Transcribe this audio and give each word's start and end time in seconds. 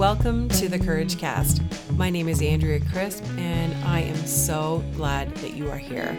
Welcome 0.00 0.48
to 0.48 0.66
the 0.66 0.78
Couragecast. 0.78 1.60
My 1.98 2.08
name 2.08 2.26
is 2.26 2.40
Andrea 2.40 2.80
Crisp, 2.80 3.22
and 3.36 3.74
I 3.84 4.00
am 4.00 4.16
so 4.16 4.82
glad 4.96 5.34
that 5.36 5.52
you 5.52 5.70
are 5.70 5.76
here. 5.76 6.16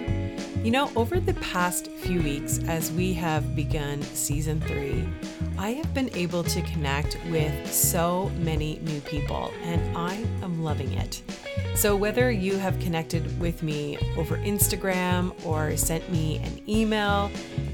You 0.63 0.69
know, 0.69 0.91
over 0.95 1.19
the 1.19 1.33
past 1.33 1.87
few 1.87 2.21
weeks, 2.21 2.59
as 2.67 2.91
we 2.91 3.11
have 3.13 3.55
begun 3.55 4.03
season 4.03 4.61
three, 4.61 5.09
I 5.57 5.71
have 5.71 5.95
been 5.95 6.15
able 6.15 6.43
to 6.43 6.61
connect 6.61 7.17
with 7.31 7.73
so 7.73 8.29
many 8.37 8.77
new 8.83 9.01
people, 9.01 9.51
and 9.63 9.97
I 9.97 10.13
am 10.43 10.63
loving 10.63 10.93
it. 10.93 11.23
So, 11.73 11.95
whether 11.95 12.29
you 12.29 12.57
have 12.57 12.79
connected 12.79 13.39
with 13.39 13.63
me 13.63 13.97
over 14.15 14.37
Instagram 14.37 15.33
or 15.43 15.75
sent 15.75 16.07
me 16.11 16.37
an 16.37 16.61
email, 16.69 17.31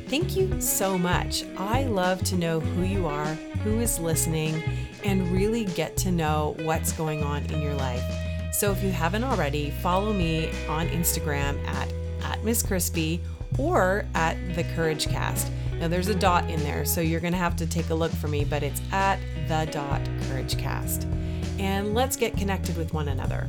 thank 0.08 0.38
you 0.38 0.62
so 0.62 0.98
much. 0.98 1.44
I 1.58 1.84
love 1.84 2.24
to 2.24 2.38
know 2.38 2.62
who 2.62 2.84
you 2.84 3.08
are, 3.08 3.34
who 3.66 3.82
is 3.82 4.00
listening, 4.00 4.64
and 5.04 5.32
really 5.32 5.66
get 5.66 5.98
to 5.98 6.12
know 6.12 6.56
what's 6.62 6.92
going 6.92 7.24
on 7.24 7.46
in 7.48 7.62
your 7.62 7.76
life. 7.76 8.04
So, 8.52 8.72
if 8.72 8.84
you 8.84 8.92
haven't 8.92 9.24
already, 9.24 9.70
follow 9.70 10.14
me 10.14 10.50
on 10.68 10.88
Instagram 10.90 11.64
at 11.68 11.92
at 12.24 12.44
Miss 12.44 12.62
Crispy 12.62 13.22
or 13.58 14.06
at 14.16 14.36
the 14.56 14.64
Couragecast. 14.64 15.50
Now 15.80 15.88
there's 15.88 16.08
a 16.08 16.16
dot 16.16 16.50
in 16.50 16.60
there, 16.62 16.86
so 16.86 17.02
you're 17.02 17.20
gonna 17.20 17.38
have 17.38 17.56
to 17.58 17.68
take 17.68 17.90
a 17.90 17.96
look 17.96 18.12
for 18.12 18.28
me, 18.28 18.44
but 18.44 18.64
it's 18.64 18.82
at 18.92 19.20
the 19.48 19.70
dot 19.72 20.04
Couragecast. 20.22 21.06
And 21.60 21.94
let's 21.94 22.16
get 22.16 22.36
connected 22.36 22.78
with 22.78 22.94
one 22.94 23.08
another. 23.08 23.48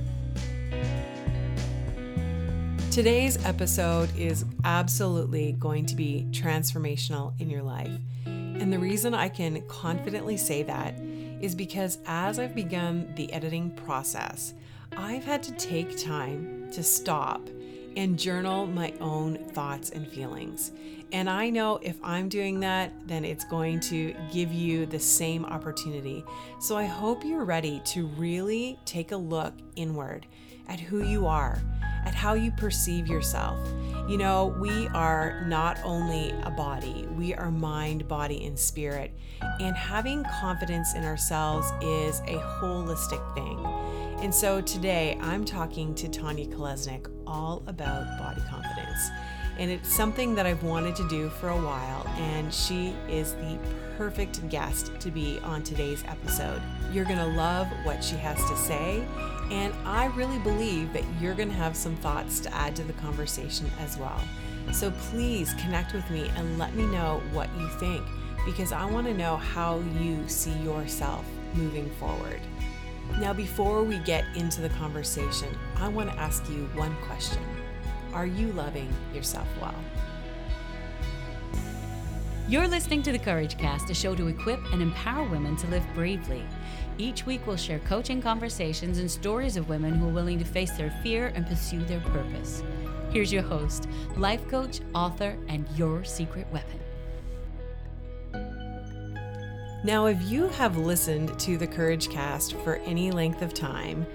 Today's 2.91 3.45
episode 3.45 4.15
is 4.17 4.45
absolutely 4.65 5.53
going 5.53 5.87
to 5.87 5.95
be 5.95 6.27
transformational 6.31 7.39
in 7.41 7.49
your 7.49 7.63
life. 7.63 7.93
And 8.27 8.73
the 8.73 8.79
reason 8.79 9.15
I 9.15 9.29
can 9.29 9.63
confidently 9.69 10.37
say 10.37 10.63
that 10.65 10.99
is 11.41 11.55
because 11.55 11.99
as 12.07 12.39
I've 12.39 12.55
begun 12.55 13.13
the 13.17 13.33
editing 13.33 13.71
process, 13.71 14.55
I've 14.97 15.25
had 15.25 15.43
to 15.45 15.53
take 15.53 15.99
time 15.99 16.71
to 16.73 16.83
stop 16.83 17.49
and 17.97 18.19
journal 18.19 18.67
my 18.67 18.93
own 19.01 19.39
thoughts 19.51 19.91
and 19.91 20.07
feelings. 20.07 20.73
And 21.13 21.29
I 21.29 21.51
know 21.51 21.79
if 21.83 21.97
I'm 22.03 22.29
doing 22.29 22.61
that, 22.61 22.93
then 23.07 23.25
it's 23.25 23.45
going 23.45 23.81
to 23.81 24.15
give 24.31 24.53
you 24.53 24.87
the 24.87 24.99
same 24.99 25.45
opportunity. 25.45 26.25
So 26.61 26.77
I 26.77 26.85
hope 26.85 27.25
you're 27.25 27.45
ready 27.45 27.81
to 27.87 28.07
really 28.07 28.79
take 28.85 29.13
a 29.13 29.17
look 29.17 29.55
inward 29.75 30.27
at 30.69 30.81
who 30.81 31.03
you 31.03 31.27
are, 31.27 31.61
at 32.05 32.15
how 32.15 32.35
you 32.35 32.51
perceive 32.53 33.07
yourself. 33.07 33.59
You 34.09 34.17
know, 34.17 34.57
we 34.59 34.89
are 34.89 35.45
not 35.47 35.79
only 35.85 36.31
a 36.43 36.51
body, 36.51 37.07
we 37.15 37.35
are 37.35 37.51
mind, 37.51 38.09
body, 38.09 38.47
and 38.47 38.59
spirit. 38.59 39.13
And 39.61 39.77
having 39.77 40.25
confidence 40.41 40.95
in 40.95 41.05
ourselves 41.05 41.71
is 41.83 42.21
a 42.21 42.39
holistic 42.61 43.35
thing. 43.35 43.59
And 44.23 44.35
so 44.35 44.61
today 44.61 45.19
I'm 45.21 45.45
talking 45.45 45.95
to 45.97 46.09
Tania 46.09 46.47
Kolesnik 46.47 47.07
all 47.27 47.63
about 47.67 48.19
body 48.19 48.41
confidence. 48.49 49.11
And 49.59 49.71
it's 49.71 49.93
something 49.93 50.35
that 50.37 50.47
I've 50.47 50.63
wanted 50.63 50.95
to 50.97 51.09
do 51.09 51.29
for 51.31 51.49
a 51.49 51.57
while, 51.57 52.07
and 52.17 52.55
she 52.55 52.95
is 53.09 53.35
the 53.35 53.59
perfect 53.97 54.49
guest 54.49 54.93
to 55.01 55.11
be 55.11 55.41
on 55.41 55.65
today's 55.65 56.05
episode. 56.07 56.63
You're 56.93 57.05
going 57.05 57.19
to 57.19 57.27
love 57.27 57.67
what 57.83 58.03
she 58.05 58.15
has 58.17 58.39
to 58.49 58.57
say, 58.57 59.05
and 59.51 59.75
I 59.85 60.07
really 60.15 60.39
believe 60.39 60.93
that 60.93 61.03
you're 61.21 61.35
going 61.35 61.49
to 61.49 61.55
have 61.55 61.77
some 61.77 61.97
thoughts 61.97 62.39
to 62.41 62.55
add 62.55 62.77
to 62.77 62.85
the 62.85 62.93
conversation 62.95 63.69
as 63.81 63.99
well. 63.99 64.21
So 64.73 64.93
please 65.11 65.53
connect 65.55 65.93
with 65.93 66.09
me 66.11 66.31
and 66.37 66.59
let 66.59 66.75
me 66.75 66.87
know 66.87 67.21
what 67.33 67.49
you 67.59 67.69
think 67.81 68.05
because 68.47 68.71
I 68.71 68.85
want 68.85 69.07
to 69.09 69.15
know 69.15 69.37
how 69.37 69.81
you 69.99 70.29
see 70.29 70.57
yourself 70.59 71.25
moving 71.55 71.91
forward. 71.97 72.41
Now, 73.19 73.33
before 73.33 73.83
we 73.83 73.99
get 73.99 74.25
into 74.37 74.61
the 74.61 74.69
conversation, 74.71 75.49
I 75.77 75.89
want 75.89 76.13
to 76.13 76.19
ask 76.19 76.49
you 76.49 76.69
one 76.75 76.95
question 77.03 77.43
Are 78.15 78.27
you 78.27 78.53
loving 78.53 78.93
yourself 79.15 79.47
well? 79.61 79.75
You're 82.49 82.67
listening 82.67 83.03
to 83.03 83.13
the 83.13 83.19
Couragecast, 83.19 83.91
a 83.91 83.95
show 83.95 84.15
to 84.15 84.29
equip 84.29 84.65
and 84.73 84.81
empower 84.81 85.29
women 85.29 85.55
to 85.57 85.67
live 85.67 85.85
bravely. 85.95 86.43
Each 86.97 87.27
week, 87.27 87.47
we'll 87.47 87.57
share 87.57 87.79
coaching 87.81 88.23
conversations 88.23 88.99
and 88.99 89.11
stories 89.11 89.59
of 89.59 89.69
women 89.69 89.95
who 89.95 90.09
are 90.09 90.13
willing 90.13 90.39
to 90.39 90.47
face 90.47 90.73
their 90.73 90.91
fear 91.03 91.31
and 91.35 91.47
pursue 91.47 91.85
their 91.85 92.01
purpose. 92.01 92.63
Here's 93.11 93.33
your 93.33 93.43
host, 93.43 93.87
life 94.17 94.49
coach, 94.49 94.81
author, 94.95 95.37
and 95.49 95.67
your 95.77 96.05
secret 96.05 96.47
weapon. 96.51 96.81
Now, 99.85 100.07
if 100.07 100.21
you 100.23 100.49
have 100.49 100.77
listened 100.77 101.39
to 101.41 101.59
the 101.59 101.69
Couragecast 101.69 102.63
for 102.65 102.77
any 102.77 103.11
length 103.11 103.43
of 103.43 103.55
time, 103.55 104.07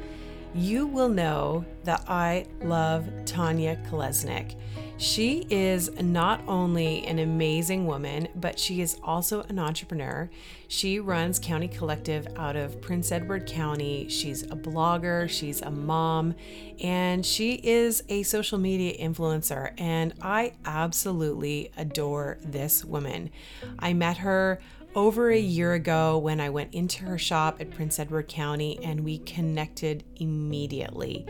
you 0.53 0.87
will 0.87 1.09
know 1.09 1.65
that 1.83 2.03
I 2.07 2.45
love 2.61 3.07
Tania 3.25 3.77
Kolesnik. 3.89 4.55
She 4.97 5.45
is 5.49 5.89
not 5.99 6.41
only 6.47 7.05
an 7.07 7.19
amazing 7.19 7.87
woman, 7.87 8.27
but 8.35 8.59
she 8.59 8.79
is 8.79 8.99
also 9.03 9.41
an 9.49 9.57
entrepreneur. 9.57 10.29
She 10.67 10.99
runs 10.99 11.39
County 11.39 11.67
Collective 11.67 12.27
out 12.37 12.55
of 12.55 12.79
Prince 12.79 13.11
Edward 13.11 13.47
County. 13.47 14.07
She's 14.07 14.43
a 14.43 14.55
blogger, 14.55 15.27
she's 15.27 15.61
a 15.61 15.71
mom, 15.71 16.35
and 16.81 17.25
she 17.25 17.55
is 17.55 18.03
a 18.07 18.23
social 18.23 18.59
media 18.59 18.95
influencer. 18.97 19.73
And 19.79 20.13
I 20.21 20.53
absolutely 20.65 21.71
adore 21.75 22.37
this 22.43 22.85
woman. 22.85 23.31
I 23.79 23.93
met 23.93 24.17
her 24.19 24.61
over 24.95 25.29
a 25.31 25.39
year 25.39 25.73
ago 25.73 26.17
when 26.17 26.39
I 26.39 26.49
went 26.49 26.73
into 26.73 27.03
her 27.05 27.17
shop 27.17 27.59
at 27.59 27.71
Prince 27.71 27.99
Edward 27.99 28.27
County 28.27 28.79
and 28.83 29.03
we 29.03 29.19
connected 29.19 30.03
immediately. 30.17 31.25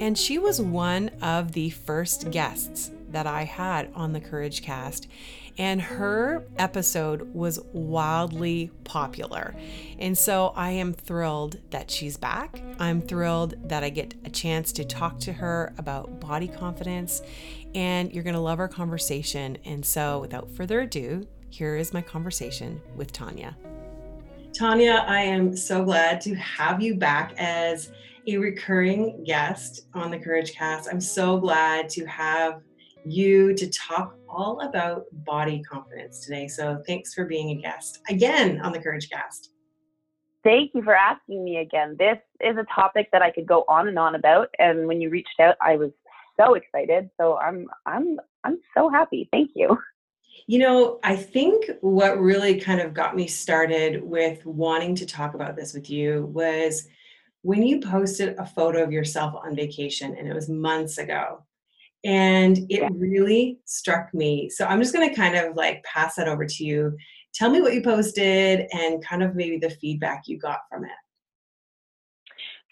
And 0.00 0.16
she 0.16 0.38
was 0.38 0.60
one 0.60 1.10
of 1.20 1.52
the 1.52 1.70
first 1.70 2.30
guests 2.30 2.90
that 3.10 3.26
I 3.26 3.44
had 3.44 3.90
on 3.94 4.12
the 4.12 4.20
Couragecast. 4.20 5.06
And 5.58 5.82
her 5.82 6.46
episode 6.58 7.34
was 7.34 7.60
wildly 7.74 8.70
popular. 8.84 9.54
And 9.98 10.16
so 10.16 10.54
I 10.56 10.70
am 10.70 10.94
thrilled 10.94 11.58
that 11.70 11.90
she's 11.90 12.16
back. 12.16 12.62
I'm 12.78 13.02
thrilled 13.02 13.54
that 13.68 13.84
I 13.84 13.90
get 13.90 14.14
a 14.24 14.30
chance 14.30 14.72
to 14.72 14.84
talk 14.84 15.20
to 15.20 15.32
her 15.34 15.74
about 15.76 16.20
body 16.20 16.48
confidence. 16.48 17.20
And 17.74 18.12
you're 18.12 18.24
going 18.24 18.34
to 18.34 18.40
love 18.40 18.60
our 18.60 18.68
conversation. 18.68 19.58
And 19.66 19.84
so 19.84 20.20
without 20.20 20.50
further 20.50 20.80
ado, 20.80 21.26
here 21.52 21.76
is 21.76 21.92
my 21.92 22.00
conversation 22.00 22.80
with 22.96 23.12
Tania. 23.12 23.56
Tania, 24.54 25.04
I 25.06 25.20
am 25.20 25.56
so 25.56 25.84
glad 25.84 26.20
to 26.22 26.34
have 26.34 26.82
you 26.82 26.96
back 26.96 27.34
as 27.36 27.90
a 28.26 28.36
recurring 28.38 29.24
guest 29.24 29.86
on 29.94 30.10
the 30.10 30.18
Couragecast. 30.18 30.86
I'm 30.90 31.00
so 31.00 31.38
glad 31.38 31.88
to 31.90 32.06
have 32.06 32.62
you 33.04 33.54
to 33.54 33.68
talk 33.70 34.16
all 34.28 34.60
about 34.60 35.04
body 35.24 35.62
confidence 35.62 36.20
today. 36.20 36.48
So 36.48 36.82
thanks 36.86 37.12
for 37.12 37.26
being 37.26 37.58
a 37.58 37.62
guest 37.62 38.00
again 38.08 38.60
on 38.60 38.72
the 38.72 38.78
Couragecast. 38.78 39.48
Thank 40.44 40.72
you 40.74 40.82
for 40.82 40.94
asking 40.94 41.44
me 41.44 41.58
again. 41.58 41.96
This 41.98 42.18
is 42.40 42.56
a 42.56 42.66
topic 42.74 43.08
that 43.12 43.22
I 43.22 43.30
could 43.30 43.46
go 43.46 43.64
on 43.68 43.88
and 43.88 43.98
on 43.98 44.14
about 44.14 44.48
and 44.58 44.86
when 44.86 45.00
you 45.00 45.10
reached 45.10 45.38
out 45.40 45.56
I 45.60 45.76
was 45.76 45.90
so 46.40 46.54
excited. 46.54 47.10
So 47.20 47.36
I'm 47.36 47.68
I'm 47.86 48.18
I'm 48.44 48.58
so 48.76 48.88
happy. 48.88 49.28
Thank 49.32 49.50
you. 49.54 49.78
You 50.46 50.58
know, 50.58 50.98
I 51.02 51.16
think 51.16 51.70
what 51.80 52.20
really 52.20 52.60
kind 52.60 52.80
of 52.80 52.94
got 52.94 53.16
me 53.16 53.26
started 53.26 54.02
with 54.02 54.44
wanting 54.44 54.94
to 54.96 55.06
talk 55.06 55.34
about 55.34 55.56
this 55.56 55.72
with 55.72 55.88
you 55.88 56.26
was 56.32 56.88
when 57.42 57.62
you 57.62 57.80
posted 57.80 58.36
a 58.38 58.46
photo 58.46 58.82
of 58.82 58.92
yourself 58.92 59.34
on 59.34 59.56
vacation, 59.56 60.16
and 60.16 60.28
it 60.28 60.34
was 60.34 60.48
months 60.48 60.98
ago. 60.98 61.44
And 62.04 62.58
it 62.68 62.90
really 62.92 63.60
struck 63.64 64.12
me. 64.12 64.50
So 64.50 64.64
I'm 64.64 64.80
just 64.80 64.92
going 64.92 65.08
to 65.08 65.14
kind 65.14 65.36
of 65.36 65.54
like 65.54 65.84
pass 65.84 66.16
that 66.16 66.26
over 66.26 66.44
to 66.44 66.64
you. 66.64 66.96
Tell 67.32 67.48
me 67.48 67.60
what 67.60 67.74
you 67.74 67.82
posted 67.82 68.66
and 68.72 69.04
kind 69.04 69.22
of 69.22 69.36
maybe 69.36 69.58
the 69.58 69.70
feedback 69.70 70.24
you 70.26 70.38
got 70.38 70.60
from 70.68 70.84
it. 70.84 70.90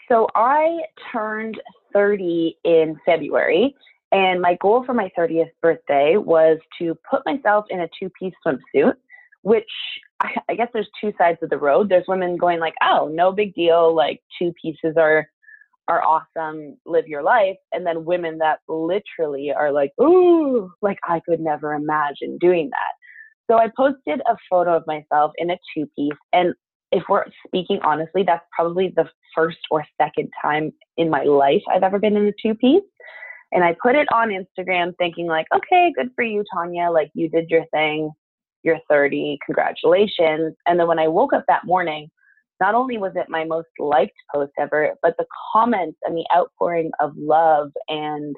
So 0.09 0.27
I 0.35 0.81
turned 1.13 1.61
30 1.93 2.59
in 2.65 2.99
February 3.07 3.77
and 4.13 4.41
my 4.41 4.57
goal 4.61 4.85
for 4.85 4.95
my 4.95 5.11
30th 5.17 5.51
birthday 5.63 6.17
was 6.17 6.59
to 6.79 6.97
put 7.09 7.23
myself 7.25 7.67
in 7.71 7.81
a 7.81 7.89
two 7.99 8.11
piece 8.19 8.35
swimsuit, 8.47 8.95
which 9.43 9.71
I, 10.49 10.55
guess 10.55 10.69
there's 10.73 10.89
two 11.01 11.13
sides 11.17 11.39
of 11.43 11.51
the 11.51 11.59
road. 11.59 11.89
There's 11.89 12.05
women 12.09 12.37
going 12.37 12.61
like, 12.61 12.75
oh, 12.83 13.11
no 13.13 13.33
big 13.33 13.55
deal. 13.55 13.95
Like 13.95 14.21
two 14.39 14.53
pieces 14.61 14.97
are, 14.99 15.27
are 15.89 16.03
awesome. 16.03 16.77
Live 16.85 17.07
your 17.07 17.23
life. 17.23 17.57
And 17.73 17.87
then 17.87 18.05
women 18.05 18.39
that 18.39 18.59
literally 18.69 19.53
are 19.57 19.73
like, 19.73 19.93
ooh, 20.01 20.71
like 20.83 20.99
I 21.09 21.21
could 21.21 21.41
never 21.41 21.73
imagine 21.73 22.37
doing 22.39 22.71
that. 22.71 23.51
So 23.51 23.59
I 23.59 23.69
posted 23.77 24.21
a 24.21 24.37
photo 24.49 24.77
of 24.77 24.85
myself 24.87 25.33
in 25.39 25.51
a 25.51 25.59
two 25.75 25.87
piece. 25.97 26.19
And 26.33 26.55
if 26.93 27.05
we're 27.09 27.25
speaking 27.47 27.81
honestly, 27.83 28.25
that's 28.27 28.45
probably 28.55 28.93
the 28.95 29.09
first 29.35 29.59
or 29.71 29.85
second 30.01 30.31
time 30.43 30.73
in 30.97 31.09
my 31.09 31.23
life 31.23 31.63
I've 31.73 31.83
ever 31.83 31.99
been 31.99 32.17
in 32.17 32.27
a 32.27 32.33
two 32.43 32.55
piece. 32.55 32.83
And 33.53 33.65
I 33.65 33.77
put 33.83 33.97
it 33.97 34.09
on 34.13 34.29
Instagram 34.29 34.95
thinking 34.97 35.27
like, 35.27 35.47
okay, 35.55 35.93
good 35.97 36.11
for 36.15 36.23
you, 36.23 36.45
Tania. 36.55 36.91
Like 36.91 37.11
you 37.15 37.29
did 37.29 37.51
your 37.51 37.65
thing. 37.73 38.11
You're 38.63 38.79
30. 38.89 39.39
Congratulations. 39.45 40.55
And 40.67 40.79
then 40.79 40.87
when 40.87 40.99
I 40.99 41.09
woke 41.09 41.33
up 41.33 41.45
that 41.49 41.65
morning, 41.65 42.11
not 42.61 42.75
only 42.75 42.99
was 42.99 43.13
it 43.17 43.29
my 43.29 43.45
most 43.45 43.69
liked 43.79 44.17
post 44.33 44.53
ever, 44.59 44.93
but 45.03 45.15
the 45.19 45.25
comments 45.53 45.99
and 46.05 46.17
the 46.17 46.27
outpouring 46.35 46.91
of 47.01 47.13
love 47.17 47.71
and 47.89 48.37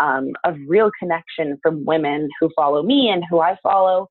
um, 0.00 0.32
of 0.44 0.56
real 0.66 0.90
connection 0.98 1.58
from 1.62 1.84
women 1.84 2.28
who 2.40 2.50
follow 2.56 2.82
me 2.82 3.10
and 3.10 3.22
who 3.30 3.40
I 3.40 3.56
follow 3.62 4.08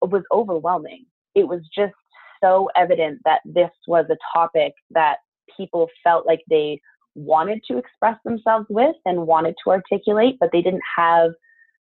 was 0.00 0.22
overwhelming. 0.32 1.06
It 1.34 1.46
was 1.46 1.60
just 1.74 1.94
so 2.42 2.68
evident 2.76 3.20
that 3.24 3.40
this 3.44 3.70
was 3.86 4.06
a 4.10 4.16
topic 4.36 4.72
that 4.90 5.18
people 5.56 5.88
felt 6.02 6.26
like 6.26 6.40
they 6.50 6.80
wanted 7.14 7.62
to 7.68 7.78
express 7.78 8.16
themselves 8.24 8.66
with 8.68 8.96
and 9.04 9.26
wanted 9.26 9.54
to 9.64 9.70
articulate, 9.70 10.36
but 10.40 10.50
they 10.52 10.62
didn't 10.62 10.82
have 10.96 11.32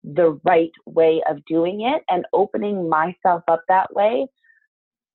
the 0.03 0.39
right 0.44 0.71
way 0.85 1.21
of 1.29 1.44
doing 1.45 1.81
it. 1.81 2.03
And 2.09 2.25
opening 2.33 2.89
myself 2.89 3.44
up 3.47 3.63
that 3.68 3.94
way 3.94 4.27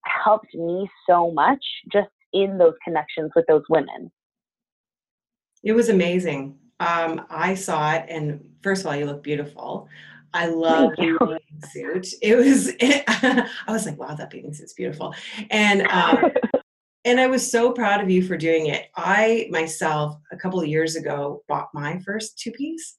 helped 0.05 0.55
me 0.55 0.89
so 1.09 1.31
much 1.31 1.65
just 1.93 2.11
in 2.33 2.59
those 2.59 2.75
connections 2.85 3.31
with 3.35 3.45
those 3.49 3.63
women. 3.69 4.11
It 5.63 5.73
was 5.73 5.89
amazing. 5.89 6.59
Um, 6.81 7.27
I 7.31 7.55
saw 7.55 7.93
it, 7.93 8.07
and 8.09 8.45
first 8.63 8.83
of 8.83 8.89
all, 8.89 8.97
you 8.97 9.07
look 9.07 9.23
beautiful. 9.23 9.89
I 10.35 10.47
love 10.47 10.93
your 10.99 11.19
bathing 11.19 11.63
suit. 11.71 12.09
It 12.23 12.37
was, 12.37 12.69
it, 12.81 13.05
I 13.07 13.49
was 13.69 13.87
like, 13.87 13.99
wow, 13.99 14.15
that 14.15 14.31
bathing 14.31 14.55
suit's 14.55 14.73
beautiful. 14.73 15.15
And, 15.51 15.87
um, 15.89 16.33
and 17.05 17.21
I 17.21 17.27
was 17.27 17.51
so 17.51 17.73
proud 17.73 18.01
of 18.01 18.11
you 18.11 18.23
for 18.23 18.37
doing 18.37 18.67
it. 18.67 18.87
I 18.97 19.49
myself, 19.51 20.17
a 20.31 20.37
couple 20.37 20.61
of 20.61 20.69
years 20.69 20.97
ago, 20.97 21.43
bought 21.49 21.69
my 21.75 21.99
first 22.01 22.39
two 22.39 22.53
piece. 22.53 22.97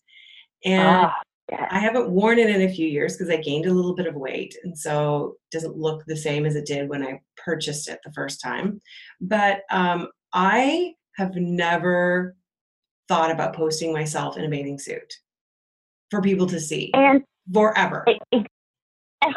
And 0.65 0.87
ah, 0.87 1.13
yeah. 1.51 1.67
I 1.71 1.79
haven't 1.79 2.09
worn 2.09 2.39
it 2.39 2.49
in 2.49 2.61
a 2.63 2.73
few 2.73 2.87
years 2.87 3.15
because 3.15 3.29
I 3.29 3.37
gained 3.37 3.65
a 3.65 3.73
little 3.73 3.95
bit 3.95 4.07
of 4.07 4.15
weight. 4.15 4.55
And 4.63 4.77
so 4.77 5.35
it 5.51 5.55
doesn't 5.55 5.77
look 5.77 6.03
the 6.05 6.17
same 6.17 6.45
as 6.45 6.55
it 6.55 6.65
did 6.65 6.89
when 6.89 7.03
I 7.03 7.21
purchased 7.37 7.87
it 7.89 7.99
the 8.03 8.13
first 8.13 8.41
time. 8.41 8.81
But 9.21 9.61
um, 9.71 10.09
I 10.33 10.93
have 11.15 11.35
never 11.35 12.35
thought 13.07 13.31
about 13.31 13.55
posting 13.55 13.93
myself 13.93 14.37
in 14.37 14.45
a 14.45 14.49
bathing 14.49 14.79
suit 14.79 15.13
for 16.09 16.21
people 16.21 16.47
to 16.47 16.59
see 16.59 16.91
and 16.93 17.23
forever. 17.53 18.03
It, 18.07 18.21
it, 18.31 18.47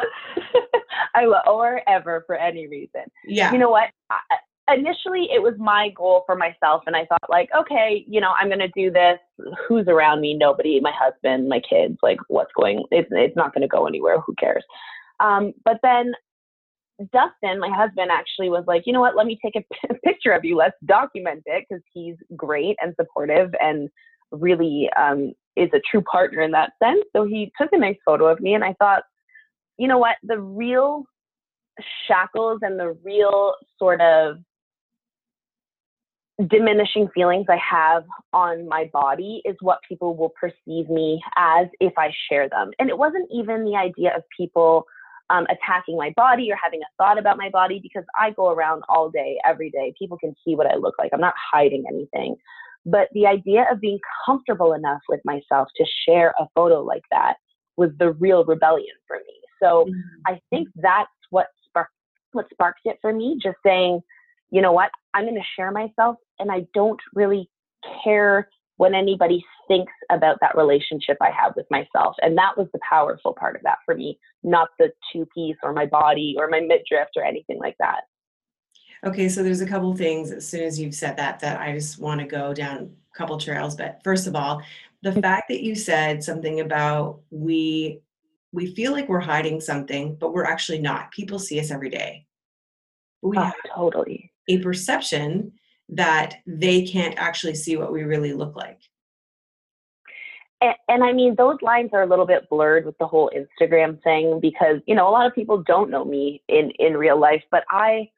I 1.15 1.25
will, 1.25 1.41
or 1.47 1.81
ever 1.87 2.23
for 2.25 2.35
any 2.35 2.67
reason. 2.67 3.01
Yeah. 3.25 3.51
You 3.51 3.57
know 3.57 3.69
what? 3.69 3.89
I, 4.09 4.19
initially, 4.73 5.29
it 5.33 5.41
was 5.41 5.53
my 5.57 5.89
goal 5.95 6.23
for 6.25 6.35
myself, 6.35 6.83
and 6.87 6.95
I 6.95 7.05
thought, 7.05 7.29
like, 7.29 7.49
okay, 7.57 8.05
you 8.07 8.21
know, 8.21 8.33
I'm 8.39 8.47
going 8.47 8.59
to 8.59 8.67
do 8.69 8.91
this. 8.91 9.17
Who's 9.67 9.87
around 9.87 10.21
me? 10.21 10.33
Nobody. 10.33 10.79
My 10.79 10.93
husband, 10.97 11.49
my 11.49 11.59
kids. 11.59 11.97
Like, 12.03 12.19
what's 12.27 12.51
going? 12.55 12.83
It's 12.91 13.09
it's 13.11 13.35
not 13.35 13.53
going 13.53 13.61
to 13.61 13.67
go 13.67 13.87
anywhere. 13.87 14.19
Who 14.19 14.35
cares? 14.35 14.63
Um, 15.19 15.53
but 15.63 15.79
then 15.83 16.13
Dustin, 17.13 17.59
my 17.59 17.69
husband, 17.69 18.11
actually 18.11 18.49
was 18.49 18.63
like, 18.67 18.83
you 18.85 18.93
know 18.93 19.01
what? 19.01 19.15
Let 19.15 19.27
me 19.27 19.37
take 19.43 19.55
a 19.55 19.93
picture 20.05 20.31
of 20.31 20.43
you. 20.43 20.57
Let's 20.57 20.75
document 20.85 21.43
it 21.45 21.65
because 21.67 21.83
he's 21.93 22.15
great 22.35 22.75
and 22.81 22.93
supportive 22.99 23.53
and 23.61 23.89
really 24.31 24.89
um, 24.97 25.33
is 25.55 25.69
a 25.73 25.81
true 25.89 26.01
partner 26.01 26.41
in 26.41 26.51
that 26.51 26.71
sense. 26.81 27.03
So 27.15 27.25
he 27.25 27.51
took 27.59 27.69
a 27.71 27.77
nice 27.77 27.97
photo 28.05 28.27
of 28.27 28.39
me, 28.39 28.53
and 28.53 28.63
I 28.63 28.73
thought, 28.79 29.03
you 29.77 29.87
know 29.87 29.97
what? 29.97 30.17
The 30.23 30.39
real 30.39 31.05
shackles 32.07 32.59
and 32.63 32.79
the 32.79 32.97
real 33.03 33.53
sort 33.77 34.01
of 34.01 34.37
diminishing 36.45 37.07
feelings 37.15 37.47
I 37.49 37.57
have 37.57 38.03
on 38.31 38.67
my 38.67 38.89
body 38.93 39.41
is 39.43 39.55
what 39.61 39.79
people 39.87 40.15
will 40.15 40.33
perceive 40.39 40.89
me 40.89 41.21
as 41.35 41.67
if 41.79 41.93
I 41.97 42.11
share 42.29 42.47
them. 42.47 42.71
And 42.77 42.89
it 42.89 42.97
wasn't 42.97 43.27
even 43.33 43.65
the 43.65 43.75
idea 43.75 44.15
of 44.15 44.23
people 44.35 44.85
um, 45.29 45.45
attacking 45.49 45.97
my 45.97 46.13
body 46.15 46.51
or 46.51 46.57
having 46.61 46.81
a 46.81 46.85
thought 46.97 47.17
about 47.17 47.37
my 47.37 47.49
body 47.49 47.79
because 47.81 48.03
I 48.17 48.31
go 48.31 48.51
around 48.51 48.83
all 48.87 49.09
day, 49.09 49.37
every 49.45 49.71
day. 49.71 49.93
People 49.97 50.17
can 50.17 50.35
see 50.45 50.55
what 50.55 50.67
I 50.67 50.75
look 50.75 50.95
like. 50.99 51.09
I'm 51.13 51.19
not 51.19 51.33
hiding 51.51 51.85
anything. 51.89 52.35
But 52.85 53.09
the 53.13 53.25
idea 53.25 53.65
of 53.69 53.81
being 53.81 53.99
comfortable 54.25 54.73
enough 54.73 55.01
with 55.09 55.19
myself 55.25 55.67
to 55.75 55.85
share 56.07 56.33
a 56.39 56.47
photo 56.55 56.81
like 56.81 57.03
that 57.11 57.35
was 57.75 57.89
the 57.99 58.11
real 58.13 58.45
rebellion 58.45 58.95
for 59.07 59.17
me. 59.17 59.33
So 59.61 59.85
mm-hmm. 59.85 60.33
I 60.33 60.39
think 60.49 60.69
that's 60.75 61.09
what 61.31 61.47
sparked 61.67 61.91
what 62.31 62.45
sparked 62.51 62.81
it 62.85 62.97
for 63.01 63.11
me. 63.11 63.37
Just 63.41 63.57
saying, 63.65 64.01
you 64.51 64.61
know 64.61 64.71
what, 64.71 64.91
I'm 65.13 65.25
going 65.25 65.35
to 65.35 65.41
share 65.55 65.71
myself, 65.71 66.17
and 66.39 66.51
I 66.51 66.65
don't 66.73 66.99
really 67.13 67.49
care 68.03 68.49
what 68.77 68.93
anybody 68.93 69.43
thinks 69.67 69.91
about 70.11 70.37
that 70.41 70.55
relationship 70.55 71.17
I 71.19 71.31
have 71.31 71.53
with 71.55 71.65
myself. 71.69 72.15
And 72.21 72.37
that 72.37 72.57
was 72.57 72.67
the 72.71 72.79
powerful 72.87 73.33
part 73.33 73.55
of 73.55 73.63
that 73.63 73.79
for 73.85 73.95
me, 73.95 74.19
not 74.43 74.69
the 74.79 74.91
two 75.11 75.25
piece 75.33 75.57
or 75.63 75.73
my 75.73 75.85
body 75.85 76.35
or 76.37 76.47
my 76.47 76.59
midriff 76.59 77.09
or 77.15 77.23
anything 77.23 77.59
like 77.59 77.75
that. 77.79 78.01
Okay, 79.03 79.29
so 79.29 79.43
there's 79.43 79.61
a 79.61 79.67
couple 79.67 79.95
things 79.95 80.31
as 80.31 80.47
soon 80.47 80.63
as 80.63 80.79
you've 80.79 80.95
said 80.95 81.17
that 81.17 81.39
that 81.41 81.59
I 81.59 81.73
just 81.73 81.99
want 81.99 82.19
to 82.21 82.25
go 82.25 82.53
down 82.53 82.77
a 82.77 83.17
couple 83.17 83.37
trails. 83.37 83.75
But 83.75 83.99
first 84.03 84.27
of 84.27 84.35
all, 84.35 84.61
the 85.01 85.11
mm-hmm. 85.11 85.21
fact 85.21 85.49
that 85.49 85.63
you 85.63 85.75
said 85.75 86.23
something 86.23 86.59
about 86.61 87.19
we 87.29 87.99
we 88.53 88.73
feel 88.73 88.91
like 88.91 89.09
we're 89.09 89.19
hiding 89.19 89.59
something, 89.59 90.15
but 90.15 90.33
we're 90.33 90.45
actually 90.45 90.79
not. 90.79 91.11
People 91.11 91.37
see 91.37 91.59
us 91.59 91.69
every 91.69 91.89
day. 91.89 92.25
We 93.21 93.37
oh, 93.37 93.41
have 93.41 93.53
totally 93.75 94.31
a 94.47 94.59
perception 94.59 95.53
that 95.89 96.37
they 96.45 96.85
can't 96.85 97.15
actually 97.17 97.55
see 97.55 97.77
what 97.77 97.91
we 97.91 98.03
really 98.03 98.33
look 98.33 98.55
like. 98.55 98.79
And, 100.59 100.75
and, 100.87 101.03
I 101.03 101.13
mean, 101.13 101.35
those 101.37 101.57
lines 101.61 101.91
are 101.93 102.01
a 102.01 102.07
little 102.07 102.25
bit 102.25 102.49
blurred 102.49 102.85
with 102.85 102.97
the 102.97 103.05
whole 103.05 103.31
Instagram 103.35 104.01
thing 104.01 104.39
because, 104.41 104.77
you 104.87 104.95
know, 104.95 105.07
a 105.07 105.11
lot 105.11 105.27
of 105.27 105.35
people 105.35 105.61
don't 105.61 105.91
know 105.91 106.03
me 106.03 106.41
in, 106.47 106.71
in 106.79 106.97
real 106.97 107.19
life, 107.19 107.43
but 107.51 107.63
I, 107.69 108.09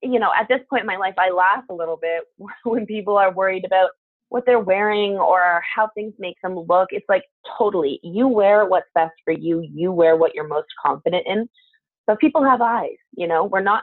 you 0.00 0.20
know, 0.20 0.30
at 0.38 0.46
this 0.48 0.60
point 0.70 0.82
in 0.82 0.86
my 0.86 0.96
life, 0.96 1.14
I 1.18 1.30
laugh 1.30 1.64
a 1.68 1.74
little 1.74 1.98
bit 2.00 2.22
when 2.64 2.86
people 2.86 3.16
are 3.16 3.32
worried 3.32 3.64
about 3.64 3.90
what 4.28 4.44
they're 4.46 4.60
wearing 4.60 5.12
or 5.12 5.62
how 5.62 5.88
things 5.94 6.14
make 6.18 6.36
them 6.42 6.58
look. 6.58 6.88
It's 6.92 7.08
like 7.08 7.24
totally, 7.58 7.98
you 8.02 8.28
wear 8.28 8.66
what's 8.66 8.88
best 8.94 9.14
for 9.24 9.32
you, 9.32 9.68
you 9.72 9.90
wear 9.90 10.16
what 10.16 10.34
you're 10.34 10.46
most 10.46 10.68
confident 10.84 11.26
in. 11.26 11.48
So 12.08 12.16
people 12.16 12.44
have 12.44 12.60
eyes, 12.60 12.96
you 13.16 13.26
know, 13.26 13.44
we're 13.44 13.62
not, 13.62 13.82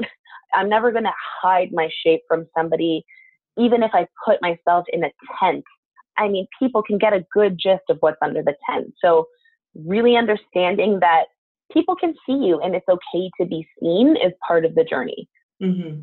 I'm 0.53 0.69
never 0.69 0.92
going 0.92 1.03
to 1.03 1.13
hide 1.42 1.69
my 1.71 1.89
shape 2.03 2.21
from 2.27 2.48
somebody, 2.56 3.06
even 3.57 3.83
if 3.83 3.92
I 3.94 4.07
put 4.25 4.42
myself 4.42 4.86
in 4.92 5.03
a 5.03 5.12
tent. 5.39 5.63
I 6.18 6.27
mean, 6.27 6.48
people 6.59 6.83
can 6.83 6.98
get 6.98 7.13
a 7.13 7.25
good 7.33 7.57
gist 7.57 7.83
of 7.89 7.98
what's 8.01 8.21
under 8.21 8.44
the 8.44 8.56
tent. 8.69 8.94
So, 9.03 9.27
really 9.74 10.17
understanding 10.17 11.00
that 11.00 11.25
people 11.72 11.96
can 11.96 12.13
see 12.25 12.34
you 12.34 12.60
and 12.60 12.75
it's 12.75 12.88
okay 12.89 13.31
to 13.39 13.46
be 13.46 13.65
seen 13.79 14.17
is 14.17 14.34
part 14.46 14.65
of 14.65 14.75
the 14.75 14.84
journey. 14.84 15.29
Mm-hmm. 15.62 16.01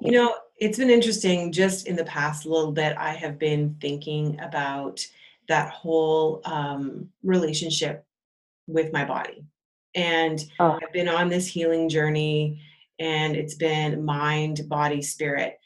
You 0.00 0.12
know, 0.12 0.34
it's 0.56 0.78
been 0.78 0.90
interesting 0.90 1.52
just 1.52 1.86
in 1.86 1.96
the 1.96 2.04
past 2.04 2.46
little 2.46 2.72
bit. 2.72 2.96
I 2.96 3.10
have 3.10 3.38
been 3.38 3.76
thinking 3.80 4.40
about 4.40 5.06
that 5.48 5.70
whole 5.70 6.40
um, 6.44 7.08
relationship 7.22 8.04
with 8.66 8.92
my 8.92 9.04
body. 9.04 9.44
And 9.94 10.44
oh. 10.60 10.78
I've 10.82 10.92
been 10.92 11.08
on 11.08 11.28
this 11.28 11.46
healing 11.46 11.88
journey 11.88 12.60
and 12.98 13.36
it's 13.36 13.54
been 13.54 14.04
mind, 14.04 14.62
body, 14.68 15.02
spirit. 15.02 15.58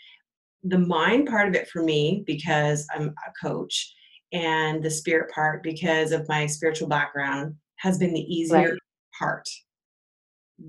The 0.64 0.78
mind 0.78 1.28
part 1.28 1.48
of 1.48 1.54
it 1.54 1.68
for 1.68 1.82
me, 1.82 2.22
because 2.26 2.86
I'm 2.94 3.08
a 3.08 3.46
coach, 3.46 3.94
and 4.32 4.82
the 4.82 4.90
spirit 4.90 5.30
part, 5.32 5.62
because 5.62 6.12
of 6.12 6.28
my 6.28 6.46
spiritual 6.46 6.88
background, 6.88 7.54
has 7.76 7.98
been 7.98 8.14
the 8.14 8.20
easier 8.20 8.70
right. 8.70 8.78
part. 9.18 9.48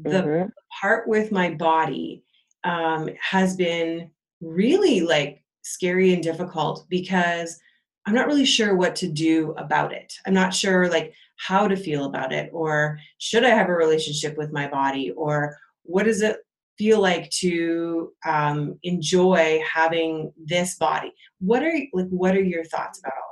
The 0.04 0.10
mm-hmm. 0.10 0.50
part 0.82 1.08
with 1.08 1.32
my 1.32 1.54
body 1.54 2.24
um, 2.64 3.10
has 3.22 3.56
been 3.56 4.10
really 4.42 5.02
like 5.02 5.44
scary 5.62 6.14
and 6.14 6.24
difficult 6.24 6.86
because 6.90 7.60
I'm 8.06 8.16
not 8.16 8.28
really 8.28 8.46
sure 8.46 8.76
what 8.76 8.96
to 8.98 9.08
do 9.08 9.54
about 9.58 9.94
it. 9.94 10.14
I'm 10.26 10.34
not 10.34 10.54
sure 10.54 10.90
like 10.90 11.14
how 11.38 11.68
to 11.68 11.76
feel 11.76 12.06
about 12.06 12.34
it 12.34 12.50
or 12.54 13.00
should 13.18 13.44
I 13.44 13.50
have 13.50 13.70
a 13.70 13.74
relationship 13.74 14.38
with 14.38 14.52
my 14.52 14.68
body 14.68 15.12
or 15.12 15.58
what 15.84 16.08
is 16.08 16.22
it 16.22 16.38
feel 16.78 17.02
like 17.02 17.30
to 17.30 18.12
um, 18.26 18.80
enjoy 18.84 19.62
having 19.72 20.34
this 20.38 20.76
body? 20.76 21.12
What 21.40 21.64
are 21.64 21.74
like 21.94 22.10
what 22.10 22.36
are 22.36 22.44
your 22.44 22.64
thoughts 22.66 23.00
about 23.00 23.14
all 23.14 23.30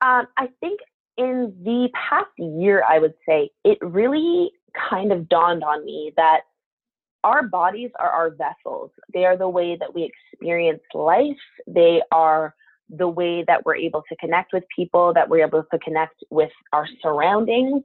that? 0.00 0.20
Um, 0.20 0.26
i 0.36 0.48
think 0.60 0.80
in 1.16 1.52
the 1.64 1.88
past 1.92 2.30
year 2.38 2.84
i 2.88 3.00
would 3.00 3.14
say 3.28 3.50
it 3.64 3.78
really 3.82 4.52
kind 4.90 5.10
of 5.10 5.28
dawned 5.28 5.64
on 5.64 5.84
me 5.84 6.12
that 6.16 6.42
our 7.24 7.42
bodies 7.42 7.90
are 7.98 8.10
our 8.10 8.30
vessels. 8.30 8.90
They 9.12 9.24
are 9.24 9.36
the 9.36 9.48
way 9.48 9.76
that 9.76 9.94
we 9.94 10.10
experience 10.32 10.80
life. 10.94 11.36
They 11.66 12.00
are 12.12 12.54
the 12.88 13.08
way 13.08 13.44
that 13.46 13.66
we're 13.66 13.76
able 13.76 14.02
to 14.08 14.16
connect 14.16 14.52
with 14.52 14.64
people 14.74 15.12
that 15.14 15.28
we're 15.28 15.44
able 15.44 15.64
to 15.70 15.78
connect 15.80 16.14
with 16.30 16.50
our 16.72 16.86
surroundings 17.02 17.82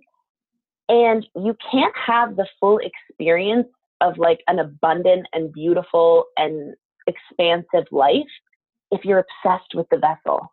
and 0.90 1.26
you 1.36 1.56
can't 1.72 1.96
have 1.96 2.36
the 2.36 2.48
full 2.60 2.80
experience 2.80 3.68
of 4.02 4.18
like 4.18 4.42
an 4.48 4.60
abundant 4.60 5.28
and 5.34 5.54
beautiful 5.54 6.26
and 6.38 6.76
expansive 7.08 7.88
life 7.92 8.24
if 8.92 9.06
you're 9.06 9.20
obsessed 9.20 9.74
with 9.74 9.88
the 9.90 9.98
vessel. 9.98 10.52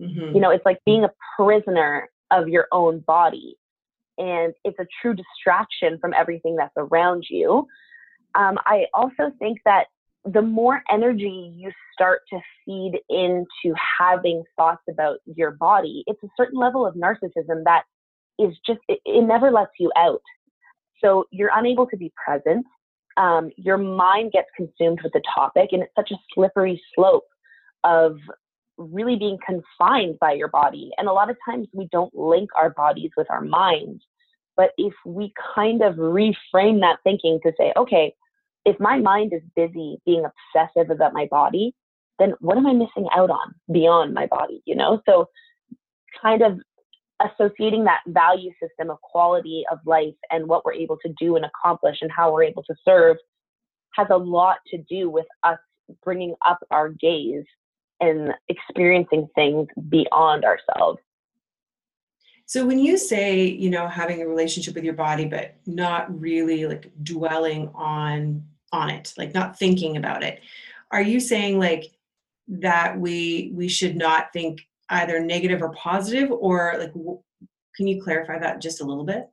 Mm-hmm. 0.00 0.34
You 0.34 0.40
know, 0.40 0.50
it's 0.50 0.64
like 0.64 0.78
being 0.86 1.04
a 1.04 1.12
prisoner 1.36 2.08
of 2.30 2.48
your 2.48 2.66
own 2.72 3.00
body. 3.00 3.56
And 4.16 4.54
it's 4.64 4.78
a 4.78 4.86
true 5.02 5.14
distraction 5.14 5.98
from 5.98 6.14
everything 6.14 6.56
that's 6.56 6.74
around 6.76 7.24
you. 7.28 7.66
um, 8.36 8.58
I 8.64 8.86
also 8.94 9.32
think 9.38 9.58
that 9.64 9.86
the 10.24 10.42
more 10.42 10.82
energy 10.90 11.52
you 11.56 11.70
start 11.92 12.22
to 12.30 12.38
feed 12.64 12.98
into 13.10 13.76
having 13.98 14.42
thoughts 14.56 14.82
about 14.88 15.18
your 15.26 15.50
body, 15.50 16.02
it's 16.06 16.22
a 16.22 16.28
certain 16.36 16.58
level 16.58 16.86
of 16.86 16.94
narcissism 16.94 17.64
that 17.64 17.84
is 18.38 18.56
just, 18.66 18.80
it, 18.88 19.00
it 19.04 19.26
never 19.26 19.50
lets 19.50 19.72
you 19.78 19.90
out. 19.96 20.22
So 21.02 21.24
you're 21.30 21.50
unable 21.54 21.86
to 21.86 21.96
be 21.96 22.12
present. 22.24 22.64
Um, 23.16 23.50
your 23.56 23.78
mind 23.78 24.32
gets 24.32 24.48
consumed 24.56 25.00
with 25.02 25.12
the 25.12 25.22
topic, 25.34 25.68
and 25.72 25.82
it's 25.82 25.94
such 25.96 26.10
a 26.10 26.16
slippery 26.34 26.82
slope 26.94 27.26
of 27.84 28.16
really 28.76 29.16
being 29.16 29.38
confined 29.46 30.18
by 30.18 30.32
your 30.32 30.48
body. 30.48 30.90
And 30.98 31.08
a 31.08 31.12
lot 31.12 31.30
of 31.30 31.36
times 31.48 31.68
we 31.72 31.88
don't 31.92 32.14
link 32.14 32.50
our 32.56 32.70
bodies 32.70 33.10
with 33.16 33.30
our 33.30 33.42
minds. 33.42 34.02
But 34.56 34.70
if 34.78 34.94
we 35.04 35.32
kind 35.54 35.82
of 35.82 35.94
reframe 35.96 36.80
that 36.80 36.98
thinking 37.04 37.38
to 37.44 37.52
say, 37.58 37.72
okay, 37.76 38.14
if 38.64 38.78
my 38.80 38.98
mind 38.98 39.32
is 39.32 39.42
busy 39.54 39.98
being 40.06 40.24
obsessive 40.24 40.90
about 40.90 41.12
my 41.12 41.28
body, 41.30 41.74
then 42.18 42.34
what 42.40 42.56
am 42.56 42.66
I 42.66 42.72
missing 42.72 43.08
out 43.14 43.30
on 43.30 43.54
beyond 43.70 44.14
my 44.14 44.26
body? 44.26 44.62
You 44.64 44.76
know, 44.76 45.02
so 45.06 45.28
kind 46.20 46.42
of 46.42 46.60
associating 47.22 47.84
that 47.84 48.00
value 48.08 48.50
system 48.60 48.90
of 48.90 49.00
quality 49.00 49.64
of 49.70 49.78
life 49.86 50.14
and 50.30 50.46
what 50.46 50.64
we're 50.64 50.72
able 50.72 50.96
to 50.98 51.12
do 51.18 51.36
and 51.36 51.44
accomplish 51.44 51.98
and 52.00 52.10
how 52.10 52.32
we're 52.32 52.42
able 52.42 52.62
to 52.64 52.74
serve 52.84 53.16
has 53.94 54.08
a 54.10 54.16
lot 54.16 54.56
to 54.66 54.78
do 54.88 55.08
with 55.08 55.26
us 55.44 55.58
bringing 56.02 56.34
up 56.44 56.58
our 56.70 56.88
gaze 56.88 57.44
and 58.00 58.32
experiencing 58.48 59.28
things 59.34 59.68
beyond 59.88 60.44
ourselves. 60.44 60.98
So 62.46 62.66
when 62.66 62.78
you 62.78 62.98
say, 62.98 63.46
you 63.46 63.70
know, 63.70 63.88
having 63.88 64.20
a 64.20 64.28
relationship 64.28 64.74
with 64.74 64.84
your 64.84 64.94
body 64.94 65.24
but 65.24 65.56
not 65.66 66.20
really 66.20 66.66
like 66.66 66.90
dwelling 67.02 67.70
on 67.74 68.44
on 68.72 68.90
it, 68.90 69.14
like 69.16 69.32
not 69.34 69.58
thinking 69.58 69.96
about 69.96 70.24
it. 70.24 70.40
Are 70.90 71.02
you 71.02 71.20
saying 71.20 71.58
like 71.58 71.92
that 72.48 72.98
we 72.98 73.52
we 73.54 73.68
should 73.68 73.96
not 73.96 74.32
think 74.32 74.66
either 74.94 75.20
negative 75.20 75.62
or 75.62 75.72
positive 75.72 76.30
or 76.30 76.74
like 76.78 76.92
can 77.76 77.86
you 77.86 78.02
clarify 78.02 78.38
that 78.38 78.60
just 78.60 78.80
a 78.80 78.84
little 78.84 79.04
bit? 79.04 79.28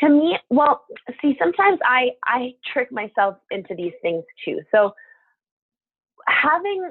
To 0.00 0.08
me, 0.08 0.38
well, 0.50 0.84
see, 1.22 1.36
sometimes 1.38 1.78
I 1.84 2.10
I 2.24 2.54
trick 2.72 2.90
myself 2.90 3.36
into 3.50 3.74
these 3.74 3.92
things 4.02 4.24
too. 4.44 4.60
So 4.72 4.92
having 6.26 6.90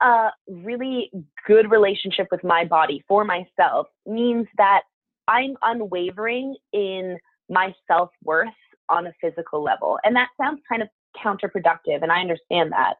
a 0.00 0.30
really 0.48 1.10
good 1.46 1.70
relationship 1.70 2.28
with 2.30 2.42
my 2.42 2.64
body 2.64 3.04
for 3.06 3.24
myself 3.24 3.86
means 4.06 4.46
that 4.56 4.82
I'm 5.28 5.54
unwavering 5.62 6.56
in 6.72 7.18
my 7.48 7.74
self 7.86 8.10
worth 8.24 8.48
on 8.88 9.06
a 9.06 9.12
physical 9.20 9.62
level. 9.62 9.98
And 10.04 10.16
that 10.16 10.28
sounds 10.40 10.60
kind 10.68 10.82
of 10.82 10.88
counterproductive, 11.22 12.02
and 12.02 12.10
I 12.10 12.20
understand 12.20 12.72
that. 12.72 12.94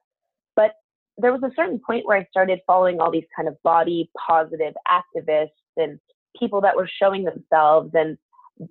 There 1.19 1.33
was 1.33 1.43
a 1.43 1.55
certain 1.55 1.79
point 1.79 2.07
where 2.07 2.17
I 2.17 2.27
started 2.31 2.61
following 2.67 3.01
all 3.01 3.11
these 3.11 3.27
kind 3.37 3.49
of 3.49 3.63
body 3.63 4.11
positive 4.27 4.75
activists 4.89 5.51
and 5.77 5.99
people 6.39 6.61
that 6.63 6.77
were 6.77 6.89
showing 7.01 7.25
themselves 7.25 7.91
and 7.95 8.17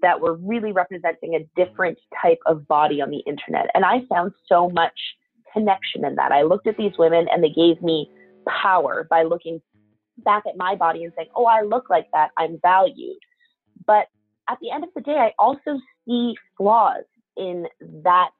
that 0.02 0.20
were 0.20 0.36
really 0.36 0.72
representing 0.72 1.36
a 1.36 1.48
different 1.56 1.98
type 2.22 2.40
of 2.46 2.68
body 2.68 3.02
on 3.02 3.10
the 3.10 3.20
internet. 3.28 3.68
And 3.74 3.86
I 3.86 4.02
found 4.10 4.32
so 4.48 4.70
much 4.70 4.98
connection 5.54 6.06
in 6.06 6.16
that. 6.16 6.32
I 6.32 6.44
looked 6.44 6.68
at 6.68 6.78
these 6.78 6.94
women 6.98 7.28
and 7.32 7.44
they 7.44 7.50
gave 7.50 7.82
me 7.82 8.10
power 8.48 9.06
by 9.10 9.24
looking 9.24 9.62
back 10.20 10.44
at 10.48 10.58
my 10.58 10.76
body 10.76 11.04
and 11.04 11.14
saying, 11.16 11.30
oh, 11.36 11.46
I 11.46 11.62
look 11.62 11.90
like 11.90 12.08
that. 12.14 12.32
I'm 12.38 12.60
valued. 12.62 13.18
But 13.86 14.08
at 14.50 14.58
the 14.62 14.72
end 14.72 14.84
of 14.84 14.90
the 14.96 15.02
day, 15.02 15.18
I 15.18 15.34
also 15.40 15.80
see 16.06 16.36
flaws 16.58 17.04
in 17.38 17.66
that 18.04 18.32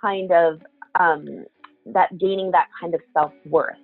kind 0.00 0.30
of 0.32 0.60
um, 0.98 1.44
that 1.86 2.16
gaining 2.18 2.50
that 2.52 2.68
kind 2.80 2.94
of 2.94 3.00
self 3.12 3.32
worth. 3.46 3.76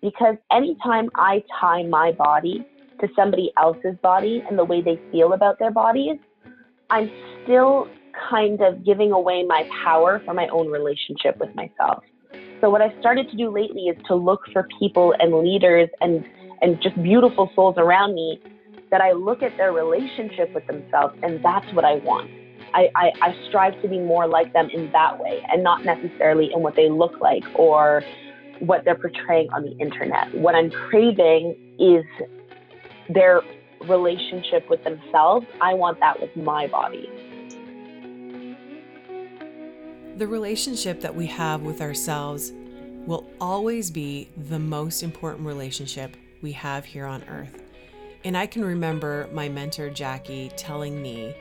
Because 0.00 0.36
anytime 0.52 1.10
I 1.14 1.42
tie 1.60 1.82
my 1.82 2.12
body 2.12 2.64
to 3.00 3.08
somebody 3.16 3.52
else's 3.60 3.96
body 4.02 4.42
and 4.48 4.58
the 4.58 4.64
way 4.64 4.80
they 4.80 5.00
feel 5.10 5.32
about 5.32 5.58
their 5.58 5.70
bodies, 5.70 6.18
I'm 6.90 7.10
still 7.42 7.88
kind 8.30 8.60
of 8.60 8.84
giving 8.84 9.12
away 9.12 9.44
my 9.46 9.68
power 9.84 10.22
for 10.24 10.34
my 10.34 10.48
own 10.48 10.68
relationship 10.68 11.38
with 11.38 11.54
myself. 11.54 12.02
So 12.60 12.70
what 12.70 12.82
I've 12.82 12.98
started 13.00 13.30
to 13.30 13.36
do 13.36 13.50
lately 13.50 13.82
is 13.82 13.96
to 14.06 14.14
look 14.14 14.40
for 14.52 14.66
people 14.78 15.14
and 15.18 15.32
leaders 15.34 15.88
and 16.00 16.24
and 16.60 16.80
just 16.82 17.00
beautiful 17.02 17.50
souls 17.54 17.76
around 17.78 18.14
me 18.14 18.40
that 18.90 19.00
I 19.00 19.12
look 19.12 19.42
at 19.42 19.56
their 19.56 19.72
relationship 19.72 20.52
with 20.54 20.66
themselves 20.66 21.16
and 21.22 21.44
that's 21.44 21.72
what 21.72 21.84
I 21.84 21.96
want. 21.96 22.28
I, 22.74 22.88
I, 22.94 23.12
I 23.22 23.48
strive 23.48 23.80
to 23.82 23.88
be 23.88 23.98
more 23.98 24.26
like 24.26 24.52
them 24.52 24.68
in 24.70 24.90
that 24.92 25.18
way 25.18 25.42
and 25.50 25.62
not 25.62 25.84
necessarily 25.84 26.52
in 26.52 26.60
what 26.60 26.76
they 26.76 26.88
look 26.88 27.20
like 27.20 27.44
or 27.54 28.02
what 28.60 28.84
they're 28.84 28.94
portraying 28.94 29.48
on 29.52 29.62
the 29.62 29.76
internet. 29.78 30.34
What 30.34 30.54
I'm 30.54 30.70
craving 30.70 31.56
is 31.78 32.04
their 33.08 33.42
relationship 33.86 34.68
with 34.68 34.82
themselves. 34.84 35.46
I 35.60 35.74
want 35.74 36.00
that 36.00 36.20
with 36.20 36.34
my 36.36 36.66
body. 36.66 37.08
The 40.16 40.26
relationship 40.26 41.00
that 41.00 41.14
we 41.14 41.26
have 41.26 41.62
with 41.62 41.80
ourselves 41.80 42.52
will 43.06 43.30
always 43.40 43.90
be 43.90 44.28
the 44.48 44.58
most 44.58 45.02
important 45.02 45.46
relationship 45.46 46.16
we 46.42 46.52
have 46.52 46.84
here 46.84 47.06
on 47.06 47.22
earth. 47.24 47.62
And 48.24 48.36
I 48.36 48.46
can 48.46 48.64
remember 48.64 49.28
my 49.32 49.48
mentor, 49.48 49.90
Jackie, 49.90 50.50
telling 50.56 51.00
me 51.00 51.34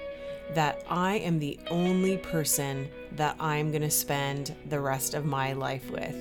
that 0.54 0.84
I 0.90 1.18
am 1.18 1.40
the 1.40 1.60
only 1.70 2.18
person 2.18 2.90
that 3.14 3.36
I'm 3.40 3.72
going 3.72 3.82
to 3.82 3.92
spend 3.92 4.56
the 4.70 4.80
rest 4.80 5.14
of 5.14 5.26
my 5.26 5.54
life 5.54 5.90
with. 5.90 6.16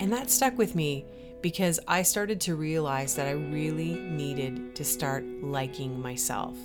And 0.00 0.12
that 0.12 0.30
stuck 0.30 0.56
with 0.58 0.74
me 0.74 1.04
because 1.42 1.80
I 1.86 2.02
started 2.02 2.40
to 2.42 2.56
realize 2.56 3.14
that 3.16 3.26
I 3.26 3.32
really 3.32 3.94
needed 3.94 4.74
to 4.76 4.84
start 4.84 5.24
liking 5.42 6.00
myself 6.00 6.56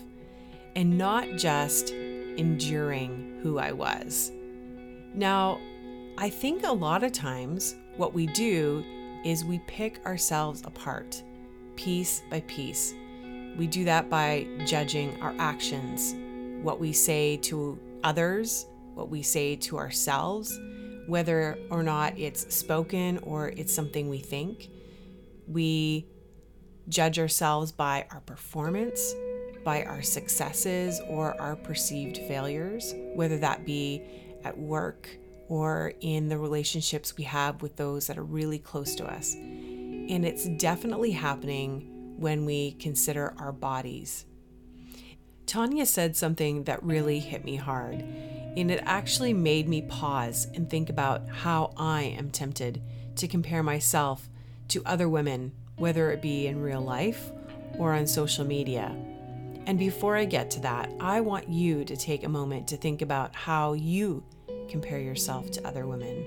and 0.76 0.98
not 0.98 1.28
just 1.38 1.92
enduring 1.92 3.40
who 3.44 3.60
I 3.60 3.72
was. 3.72 4.32
Now, 5.14 5.60
I 6.18 6.30
think 6.30 6.64
a 6.64 6.72
lot 6.72 7.04
of 7.04 7.12
times 7.12 7.76
what 7.98 8.14
we 8.14 8.28
do 8.28 8.84
is 9.26 9.46
we 9.46 9.60
pick 9.68 10.04
ourselves 10.06 10.62
apart 10.66 11.22
piece 11.76 12.22
by 12.30 12.42
piece. 12.42 12.94
We 13.58 13.68
do 13.68 13.84
that 13.86 14.10
by 14.10 14.48
judging 14.66 15.22
our 15.22 15.36
actions, 15.38 16.16
what 16.62 16.80
we 16.80 16.94
say 16.94 17.38
to 17.38 17.80
others, 18.04 18.66
what 18.94 19.10
we 19.10 19.22
say 19.22 19.56
to 19.56 19.78
ourselves, 19.78 20.60
whether 21.08 21.58
or 21.70 21.84
not 21.84 22.18
it's 22.18 22.54
spoken 22.54 23.18
or 23.20 23.50
it's 23.50 23.74
something 23.74 24.10
we 24.10 24.20
think. 24.20 24.70
We 25.48 26.08
judge 26.88 27.20
ourselves 27.20 27.72
by 27.72 28.06
our 28.12 28.22
performance, 28.22 29.14
by 29.64 29.84
our 29.84 30.02
successes 30.02 31.00
or 31.08 31.40
our 31.40 31.56
perceived 31.56 32.18
failures, 32.18 32.94
whether 33.16 33.38
that 33.38 33.66
be 33.66 34.02
at 34.44 34.58
work 34.58 35.10
or 35.48 35.94
in 36.02 36.30
the 36.30 36.38
relationships 36.38 37.18
we 37.18 37.24
have 37.26 37.62
with 37.62 37.76
those 37.76 38.08
that 38.08 38.18
are 38.18 38.24
really 38.24 38.60
close 38.60 38.96
to 38.96 39.06
us. 39.06 39.36
And 39.36 40.26
it's 40.26 40.48
definitely 40.48 41.12
happening 41.12 42.16
when 42.18 42.46
we 42.46 42.74
consider 42.74 43.34
our 43.38 43.52
bodies. 43.52 44.26
Tania 45.52 45.86
said 45.86 46.16
something 46.16 46.64
that 46.64 46.82
really 46.82 47.20
hit 47.20 47.44
me 47.44 47.58
hard, 47.58 47.96
and 48.56 48.72
it 48.72 48.82
actually 48.86 49.34
made 49.34 49.68
me 49.68 49.82
pause 49.82 50.48
and 50.54 50.70
think 50.70 50.90
about 50.90 51.28
how 51.28 51.74
I 51.76 52.04
am 52.04 52.32
tempted 52.32 52.82
to 53.18 53.28
compare 53.28 53.62
myself 53.62 54.30
to 54.70 54.82
other 54.86 55.10
women, 55.10 55.52
whether 55.76 56.10
it 56.10 56.22
be 56.22 56.48
in 56.48 56.62
real 56.62 56.80
life 56.80 57.34
or 57.78 57.92
on 57.92 58.08
social 58.08 58.46
media. 58.46 58.96
And 59.66 59.78
before 59.78 60.16
I 60.16 60.24
get 60.24 60.50
to 60.52 60.62
that, 60.62 60.90
I 61.02 61.20
want 61.20 61.50
you 61.50 61.84
to 61.84 61.98
take 61.98 62.24
a 62.24 62.30
moment 62.30 62.70
to 62.70 62.78
think 62.78 63.02
about 63.02 63.36
how 63.36 63.74
you 63.74 64.24
compare 64.70 65.00
yourself 65.00 65.52
to 65.52 65.68
other 65.68 65.86
women. 65.86 66.26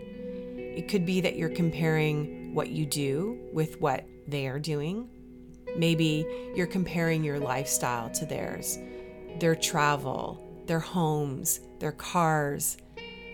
It 0.76 0.86
could 0.86 1.06
be 1.06 1.22
that 1.22 1.36
you're 1.36 1.48
comparing 1.48 2.54
what 2.54 2.68
you 2.68 2.84
do 2.84 3.38
with 3.54 3.80
what 3.80 4.04
they 4.28 4.48
are 4.48 4.58
doing. 4.58 5.08
Maybe 5.78 6.26
you're 6.54 6.66
comparing 6.66 7.24
your 7.24 7.40
lifestyle 7.40 8.10
to 8.10 8.26
theirs, 8.26 8.78
their 9.40 9.54
travel, 9.54 10.64
their 10.66 10.80
homes, 10.80 11.60
their 11.78 11.92
cars, 11.92 12.76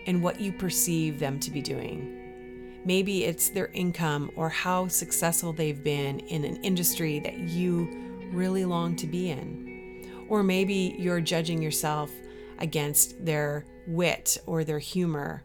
and 0.07 0.21
what 0.23 0.39
you 0.39 0.51
perceive 0.51 1.19
them 1.19 1.39
to 1.39 1.51
be 1.51 1.61
doing. 1.61 2.81
Maybe 2.85 3.25
it's 3.25 3.49
their 3.49 3.67
income 3.67 4.31
or 4.35 4.49
how 4.49 4.87
successful 4.87 5.53
they've 5.53 5.83
been 5.83 6.19
in 6.21 6.43
an 6.43 6.57
industry 6.63 7.19
that 7.19 7.37
you 7.37 8.29
really 8.31 8.65
long 8.65 8.95
to 8.97 9.07
be 9.07 9.29
in. 9.29 10.25
Or 10.29 10.41
maybe 10.41 10.95
you're 10.97 11.21
judging 11.21 11.61
yourself 11.61 12.11
against 12.57 13.23
their 13.23 13.65
wit 13.87 14.37
or 14.47 14.63
their 14.63 14.79
humor. 14.79 15.43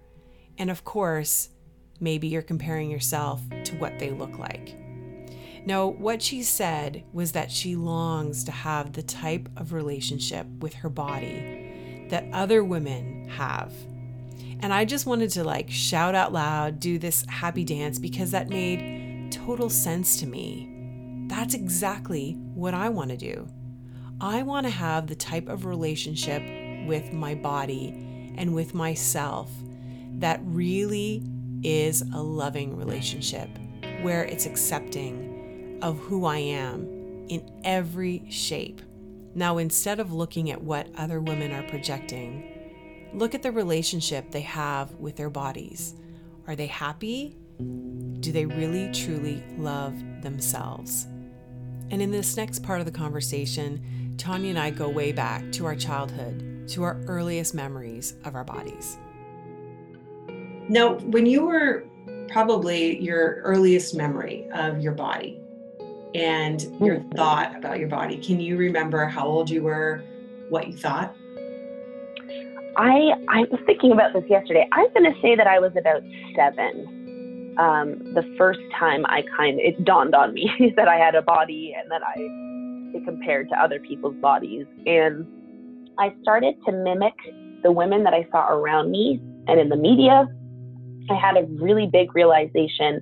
And 0.58 0.70
of 0.70 0.84
course, 0.84 1.50
maybe 2.00 2.28
you're 2.28 2.42
comparing 2.42 2.90
yourself 2.90 3.42
to 3.64 3.74
what 3.76 3.98
they 3.98 4.10
look 4.10 4.38
like. 4.38 4.85
Now, 5.66 5.88
what 5.88 6.22
she 6.22 6.44
said 6.44 7.02
was 7.12 7.32
that 7.32 7.50
she 7.50 7.74
longs 7.74 8.44
to 8.44 8.52
have 8.52 8.92
the 8.92 9.02
type 9.02 9.48
of 9.56 9.72
relationship 9.72 10.46
with 10.60 10.74
her 10.74 10.88
body 10.88 12.06
that 12.08 12.24
other 12.32 12.62
women 12.62 13.28
have. 13.30 13.72
And 14.60 14.72
I 14.72 14.84
just 14.84 15.06
wanted 15.06 15.30
to 15.30 15.42
like 15.42 15.68
shout 15.68 16.14
out 16.14 16.32
loud, 16.32 16.78
do 16.78 16.98
this 16.98 17.26
happy 17.28 17.64
dance 17.64 17.98
because 17.98 18.30
that 18.30 18.48
made 18.48 19.32
total 19.32 19.68
sense 19.68 20.16
to 20.20 20.26
me. 20.26 20.72
That's 21.26 21.54
exactly 21.54 22.38
what 22.54 22.72
I 22.72 22.88
want 22.88 23.10
to 23.10 23.16
do. 23.16 23.48
I 24.20 24.44
want 24.44 24.66
to 24.66 24.70
have 24.70 25.08
the 25.08 25.16
type 25.16 25.48
of 25.48 25.66
relationship 25.66 26.42
with 26.86 27.12
my 27.12 27.34
body 27.34 28.34
and 28.38 28.54
with 28.54 28.72
myself 28.72 29.50
that 30.18 30.40
really 30.44 31.24
is 31.64 32.02
a 32.14 32.22
loving 32.22 32.76
relationship 32.76 33.48
where 34.02 34.24
it's 34.24 34.46
accepting 34.46 35.35
of 35.82 35.98
who 35.98 36.24
I 36.24 36.38
am 36.38 37.26
in 37.28 37.60
every 37.64 38.24
shape. 38.30 38.80
Now, 39.34 39.58
instead 39.58 40.00
of 40.00 40.12
looking 40.12 40.50
at 40.50 40.62
what 40.62 40.88
other 40.96 41.20
women 41.20 41.52
are 41.52 41.62
projecting, 41.64 43.10
look 43.12 43.34
at 43.34 43.42
the 43.42 43.52
relationship 43.52 44.30
they 44.30 44.40
have 44.42 44.92
with 44.94 45.16
their 45.16 45.30
bodies. 45.30 45.94
Are 46.46 46.56
they 46.56 46.66
happy? 46.66 47.36
Do 48.20 48.32
they 48.32 48.46
really, 48.46 48.90
truly 48.92 49.42
love 49.58 49.94
themselves? 50.22 51.06
And 51.90 52.00
in 52.02 52.10
this 52.10 52.36
next 52.36 52.62
part 52.62 52.80
of 52.80 52.86
the 52.86 52.92
conversation, 52.92 54.14
Tania 54.16 54.50
and 54.50 54.58
I 54.58 54.70
go 54.70 54.88
way 54.88 55.12
back 55.12 55.52
to 55.52 55.66
our 55.66 55.76
childhood, 55.76 56.68
to 56.68 56.82
our 56.82 57.00
earliest 57.06 57.54
memories 57.54 58.14
of 58.24 58.34
our 58.34 58.44
bodies. 58.44 58.96
Now, 60.68 60.94
when 60.94 61.26
you 61.26 61.46
were 61.46 61.84
probably 62.28 63.00
your 63.00 63.40
earliest 63.44 63.94
memory 63.94 64.48
of 64.52 64.80
your 64.80 64.92
body 64.92 65.40
and 66.16 66.62
your 66.80 66.96
mm-hmm. 66.96 67.10
thought 67.10 67.54
about 67.56 67.78
your 67.78 67.88
body, 67.88 68.16
can 68.16 68.40
you 68.40 68.56
remember 68.56 69.04
how 69.04 69.26
old 69.26 69.50
you 69.50 69.62
were, 69.62 70.02
what 70.48 70.66
you 70.66 70.76
thought? 70.76 71.14
I 72.78 73.12
I 73.28 73.40
was 73.50 73.60
thinking 73.66 73.92
about 73.92 74.12
this 74.12 74.24
yesterday. 74.28 74.66
I'm 74.72 74.92
going 74.94 75.12
to 75.12 75.20
say 75.20 75.36
that 75.36 75.46
I 75.46 75.58
was 75.58 75.72
about 75.76 76.02
seven. 76.34 77.54
Um, 77.58 78.14
the 78.14 78.22
first 78.36 78.60
time 78.78 79.06
I 79.06 79.22
kind 79.34 79.58
of 79.58 79.64
it 79.64 79.82
dawned 79.84 80.14
on 80.14 80.34
me 80.34 80.50
that 80.76 80.88
I 80.88 80.96
had 80.96 81.14
a 81.14 81.22
body 81.22 81.74
and 81.78 81.90
that 81.90 82.02
I 82.02 82.14
it 82.96 83.04
compared 83.04 83.48
to 83.50 83.60
other 83.60 83.78
people's 83.80 84.16
bodies, 84.16 84.66
and 84.86 85.26
I 85.98 86.14
started 86.22 86.54
to 86.66 86.72
mimic 86.72 87.14
the 87.62 87.72
women 87.72 88.04
that 88.04 88.14
I 88.14 88.26
saw 88.30 88.48
around 88.48 88.90
me 88.90 89.20
and 89.48 89.60
in 89.60 89.68
the 89.68 89.76
media. 89.76 90.28
I 91.10 91.14
had 91.14 91.36
a 91.36 91.44
really 91.62 91.86
big 91.86 92.14
realization 92.14 93.00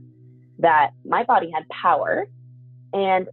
that 0.58 0.90
my 1.04 1.24
body 1.24 1.50
had 1.52 1.64
power, 1.68 2.26
and 2.94 3.28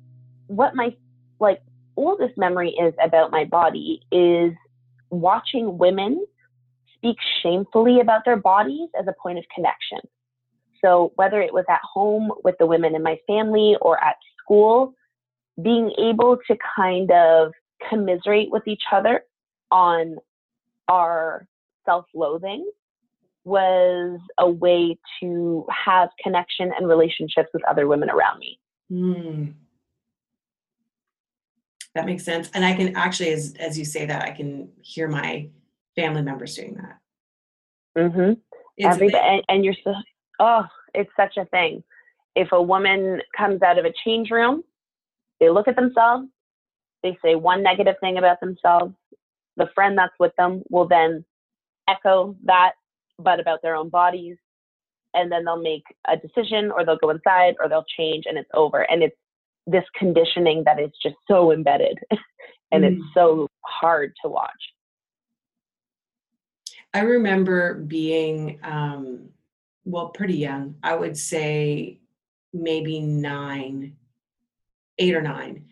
what 0.48 0.76
my 0.76 0.94
like 1.40 1.62
oldest 1.96 2.38
memory 2.38 2.72
is 2.72 2.94
about 3.02 3.32
my 3.32 3.46
body 3.46 4.02
is 4.12 4.52
watching 5.10 5.78
women 5.78 6.26
speak 6.96 7.18
shamefully 7.42 8.00
about 8.00 8.26
their 8.26 8.38
bodies 8.38 8.90
as 9.00 9.08
a 9.08 9.14
point 9.22 9.38
of 9.38 9.46
connection. 9.54 10.00
So, 10.84 11.12
whether 11.16 11.42
it 11.42 11.54
was 11.54 11.66
at 11.70 11.80
home 11.82 12.32
with 12.44 12.56
the 12.60 12.66
women 12.66 12.96
in 12.96 13.04
my 13.04 13.18
family 13.28 13.76
or 13.82 14.04
at 14.04 14.16
school, 14.44 14.94
being 15.62 15.92
able 15.98 16.38
to 16.48 16.58
kind 16.76 17.12
of 17.12 17.52
commiserate 17.88 18.50
with 18.52 18.68
each 18.68 18.84
other 18.92 19.22
on 19.70 20.18
our 20.88 21.48
self 21.86 22.06
loathing 22.14 22.70
was 23.44 24.20
a 24.38 24.50
way 24.50 24.98
to 25.20 25.66
have 25.86 26.10
connection 26.24 26.72
and 26.78 26.88
relationships 26.88 27.50
with 27.54 27.64
other 27.70 27.88
women 27.88 28.10
around 28.10 28.40
me. 28.40 28.60
Mm. 28.92 29.54
That 31.96 32.06
makes 32.06 32.24
sense. 32.24 32.50
And 32.54 32.64
I 32.64 32.74
can 32.74 32.96
actually, 32.96 33.32
as, 33.32 33.54
as 33.60 33.78
you 33.78 33.86
say 33.86 34.06
that, 34.06 34.24
I 34.24 34.32
can 34.32 34.70
hear 34.82 35.08
my 35.08 35.50
family 35.96 36.22
members 36.22 36.56
doing 36.56 36.76
that. 36.76 36.98
Mm-hmm. 37.98 38.34
Everybody, 38.86 39.18
and, 39.18 39.44
and 39.50 39.66
you're 39.66 39.76
so, 39.84 39.94
oh, 40.40 40.64
it's 40.94 41.12
such 41.18 41.38
a 41.38 41.46
thing. 41.46 41.84
If 42.36 42.52
a 42.52 42.62
woman 42.62 43.22
comes 43.38 43.62
out 43.62 43.78
of 43.78 43.86
a 43.86 43.94
change 44.06 44.32
room, 44.32 44.64
they 45.40 45.50
look 45.50 45.68
at 45.68 45.76
themselves, 45.76 46.28
they 47.04 47.18
say 47.24 47.36
one 47.36 47.64
negative 47.64 47.96
thing 48.00 48.18
about 48.18 48.40
themselves. 48.40 48.94
The 49.58 49.68
friend 49.76 49.98
that's 49.98 50.14
with 50.20 50.32
them 50.38 50.64
will 50.70 50.88
then 50.88 51.26
echo 51.90 52.36
that, 52.46 52.74
but 53.20 53.40
about 53.40 53.62
their 53.62 53.76
own 53.76 53.90
bodies. 53.90 54.38
And 55.14 55.32
then 55.32 55.46
they'll 55.46 55.62
make 55.62 55.84
a 56.08 56.16
decision 56.18 56.72
or 56.72 56.86
they'll 56.86 56.98
go 56.98 57.10
inside 57.10 57.56
or 57.60 57.68
they'll 57.68 57.86
change 57.98 58.26
and 58.28 58.38
it's 58.38 58.50
over. 58.54 58.90
And 58.90 59.04
it's 59.04 59.16
this 59.68 59.84
conditioning 59.98 60.64
that 60.66 60.80
is 60.80 60.92
just 61.04 61.16
so 61.30 61.52
embedded 61.52 62.00
and 62.72 62.84
mm. 62.84 62.94
it's 62.94 63.04
so 63.14 63.48
hard 63.66 64.14
to 64.24 64.30
watch. 64.30 64.52
I 66.94 67.02
remember 67.02 67.76
being, 67.76 68.60
um, 68.64 69.30
well, 69.86 70.10
pretty 70.10 70.36
young. 70.36 70.76
I 70.84 70.96
would 70.96 71.18
say 71.18 72.00
maybe 72.54 73.00
nine, 73.00 73.96
eight 75.00 75.16
or 75.16 75.22
nine. 75.22 75.66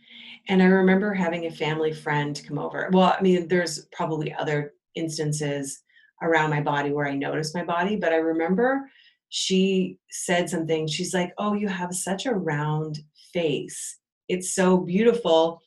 And 0.48 0.64
I 0.64 0.66
remember 0.66 1.14
having 1.14 1.46
a 1.46 1.52
family 1.52 1.92
friend 1.92 2.42
come 2.48 2.58
over. 2.58 2.90
Well, 2.92 3.16
I 3.18 3.22
mean, 3.22 3.48
there's 3.48 3.86
probably 3.92 4.34
other 4.34 4.74
instances 4.96 5.84
around 6.22 6.50
my 6.50 6.62
body 6.62 6.92
where 6.92 7.08
I 7.08 7.16
noticed 7.16 7.56
my 7.56 7.64
body, 7.64 7.96
but 7.96 8.14
I 8.14 8.18
remember 8.18 8.90
she 9.30 9.98
said 10.10 10.50
something. 10.50 10.88
She's 10.88 11.14
like, 11.14 11.34
Oh, 11.38 11.54
you 11.54 11.68
have 11.68 11.94
such 11.94 12.26
a 12.26 12.34
round 12.34 13.00
face. 13.34 13.98
It's 14.28 14.54
so 14.54 14.78
beautiful, 14.78 15.62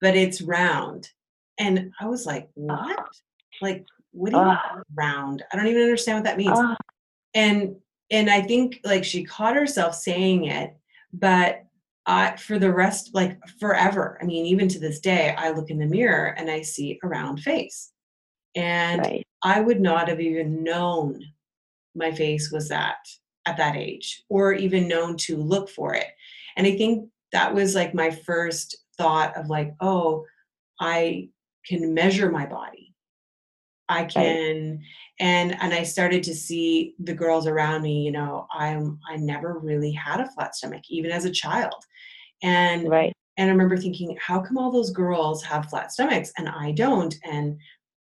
but 0.00 0.16
it's 0.16 0.42
round. 0.42 1.08
And 1.58 1.92
I 2.00 2.06
was 2.06 2.26
like, 2.26 2.48
What? 2.54 2.98
Like, 3.62 3.86
what 4.12 4.30
do 4.30 4.36
you 4.36 4.42
uh, 4.42 4.58
round? 4.94 5.44
I 5.52 5.56
don't 5.56 5.66
even 5.66 5.82
understand 5.82 6.18
what 6.18 6.24
that 6.24 6.38
means. 6.38 6.58
Uh, 6.58 6.74
and 7.34 7.76
and 8.10 8.30
I 8.30 8.42
think 8.42 8.80
like 8.84 9.04
she 9.04 9.24
caught 9.24 9.56
herself 9.56 9.94
saying 9.94 10.44
it, 10.44 10.76
but 11.12 11.64
I 12.06 12.36
for 12.36 12.58
the 12.58 12.72
rest 12.72 13.10
like 13.14 13.38
forever. 13.58 14.18
I 14.20 14.24
mean, 14.24 14.46
even 14.46 14.68
to 14.68 14.78
this 14.78 15.00
day, 15.00 15.34
I 15.36 15.50
look 15.50 15.70
in 15.70 15.78
the 15.78 15.86
mirror 15.86 16.34
and 16.36 16.50
I 16.50 16.62
see 16.62 16.98
a 17.02 17.08
round 17.08 17.40
face. 17.40 17.92
And 18.54 19.00
right. 19.00 19.26
I 19.42 19.60
would 19.60 19.80
not 19.80 20.08
have 20.08 20.20
even 20.20 20.62
known 20.62 21.20
my 21.94 22.12
face 22.12 22.50
was 22.50 22.68
that 22.68 22.96
at 23.46 23.56
that 23.56 23.76
age 23.76 24.24
or 24.28 24.52
even 24.52 24.88
known 24.88 25.16
to 25.16 25.36
look 25.36 25.68
for 25.68 25.94
it. 25.94 26.06
And 26.56 26.66
I 26.66 26.76
think 26.76 27.08
that 27.32 27.54
was 27.54 27.74
like 27.74 27.94
my 27.94 28.10
first 28.10 28.76
thought 28.96 29.36
of 29.36 29.48
like, 29.48 29.74
oh, 29.80 30.24
I 30.80 31.28
can 31.66 31.94
measure 31.94 32.30
my 32.30 32.46
body 32.46 32.94
I 33.88 34.04
can 34.04 34.80
and 35.20 35.56
and 35.60 35.74
I 35.74 35.82
started 35.82 36.22
to 36.24 36.34
see 36.34 36.94
the 36.98 37.14
girls 37.14 37.46
around 37.46 37.82
me, 37.82 38.02
you 38.02 38.12
know, 38.12 38.46
I'm 38.52 38.98
I 39.10 39.16
never 39.16 39.58
really 39.58 39.92
had 39.92 40.20
a 40.20 40.30
flat 40.30 40.54
stomach 40.54 40.82
even 40.88 41.10
as 41.10 41.24
a 41.24 41.30
child. 41.30 41.84
And 42.42 42.88
right. 42.88 43.12
and 43.36 43.48
I 43.48 43.52
remember 43.52 43.76
thinking, 43.76 44.16
how 44.20 44.40
come 44.40 44.58
all 44.58 44.70
those 44.70 44.90
girls 44.90 45.42
have 45.44 45.66
flat 45.66 45.92
stomachs 45.92 46.32
and 46.38 46.48
I 46.48 46.72
don't? 46.72 47.14
And 47.24 47.58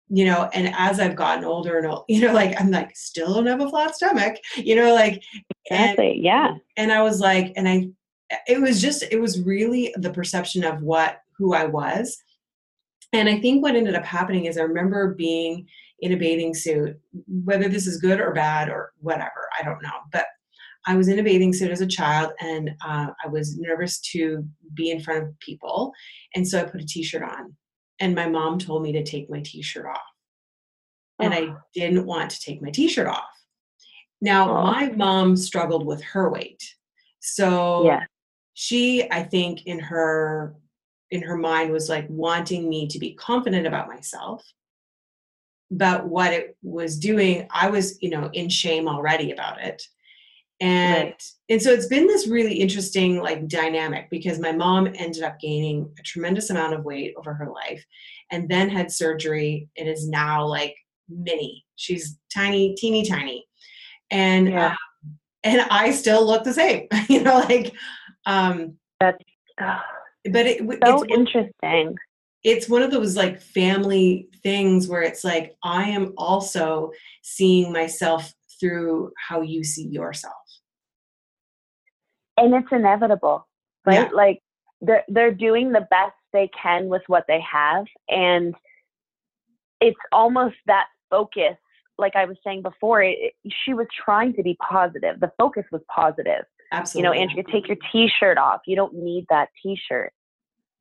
you 0.09 0.25
know, 0.25 0.49
and 0.53 0.73
as 0.77 0.99
I've 0.99 1.15
gotten 1.15 1.43
older 1.43 1.77
and 1.77 1.87
old, 1.87 2.05
you 2.09 2.21
know, 2.21 2.33
like 2.33 2.59
I'm 2.59 2.71
like 2.71 2.95
still 2.95 3.33
don't 3.33 3.47
have 3.47 3.61
a 3.61 3.69
flat 3.69 3.95
stomach, 3.95 4.35
you 4.55 4.75
know, 4.75 4.93
like 4.93 5.21
exactly, 5.65 6.13
and, 6.13 6.23
yeah. 6.23 6.53
And 6.77 6.91
I 6.91 7.01
was 7.01 7.19
like, 7.19 7.53
and 7.55 7.67
I 7.67 7.89
it 8.47 8.61
was 8.61 8.81
just 8.81 9.03
it 9.11 9.19
was 9.19 9.41
really 9.41 9.93
the 9.97 10.11
perception 10.11 10.63
of 10.63 10.81
what 10.81 11.19
who 11.37 11.53
I 11.53 11.65
was 11.65 12.17
and 13.13 13.29
I 13.29 13.39
think 13.39 13.61
what 13.61 13.75
ended 13.75 13.95
up 13.95 14.03
happening 14.03 14.45
is 14.45 14.57
I 14.57 14.63
remember 14.63 15.13
being 15.13 15.67
in 15.99 16.11
a 16.11 16.17
bathing 16.17 16.55
suit, 16.55 16.99
whether 17.27 17.69
this 17.69 17.85
is 17.85 18.01
good 18.01 18.19
or 18.19 18.33
bad 18.33 18.69
or 18.69 18.91
whatever, 18.99 19.47
I 19.57 19.63
don't 19.63 19.81
know. 19.83 19.99
But 20.11 20.25
I 20.87 20.97
was 20.97 21.07
in 21.07 21.19
a 21.19 21.23
bathing 21.23 21.53
suit 21.53 21.71
as 21.71 21.79
a 21.79 21.87
child 21.87 22.31
and 22.41 22.71
uh, 22.85 23.07
I 23.23 23.27
was 23.29 23.57
nervous 23.57 24.01
to 24.11 24.43
be 24.73 24.89
in 24.89 24.99
front 24.99 25.23
of 25.23 25.39
people. 25.39 25.93
And 26.35 26.45
so 26.45 26.59
I 26.59 26.63
put 26.63 26.81
a 26.81 26.85
t 26.85 27.03
shirt 27.03 27.23
on. 27.23 27.55
And 27.99 28.15
my 28.15 28.27
mom 28.27 28.59
told 28.59 28.83
me 28.83 28.91
to 28.93 29.03
take 29.03 29.29
my 29.29 29.41
t 29.41 29.61
shirt 29.61 29.85
off. 29.85 30.01
And. 31.19 31.33
I 31.33 31.55
didn't 31.73 32.05
want 32.05 32.31
to 32.31 32.39
take 32.39 32.61
my 32.61 32.69
t 32.69 32.87
shirt 32.87 33.07
off. 33.07 33.23
Now, 34.21 34.49
oh. 34.49 34.63
my 34.63 34.89
mom 34.89 35.35
struggled 35.35 35.85
with 35.85 36.01
her 36.03 36.29
weight. 36.29 36.63
So 37.19 37.85
yeah. 37.85 38.03
she, 38.53 39.09
I 39.11 39.23
think, 39.23 39.65
in 39.65 39.79
her 39.79 40.55
in 41.13 41.21
her 41.21 41.37
mind 41.37 41.71
was 41.71 41.89
like 41.89 42.07
wanting 42.09 42.67
me 42.67 42.87
to 42.87 42.97
be 42.97 43.13
confident 43.13 43.67
about 43.67 43.87
myself 43.87 44.43
but 45.69 46.07
what 46.07 46.33
it 46.33 46.57
was 46.63 46.97
doing 46.97 47.47
i 47.51 47.69
was 47.69 48.01
you 48.01 48.09
know 48.09 48.29
in 48.33 48.49
shame 48.49 48.87
already 48.87 49.31
about 49.31 49.61
it 49.61 49.83
and 50.59 51.05
right. 51.05 51.23
and 51.49 51.61
so 51.61 51.71
it's 51.71 51.87
been 51.87 52.07
this 52.07 52.27
really 52.27 52.53
interesting 52.53 53.19
like 53.19 53.47
dynamic 53.47 54.09
because 54.09 54.39
my 54.39 54.51
mom 54.51 54.87
ended 54.95 55.23
up 55.23 55.39
gaining 55.39 55.91
a 55.99 56.03
tremendous 56.03 56.49
amount 56.49 56.73
of 56.73 56.85
weight 56.85 57.13
over 57.17 57.33
her 57.33 57.49
life 57.49 57.83
and 58.31 58.47
then 58.49 58.69
had 58.69 58.91
surgery 58.91 59.67
and 59.77 59.89
is 59.89 60.07
now 60.07 60.45
like 60.45 60.75
mini 61.09 61.65
she's 61.75 62.17
tiny 62.33 62.75
teeny 62.75 63.03
tiny 63.03 63.45
and 64.11 64.49
yeah. 64.49 64.67
um, 64.69 64.77
and 65.43 65.61
i 65.69 65.91
still 65.91 66.25
look 66.25 66.43
the 66.43 66.53
same 66.53 66.87
you 67.09 67.21
know 67.21 67.39
like 67.39 67.73
um 68.25 68.77
that's 68.99 69.17
uh 69.61 69.79
but 70.31 70.47
it, 70.47 70.59
so 70.59 71.03
it's 71.03 71.13
interesting. 71.13 71.95
it's 72.43 72.69
one 72.69 72.81
of 72.81 72.91
those 72.91 73.17
like 73.17 73.41
family 73.41 74.29
things 74.41 74.87
where 74.87 75.01
it's 75.01 75.23
like 75.23 75.55
I 75.63 75.89
am 75.89 76.13
also 76.17 76.91
seeing 77.21 77.71
myself 77.71 78.33
through 78.59 79.11
how 79.27 79.41
you 79.41 79.63
see 79.63 79.87
yourself. 79.87 80.33
And 82.37 82.53
it's 82.53 82.67
inevitable, 82.71 83.47
right? 83.85 84.07
Yeah. 84.07 84.09
Like 84.13 84.39
they're 84.81 85.03
they're 85.07 85.33
doing 85.33 85.71
the 85.71 85.87
best 85.89 86.13
they 86.31 86.49
can 86.61 86.87
with 86.87 87.03
what 87.07 87.25
they 87.27 87.39
have 87.41 87.85
and 88.09 88.55
it's 89.79 89.99
almost 90.11 90.55
that 90.65 90.87
focus 91.09 91.57
like 91.99 92.15
I 92.15 92.25
was 92.25 92.37
saying 92.43 92.63
before, 92.63 93.03
it, 93.03 93.33
she 93.63 93.75
was 93.75 93.85
trying 94.03 94.33
to 94.33 94.41
be 94.41 94.57
positive. 94.67 95.19
The 95.19 95.31
focus 95.37 95.63
was 95.71 95.81
positive. 95.95 96.43
Absolutely. 96.71 97.07
You 97.07 97.15
know, 97.15 97.21
Andrea, 97.21 97.43
take 97.51 97.67
your 97.67 97.77
t-shirt 97.91 98.39
off. 98.39 98.61
You 98.65 98.75
don't 98.75 98.95
need 98.95 99.27
that 99.29 99.49
t-shirt 99.61 100.11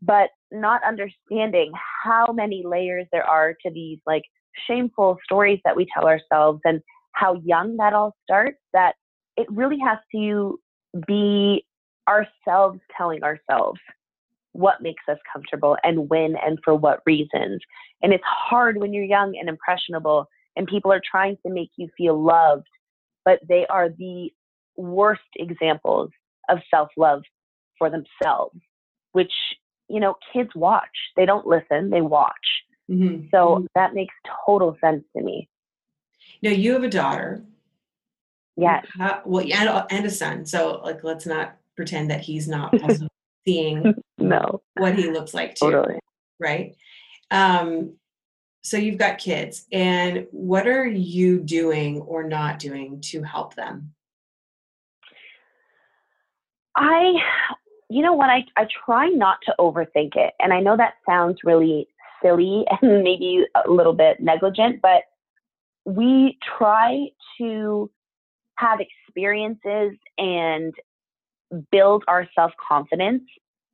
but 0.03 0.31
not 0.51 0.83
understanding 0.85 1.73
how 2.05 2.33
many 2.33 2.65
layers 2.67 3.07
there 3.13 3.25
are 3.25 3.55
to 3.65 3.71
these 3.71 3.99
like 4.05 4.25
shameful 4.67 5.17
stories 5.25 5.61
that 5.65 5.77
we 5.77 5.87
tell 5.95 6.07
ourselves 6.07 6.61
and 6.65 6.83
how 7.13 7.35
young 7.45 7.77
that 7.77 7.95
all 7.95 8.15
starts 8.25 8.59
that 8.73 8.97
it 9.37 9.47
really 9.51 9.79
has 9.79 9.99
to 10.15 10.59
be 11.07 11.65
ourselves 12.09 12.81
telling 12.97 13.23
ourselves 13.23 13.81
what 14.53 14.83
makes 14.83 15.03
us 15.09 15.19
comfortable 15.33 15.77
and 15.83 16.11
when 16.11 16.35
and 16.45 16.59
for 16.65 16.75
what 16.75 17.01
reasons. 17.07 17.61
And 18.03 18.13
it's 18.13 18.25
hard 18.27 18.77
when 18.77 18.93
you're 18.93 19.05
young 19.05 19.37
and 19.39 19.49
impressionable 19.49 20.27
and 20.57 20.67
people 20.67 20.93
are 20.93 21.01
trying 21.09 21.39
to 21.47 21.53
make 21.53 21.71
you 21.77 21.89
feel 21.97 22.23
loved, 22.23 22.67
but 23.25 23.41
they 23.49 23.67
are 23.71 23.89
the 23.89 24.31
worst 24.77 25.23
examples 25.37 26.11
of 26.49 26.59
self 26.71 26.89
love 26.97 27.23
for 27.79 27.89
themselves, 27.89 28.61
which 29.13 29.33
you 29.93 30.01
know, 30.01 30.15
kids 30.33 30.49
watch. 30.55 30.89
They 31.17 31.27
don't 31.27 31.47
listen, 31.47 31.91
they 31.91 32.01
watch. 32.01 32.33
Mm-hmm. 32.91 33.27
So 33.31 33.37
mm-hmm. 33.37 33.67
that 33.75 33.95
makes 33.95 34.15
total 34.47 34.77
sense 34.83 35.05
to 35.15 35.23
me. 35.23 35.49
Now 36.43 36.51
you 36.51 36.73
have 36.73 36.83
a 36.83 36.89
daughter. 36.89 37.45
Yes. 38.57 38.87
How, 38.99 39.23
well, 39.25 39.45
and, 39.45 39.87
and 39.91 40.07
a 40.07 40.11
son. 40.11 40.45
So 40.47 40.81
like, 40.85 41.03
let's 41.05 41.27
not 41.27 41.57
pretend 41.77 42.11
that 42.11 42.21
he's 42.21 42.49
not 42.49 42.73
also 42.83 43.09
seeing 43.47 43.95
no 44.19 44.63
what 44.75 44.95
he 44.95 45.11
looks 45.11 45.35
like 45.35 45.55
too. 45.55 45.71
Totally. 45.71 45.99
Right. 46.39 46.77
Um, 47.31 47.95
so 48.65 48.77
you've 48.77 48.99
got 48.99 49.19
kids, 49.19 49.67
and 49.73 50.27
what 50.31 50.69
are 50.69 50.87
you 50.87 51.41
doing 51.41 52.01
or 52.03 52.23
not 52.23 52.61
doing 52.61 53.01
to 53.01 53.23
help 53.23 53.57
them? 53.57 53.93
I 56.77 57.15
you 57.93 58.01
know 58.01 58.15
what? 58.15 58.31
I, 58.31 58.45
I 58.57 58.67
try 58.85 59.09
not 59.09 59.39
to 59.45 59.55
overthink 59.59 60.17
it. 60.17 60.33
And 60.41 60.53
I 60.53 60.61
know 60.61 60.77
that 60.77 60.95
sounds 61.07 61.39
really 61.45 61.89
silly 62.23 62.65
and 62.83 63.03
maybe 63.03 63.45
a 63.55 63.71
little 63.71 63.93
bit 63.93 64.21
negligent, 64.21 64.81
but 64.81 65.03
we 65.85 66.39
try 66.59 67.09
to 67.39 67.91
have 68.63 68.81
experiences 68.81 69.93
and 70.19 70.73
build 71.71 72.05
our 72.09 72.29
self 72.35 72.53
confidence 72.67 73.23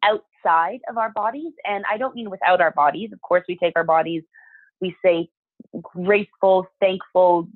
outside 0.02 0.80
of 0.88 0.98
our 0.98 1.10
bodies. 1.10 1.52
And 1.64 1.84
I 1.90 1.96
don't 1.98 2.14
mean 2.14 2.30
without 2.30 2.60
our 2.60 2.72
bodies. 2.72 3.10
Of 3.12 3.20
course, 3.22 3.44
we 3.48 3.56
take 3.56 3.74
our 3.76 3.84
bodies, 3.84 4.22
we 4.80 4.94
say 5.04 5.28
graceful, 5.82 6.66
thankful 6.80 7.48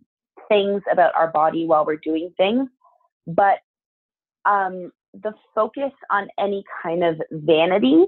things 0.48 0.82
about 0.90 1.14
our 1.14 1.28
body 1.28 1.66
while 1.66 1.86
we're 1.86 1.96
doing 1.96 2.32
things. 2.36 2.68
But 3.26 3.58
um, 4.44 4.92
the 5.14 5.32
focus 5.54 5.92
on 6.10 6.28
any 6.38 6.64
kind 6.82 7.04
of 7.04 7.20
vanity 7.30 8.06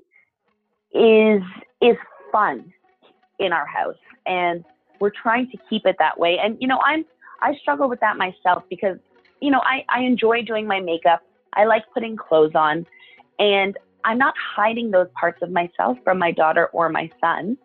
is 0.92 1.42
is 1.82 1.96
fun 2.32 2.72
in 3.38 3.52
our 3.52 3.66
house 3.66 3.96
and 4.26 4.64
we're 5.00 5.10
trying 5.10 5.50
to 5.50 5.58
keep 5.68 5.84
it 5.86 5.96
that 5.98 6.18
way 6.18 6.38
and 6.42 6.56
you 6.60 6.68
know 6.68 6.78
i'm 6.84 7.04
i 7.42 7.52
struggle 7.60 7.88
with 7.88 7.98
that 8.00 8.16
myself 8.16 8.62
because 8.70 8.96
you 9.44 9.50
know 9.50 9.60
i 9.64 9.84
i 9.90 10.00
enjoy 10.00 10.42
doing 10.42 10.66
my 10.66 10.80
makeup. 10.80 11.20
I 11.52 11.66
like 11.66 11.84
putting 11.92 12.16
clothes 12.16 12.54
on. 12.54 12.86
And 13.38 13.76
i'm 14.04 14.18
not 14.18 14.34
hiding 14.56 14.90
those 14.90 15.08
parts 15.20 15.40
of 15.42 15.50
myself 15.50 15.98
from 16.02 16.18
my 16.18 16.32
daughter 16.32 16.66
or 16.72 16.88
my 16.88 17.10
son. 17.20 17.58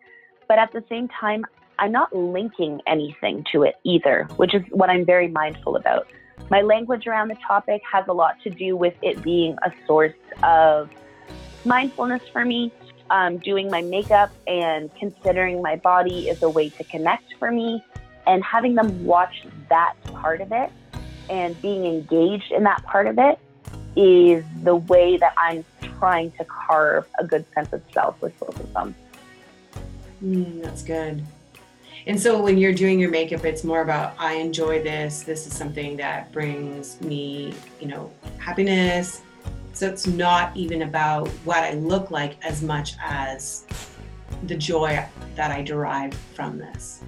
But 0.46 0.58
at 0.58 0.72
the 0.72 0.84
same 0.90 1.08
time 1.08 1.44
i'm 1.78 1.92
not 1.92 2.14
linking 2.14 2.80
anything 2.86 3.44
to 3.52 3.62
it 3.62 3.76
either 3.84 4.28
which 4.36 4.54
is 4.54 4.62
what 4.70 4.90
i'm 4.90 5.06
very 5.06 5.28
mindful 5.28 5.76
about. 5.76 6.06
My 6.50 6.60
language 6.60 7.06
around 7.06 7.28
the 7.28 7.40
topic 7.46 7.80
has 7.90 8.04
a 8.08 8.12
lot 8.12 8.34
to 8.44 8.50
do 8.50 8.76
with 8.76 8.94
it 9.02 9.22
being 9.22 9.56
a 9.62 9.70
source 9.86 10.20
of 10.42 10.90
mindfulness 11.64 12.22
for 12.32 12.44
me. 12.44 12.72
Um, 13.10 13.38
doing 13.38 13.68
my 13.68 13.82
makeup 13.82 14.30
and 14.46 14.88
considering 14.94 15.60
my 15.60 15.74
body 15.74 16.28
is 16.28 16.44
a 16.44 16.48
way 16.48 16.68
to 16.68 16.84
connect 16.84 17.34
for 17.40 17.50
me, 17.50 17.82
and 18.24 18.44
having 18.44 18.76
them 18.76 19.04
watch 19.04 19.34
that 19.68 19.94
part 20.04 20.40
of 20.40 20.52
it 20.52 20.70
and 21.30 21.60
being 21.62 21.86
engaged 21.86 22.52
in 22.52 22.64
that 22.64 22.82
part 22.84 23.06
of 23.06 23.18
it 23.18 23.38
is 23.96 24.44
the 24.62 24.76
way 24.76 25.16
that 25.16 25.32
I'm 25.38 25.64
trying 25.98 26.32
to 26.32 26.44
carve 26.44 27.06
a 27.18 27.24
good 27.24 27.44
sense 27.54 27.72
of 27.72 27.82
self 27.92 28.20
with 28.20 28.38
both 28.38 28.58
of 28.58 28.72
them. 28.72 28.94
Mm, 30.22 30.62
that's 30.62 30.82
good. 30.82 31.24
And 32.06 32.20
so 32.20 32.40
when 32.40 32.58
you're 32.58 32.72
doing 32.72 32.98
your 32.98 33.10
makeup, 33.10 33.44
it's 33.44 33.62
more 33.62 33.82
about 33.82 34.14
I 34.18 34.34
enjoy 34.34 34.82
this. 34.82 35.22
This 35.22 35.46
is 35.46 35.54
something 35.54 35.96
that 35.98 36.32
brings 36.32 37.00
me, 37.00 37.54
you 37.80 37.88
know, 37.88 38.10
happiness. 38.38 39.22
So 39.72 39.86
it's 39.86 40.06
not 40.06 40.56
even 40.56 40.82
about 40.82 41.28
what 41.44 41.58
I 41.58 41.74
look 41.74 42.10
like 42.10 42.36
as 42.44 42.62
much 42.62 42.94
as 43.02 43.66
the 44.44 44.56
joy 44.56 45.04
that 45.36 45.50
I 45.50 45.62
derive 45.62 46.14
from 46.34 46.58
this. 46.58 47.02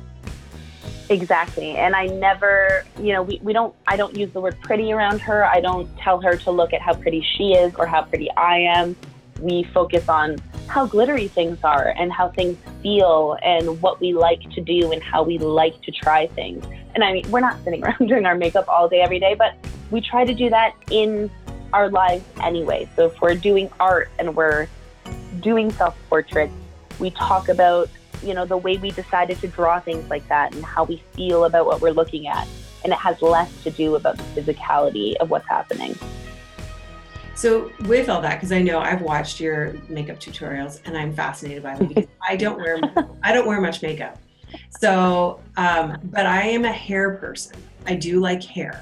Exactly. 1.08 1.76
And 1.76 1.94
I 1.94 2.06
never, 2.06 2.84
you 2.98 3.12
know, 3.12 3.22
we, 3.22 3.40
we 3.42 3.52
don't, 3.52 3.74
I 3.86 3.96
don't 3.96 4.16
use 4.16 4.32
the 4.32 4.40
word 4.40 4.56
pretty 4.62 4.92
around 4.92 5.20
her. 5.20 5.44
I 5.44 5.60
don't 5.60 5.88
tell 5.98 6.20
her 6.20 6.36
to 6.36 6.50
look 6.50 6.72
at 6.72 6.80
how 6.80 6.94
pretty 6.94 7.24
she 7.36 7.52
is 7.52 7.74
or 7.74 7.86
how 7.86 8.02
pretty 8.02 8.30
I 8.32 8.58
am. 8.58 8.96
We 9.40 9.64
focus 9.64 10.08
on 10.08 10.38
how 10.68 10.86
glittery 10.86 11.28
things 11.28 11.58
are 11.64 11.92
and 11.98 12.12
how 12.12 12.28
things 12.30 12.56
feel 12.82 13.36
and 13.42 13.82
what 13.82 14.00
we 14.00 14.14
like 14.14 14.40
to 14.52 14.60
do 14.60 14.92
and 14.92 15.02
how 15.02 15.22
we 15.22 15.38
like 15.38 15.80
to 15.82 15.90
try 15.90 16.28
things. 16.28 16.64
And 16.94 17.04
I 17.04 17.12
mean, 17.12 17.30
we're 17.30 17.40
not 17.40 17.62
sitting 17.64 17.84
around 17.84 18.06
doing 18.06 18.24
our 18.24 18.36
makeup 18.36 18.66
all 18.68 18.88
day, 18.88 19.00
every 19.00 19.18
day, 19.18 19.34
but 19.34 19.54
we 19.90 20.00
try 20.00 20.24
to 20.24 20.34
do 20.34 20.48
that 20.50 20.74
in 20.90 21.30
our 21.72 21.90
lives 21.90 22.24
anyway. 22.42 22.88
So 22.96 23.06
if 23.06 23.20
we're 23.20 23.34
doing 23.34 23.70
art 23.80 24.10
and 24.18 24.34
we're 24.36 24.68
doing 25.40 25.70
self 25.72 25.96
portraits, 26.08 26.52
we 26.98 27.10
talk 27.10 27.48
about, 27.48 27.88
you 28.22 28.34
know, 28.34 28.44
the 28.44 28.56
way 28.56 28.76
we 28.76 28.90
decided 28.90 29.38
to 29.40 29.48
draw 29.48 29.80
things 29.80 30.08
like 30.08 30.26
that 30.28 30.54
and 30.54 30.64
how 30.64 30.84
we 30.84 31.02
feel 31.14 31.44
about 31.44 31.66
what 31.66 31.80
we're 31.80 31.92
looking 31.92 32.26
at. 32.26 32.46
And 32.84 32.92
it 32.92 32.98
has 32.98 33.22
less 33.22 33.50
to 33.62 33.70
do 33.70 33.94
about 33.94 34.16
the 34.16 34.40
physicality 34.40 35.14
of 35.16 35.30
what's 35.30 35.48
happening. 35.48 35.96
So 37.34 37.72
with 37.86 38.08
all 38.08 38.20
that, 38.22 38.36
because 38.36 38.52
I 38.52 38.60
know 38.60 38.78
I've 38.78 39.02
watched 39.02 39.40
your 39.40 39.74
makeup 39.88 40.18
tutorials 40.18 40.80
and 40.84 40.96
I'm 40.96 41.14
fascinated 41.14 41.62
by 41.62 41.76
them 41.76 41.88
because 41.88 42.06
I 42.28 42.36
don't 42.36 42.56
wear 42.58 42.80
I 43.22 43.32
don't 43.32 43.46
wear 43.46 43.60
much 43.60 43.82
makeup. 43.82 44.18
So, 44.68 45.40
um, 45.56 45.98
but 46.04 46.26
I 46.26 46.42
am 46.42 46.64
a 46.64 46.72
hair 46.72 47.16
person. 47.16 47.56
I 47.86 47.94
do 47.94 48.20
like 48.20 48.42
hair. 48.42 48.80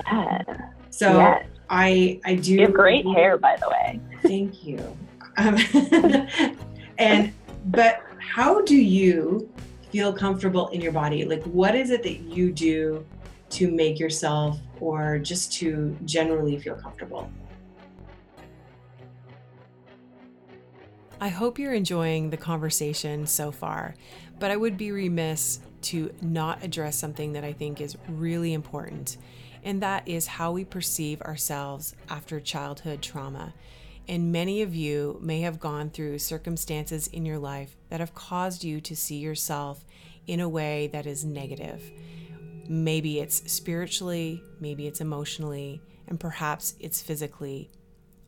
So 0.91 1.19
yes. 1.19 1.47
I 1.69 2.21
I 2.25 2.35
do. 2.35 2.55
You 2.55 2.63
have 2.63 2.73
great 2.73 3.07
hair, 3.07 3.39
by 3.39 3.57
the 3.57 3.69
way. 3.69 4.01
Thank 4.23 4.65
you. 4.65 4.79
Um, 5.37 5.57
and 6.99 7.33
but 7.67 8.03
how 8.21 8.61
do 8.61 8.77
you 8.77 9.51
feel 9.91 10.13
comfortable 10.13 10.69
in 10.69 10.81
your 10.81 10.93
body? 10.93 11.25
Like, 11.25 11.43
what 11.45 11.75
is 11.75 11.91
it 11.91 12.03
that 12.05 12.21
you 12.21 12.53
do 12.53 13.05
to 13.51 13.71
make 13.71 13.99
yourself, 13.99 14.61
or 14.79 15.19
just 15.19 15.53
to 15.55 15.97
generally 16.05 16.59
feel 16.59 16.77
comfortable? 16.77 17.31
I 21.21 21.29
hope 21.29 21.59
you're 21.59 21.75
enjoying 21.75 22.31
the 22.31 22.37
conversation 22.37 23.27
so 23.27 23.51
far, 23.51 23.95
but 24.39 24.51
I 24.51 24.57
would 24.57 24.77
be 24.77 24.93
remiss 24.93 25.61
to 25.83 26.15
not 26.23 26.63
address 26.63 26.97
something 26.97 27.33
that 27.33 27.45
I 27.45 27.53
think 27.53 27.81
is 27.81 27.97
really 28.09 28.53
important, 28.53 29.17
and 29.65 29.83
that 29.83 30.07
is 30.07 30.27
how 30.27 30.53
we 30.53 30.65
perceive 30.65 31.21
ourselves 31.23 31.95
after 32.09 32.39
childhood 32.39 33.03
trauma. 33.03 33.53
And 34.09 34.33
many 34.33 34.63
of 34.63 34.75
you 34.75 35.19
may 35.23 35.41
have 35.43 35.61
gone 35.61 35.91
through 35.91 36.19
circumstances 36.19 37.07
in 37.09 37.25
your 37.25 37.39
life 37.39 37.77
that 37.89 38.01
have 38.01 38.15
caused 38.15 38.65
you 38.65 38.81
to 38.81 38.97
see 38.97 39.19
yourself 39.19 39.85
in 40.27 40.41
a 40.41 40.49
way 40.49 40.89
that 40.93 41.07
is 41.07 41.25
negative. 41.25 41.83
Maybe 42.69 43.21
it's 43.21 43.51
spiritually, 43.53 44.43
maybe 44.61 44.87
it's 44.87 45.01
emotionally, 45.01 45.81
and 46.09 46.19
perhaps 46.19 46.75
it's 46.81 47.03
physically. 47.03 47.71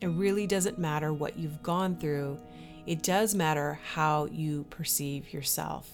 It 0.01 0.07
really 0.07 0.47
doesn't 0.47 0.77
matter 0.77 1.13
what 1.13 1.37
you've 1.37 1.63
gone 1.63 1.97
through 1.97 2.39
it 2.85 3.01
does 3.01 3.33
matter 3.33 3.79
how 3.93 4.25
you 4.25 4.65
perceive 4.69 5.31
yourself. 5.31 5.89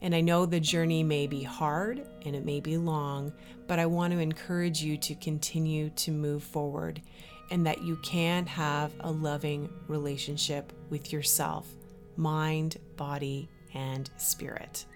And 0.00 0.14
I 0.14 0.20
know 0.20 0.46
the 0.46 0.60
journey 0.60 1.02
may 1.02 1.26
be 1.26 1.42
hard 1.42 2.06
and 2.24 2.34
it 2.36 2.44
may 2.44 2.60
be 2.60 2.76
long, 2.76 3.32
but 3.66 3.78
I 3.78 3.86
want 3.86 4.12
to 4.12 4.18
encourage 4.20 4.82
you 4.82 4.96
to 4.98 5.14
continue 5.16 5.90
to 5.90 6.10
move 6.12 6.42
forward 6.44 7.02
and 7.52 7.66
that 7.66 7.82
you 7.82 7.96
can 7.96 8.46
have 8.46 8.94
a 9.00 9.10
loving 9.12 9.68
relationship 9.86 10.72
with 10.88 11.12
yourself, 11.12 11.68
mind, 12.16 12.78
body, 12.96 13.46
and 13.74 14.10
spirit. 14.16 14.86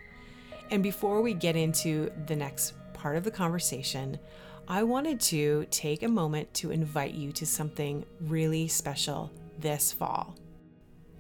And 0.71 0.83
before 0.83 1.21
we 1.21 1.35
get 1.35 1.55
into 1.55 2.11
the 2.27 2.35
next 2.35 2.73
part 2.95 3.17
of 3.17 3.25
the 3.25 3.31
conversation, 3.31 4.19
I 4.67 4.85
wanted 4.85 5.21
to 5.21 5.67
take 5.71 6.03
a 6.03 6.09
moment 6.09 6.53
to 6.55 6.71
invite 6.71 7.13
you 7.13 7.31
to 7.33 7.45
something 7.45 8.07
really 8.23 8.69
special 8.69 9.31
this 9.59 9.93
fall. 9.93 10.35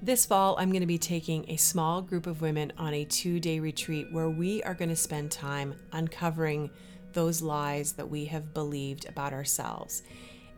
This 0.00 0.24
fall, 0.24 0.56
I'm 0.58 0.70
going 0.70 0.80
to 0.80 0.86
be 0.86 0.98
taking 0.98 1.44
a 1.50 1.56
small 1.56 2.00
group 2.00 2.26
of 2.26 2.40
women 2.40 2.72
on 2.78 2.94
a 2.94 3.04
two 3.04 3.40
day 3.40 3.60
retreat 3.60 4.10
where 4.10 4.30
we 4.30 4.62
are 4.62 4.74
going 4.74 4.88
to 4.88 4.96
spend 4.96 5.30
time 5.30 5.74
uncovering 5.92 6.70
those 7.12 7.42
lies 7.42 7.92
that 7.92 8.08
we 8.08 8.24
have 8.24 8.54
believed 8.54 9.06
about 9.06 9.34
ourselves. 9.34 10.02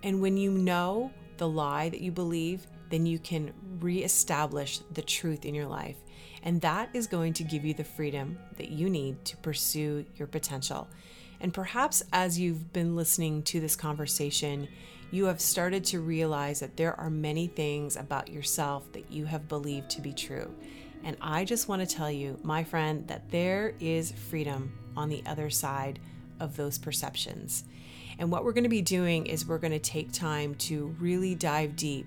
And 0.02 0.20
when 0.20 0.36
you 0.36 0.50
know 0.50 1.10
the 1.36 1.48
lie 1.48 1.88
that 1.88 2.00
you 2.00 2.12
believe, 2.12 2.66
then 2.90 3.06
you 3.06 3.18
can 3.18 3.52
reestablish 3.80 4.80
the 4.92 5.02
truth 5.02 5.44
in 5.44 5.54
your 5.54 5.66
life. 5.66 5.96
And 6.42 6.60
that 6.60 6.90
is 6.94 7.06
going 7.06 7.32
to 7.34 7.44
give 7.44 7.64
you 7.64 7.74
the 7.74 7.84
freedom 7.84 8.38
that 8.56 8.70
you 8.70 8.88
need 8.88 9.24
to 9.26 9.36
pursue 9.38 10.04
your 10.16 10.28
potential. 10.28 10.88
And 11.40 11.52
perhaps 11.52 12.02
as 12.12 12.38
you've 12.38 12.72
been 12.72 12.96
listening 12.96 13.42
to 13.44 13.60
this 13.60 13.76
conversation, 13.76 14.68
you 15.10 15.26
have 15.26 15.40
started 15.40 15.84
to 15.84 16.00
realize 16.00 16.60
that 16.60 16.76
there 16.76 16.98
are 16.98 17.10
many 17.10 17.46
things 17.46 17.96
about 17.96 18.30
yourself 18.30 18.90
that 18.92 19.10
you 19.10 19.24
have 19.24 19.48
believed 19.48 19.90
to 19.90 20.00
be 20.00 20.12
true. 20.12 20.54
And 21.04 21.16
I 21.20 21.44
just 21.44 21.68
want 21.68 21.86
to 21.86 21.96
tell 21.96 22.10
you, 22.10 22.38
my 22.42 22.64
friend, 22.64 23.06
that 23.08 23.30
there 23.30 23.74
is 23.80 24.12
freedom 24.12 24.76
on 24.96 25.08
the 25.08 25.22
other 25.26 25.48
side 25.48 26.00
of 26.40 26.56
those 26.56 26.76
perceptions. 26.76 27.64
And 28.18 28.30
what 28.30 28.44
we're 28.44 28.52
going 28.52 28.64
to 28.64 28.68
be 28.68 28.82
doing 28.82 29.26
is 29.26 29.46
we're 29.46 29.58
going 29.58 29.72
to 29.72 29.78
take 29.78 30.12
time 30.12 30.54
to 30.56 30.94
really 30.98 31.34
dive 31.34 31.76
deep, 31.76 32.06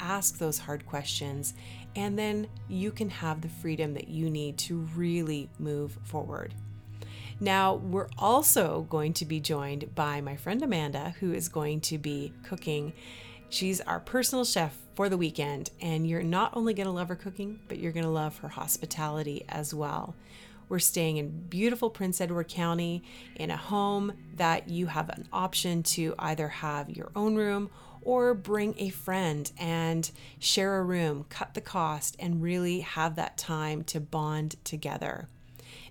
ask 0.00 0.38
those 0.38 0.58
hard 0.58 0.84
questions, 0.86 1.54
and 1.94 2.18
then 2.18 2.48
you 2.68 2.90
can 2.90 3.10
have 3.10 3.40
the 3.40 3.48
freedom 3.48 3.94
that 3.94 4.08
you 4.08 4.30
need 4.30 4.58
to 4.58 4.78
really 4.96 5.48
move 5.58 5.98
forward. 6.04 6.54
Now, 7.40 7.74
we're 7.74 8.08
also 8.18 8.86
going 8.88 9.14
to 9.14 9.24
be 9.24 9.40
joined 9.40 9.94
by 9.94 10.20
my 10.20 10.36
friend 10.36 10.62
Amanda, 10.62 11.14
who 11.20 11.32
is 11.32 11.48
going 11.48 11.80
to 11.82 11.98
be 11.98 12.32
cooking. 12.44 12.92
She's 13.48 13.80
our 13.80 14.00
personal 14.00 14.44
chef 14.44 14.76
for 14.94 15.08
the 15.08 15.16
weekend, 15.16 15.70
and 15.80 16.08
you're 16.08 16.22
not 16.22 16.56
only 16.56 16.74
going 16.74 16.86
to 16.86 16.92
love 16.92 17.08
her 17.08 17.16
cooking, 17.16 17.58
but 17.68 17.78
you're 17.78 17.92
going 17.92 18.04
to 18.04 18.10
love 18.10 18.38
her 18.38 18.48
hospitality 18.48 19.44
as 19.48 19.74
well. 19.74 20.14
We're 20.72 20.78
staying 20.78 21.18
in 21.18 21.48
beautiful 21.50 21.90
Prince 21.90 22.18
Edward 22.18 22.48
County 22.48 23.02
in 23.36 23.50
a 23.50 23.58
home 23.58 24.14
that 24.36 24.70
you 24.70 24.86
have 24.86 25.10
an 25.10 25.28
option 25.30 25.82
to 25.82 26.14
either 26.18 26.48
have 26.48 26.88
your 26.88 27.12
own 27.14 27.36
room 27.36 27.68
or 28.00 28.32
bring 28.32 28.74
a 28.78 28.88
friend 28.88 29.52
and 29.58 30.10
share 30.38 30.78
a 30.78 30.82
room, 30.82 31.26
cut 31.28 31.52
the 31.52 31.60
cost, 31.60 32.16
and 32.18 32.42
really 32.42 32.80
have 32.80 33.16
that 33.16 33.36
time 33.36 33.84
to 33.84 34.00
bond 34.00 34.56
together. 34.64 35.28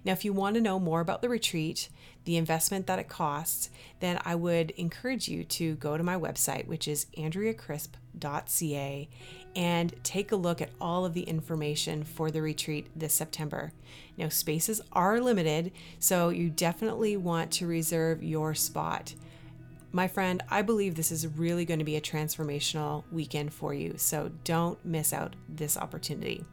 Now, 0.03 0.13
if 0.13 0.25
you 0.25 0.33
want 0.33 0.55
to 0.55 0.61
know 0.61 0.79
more 0.79 0.99
about 0.99 1.21
the 1.21 1.29
retreat, 1.29 1.89
the 2.25 2.37
investment 2.37 2.87
that 2.87 2.97
it 2.97 3.07
costs, 3.07 3.69
then 3.99 4.19
I 4.25 4.33
would 4.33 4.71
encourage 4.71 5.27
you 5.27 5.43
to 5.43 5.75
go 5.75 5.95
to 5.95 6.03
my 6.03 6.15
website, 6.15 6.65
which 6.65 6.87
is 6.87 7.05
andreacrisp.ca, 7.15 9.09
and 9.55 9.93
take 10.03 10.31
a 10.31 10.35
look 10.35 10.61
at 10.61 10.71
all 10.79 11.05
of 11.05 11.13
the 11.13 11.23
information 11.23 12.03
for 12.03 12.31
the 12.31 12.41
retreat 12.41 12.87
this 12.95 13.13
September. 13.13 13.71
Now, 14.17 14.29
spaces 14.29 14.81
are 14.93 15.19
limited, 15.19 15.71
so 15.99 16.29
you 16.29 16.49
definitely 16.49 17.17
want 17.17 17.51
to 17.53 17.67
reserve 17.67 18.23
your 18.23 18.53
spot. 18.53 19.13
My 19.91 20.07
friend, 20.07 20.41
I 20.49 20.61
believe 20.61 20.95
this 20.95 21.11
is 21.11 21.27
really 21.27 21.65
going 21.65 21.79
to 21.79 21.85
be 21.85 21.97
a 21.97 22.01
transformational 22.01 23.03
weekend 23.11 23.53
for 23.53 23.73
you, 23.73 23.95
so 23.97 24.31
don't 24.43 24.83
miss 24.85 25.11
out 25.11 25.35
this 25.49 25.75
opportunity. 25.75 26.45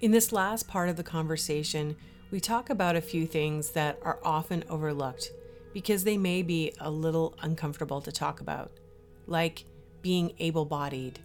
In 0.00 0.10
this 0.10 0.32
last 0.32 0.68
part 0.68 0.88
of 0.88 0.96
the 0.96 1.02
conversation, 1.02 1.96
we 2.30 2.40
talk 2.40 2.70
about 2.70 2.96
a 2.96 3.00
few 3.00 3.26
things 3.26 3.70
that 3.70 3.98
are 4.02 4.20
often 4.22 4.64
overlooked 4.70 5.30
because 5.74 6.04
they 6.04 6.16
may 6.16 6.42
be 6.42 6.72
a 6.80 6.90
little 6.90 7.34
uncomfortable 7.42 8.00
to 8.00 8.12
talk 8.12 8.40
about, 8.40 8.70
like 9.26 9.64
being 10.00 10.32
able 10.38 10.64
bodied, 10.64 11.18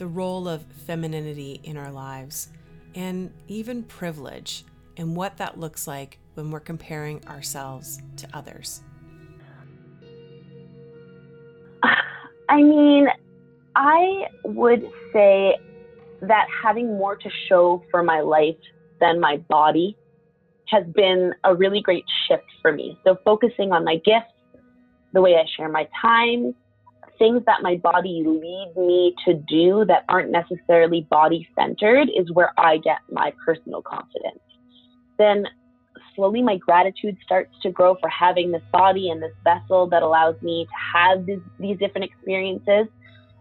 the 0.00 0.06
role 0.06 0.48
of 0.48 0.64
femininity 0.86 1.60
in 1.62 1.76
our 1.76 1.92
lives, 1.92 2.48
and 2.94 3.30
even 3.48 3.82
privilege 3.82 4.64
and 4.96 5.14
what 5.14 5.36
that 5.36 5.60
looks 5.60 5.86
like 5.86 6.18
when 6.34 6.50
we're 6.50 6.58
comparing 6.58 7.22
ourselves 7.28 8.00
to 8.16 8.26
others. 8.32 8.80
I 12.48 12.62
mean, 12.62 13.08
I 13.76 14.24
would 14.42 14.90
say 15.12 15.58
that 16.22 16.46
having 16.62 16.86
more 16.96 17.16
to 17.16 17.30
show 17.50 17.84
for 17.90 18.02
my 18.02 18.20
life 18.20 18.56
than 19.00 19.20
my 19.20 19.36
body 19.50 19.98
has 20.68 20.86
been 20.94 21.34
a 21.44 21.54
really 21.54 21.82
great 21.82 22.04
shift 22.26 22.46
for 22.62 22.72
me. 22.72 22.98
So, 23.04 23.18
focusing 23.22 23.72
on 23.72 23.84
my 23.84 23.96
gifts, 23.96 24.32
the 25.12 25.20
way 25.20 25.34
I 25.34 25.44
share 25.58 25.68
my 25.68 25.86
time, 26.00 26.54
things 27.20 27.42
that 27.46 27.62
my 27.62 27.76
body 27.76 28.24
leads 28.26 28.76
me 28.76 29.14
to 29.26 29.34
do 29.34 29.84
that 29.84 30.04
aren't 30.08 30.32
necessarily 30.32 31.06
body 31.08 31.48
centered 31.56 32.08
is 32.08 32.32
where 32.32 32.52
I 32.58 32.78
get 32.78 32.98
my 33.12 33.32
personal 33.44 33.82
confidence. 33.82 34.40
Then, 35.18 35.46
slowly, 36.16 36.42
my 36.42 36.56
gratitude 36.56 37.16
starts 37.22 37.54
to 37.62 37.70
grow 37.70 37.94
for 38.00 38.08
having 38.08 38.50
this 38.50 38.62
body 38.72 39.10
and 39.10 39.22
this 39.22 39.34
vessel 39.44 39.86
that 39.90 40.02
allows 40.02 40.34
me 40.42 40.64
to 40.64 40.98
have 40.98 41.26
these, 41.26 41.40
these 41.60 41.78
different 41.78 42.10
experiences 42.10 42.88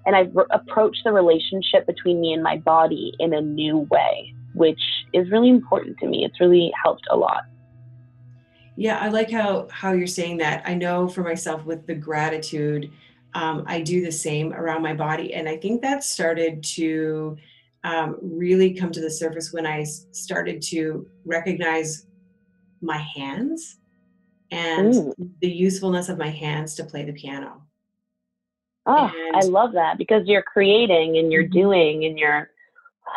and 0.06 0.16
I've 0.16 0.36
re- 0.36 0.46
approached 0.52 1.02
the 1.04 1.12
relationship 1.12 1.86
between 1.86 2.22
me 2.22 2.34
and 2.34 2.42
my 2.42 2.58
body 2.58 3.14
in 3.20 3.34
a 3.34 3.42
new 3.42 3.88
way, 3.92 4.34
which 4.54 4.80
is 5.14 5.30
really 5.30 5.50
important 5.50 5.98
to 6.00 6.08
me. 6.08 6.26
It's 6.26 6.40
really 6.40 6.72
helped 6.84 7.08
a 7.12 7.16
lot. 7.16 7.44
Yeah, 8.76 8.98
I 8.98 9.10
like 9.10 9.30
how 9.30 9.68
how 9.70 9.92
you're 9.92 10.08
saying 10.08 10.38
that. 10.38 10.64
I 10.66 10.74
know 10.74 11.08
for 11.08 11.22
myself 11.22 11.66
with 11.66 11.86
the 11.86 11.96
gratitude, 11.96 12.92
um, 13.34 13.64
I 13.68 13.82
do 13.82 14.04
the 14.04 14.12
same 14.12 14.54
around 14.54 14.82
my 14.82 14.94
body, 14.94 15.34
and 15.34 15.48
I 15.48 15.58
think 15.58 15.82
that 15.82 16.04
started 16.04 16.64
to 16.76 17.38
um, 17.84 18.18
really 18.22 18.74
come 18.74 18.92
to 18.92 19.02
the 19.02 19.10
surface 19.10 19.54
when 19.54 19.66
I 19.66 19.84
started 19.84 20.62
to 20.64 21.08
recognize 21.26 22.08
my 22.82 22.98
hands 22.98 23.78
and 24.52 24.96
Ooh. 24.96 25.14
the 25.42 25.50
usefulness 25.50 26.10
of 26.10 26.18
my 26.18 26.30
hands 26.30 26.76
to 26.76 26.84
play 26.84 27.04
the 27.04 27.14
piano. 27.14 27.62
Oh, 28.86 29.12
and, 29.14 29.36
I 29.36 29.46
love 29.46 29.74
that 29.74 29.98
because 29.98 30.24
you're 30.26 30.42
creating 30.42 31.18
and 31.18 31.32
you're 31.32 31.44
mm-hmm. 31.44 31.60
doing 31.60 32.06
and 32.06 32.18
you're 32.18 32.50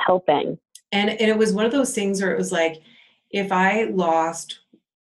helping. 0.07 0.59
And, 0.93 1.11
and 1.11 1.21
it 1.21 1.39
was 1.39 1.55
one 1.55 1.65
of 1.65 1.73
those 1.73 1.95
things 1.95 2.21
where 2.21 2.33
it 2.33 2.39
was 2.39 2.53
like, 2.53 2.83
if 3.31 3.51
I 3.51 3.85
lost 3.85 4.61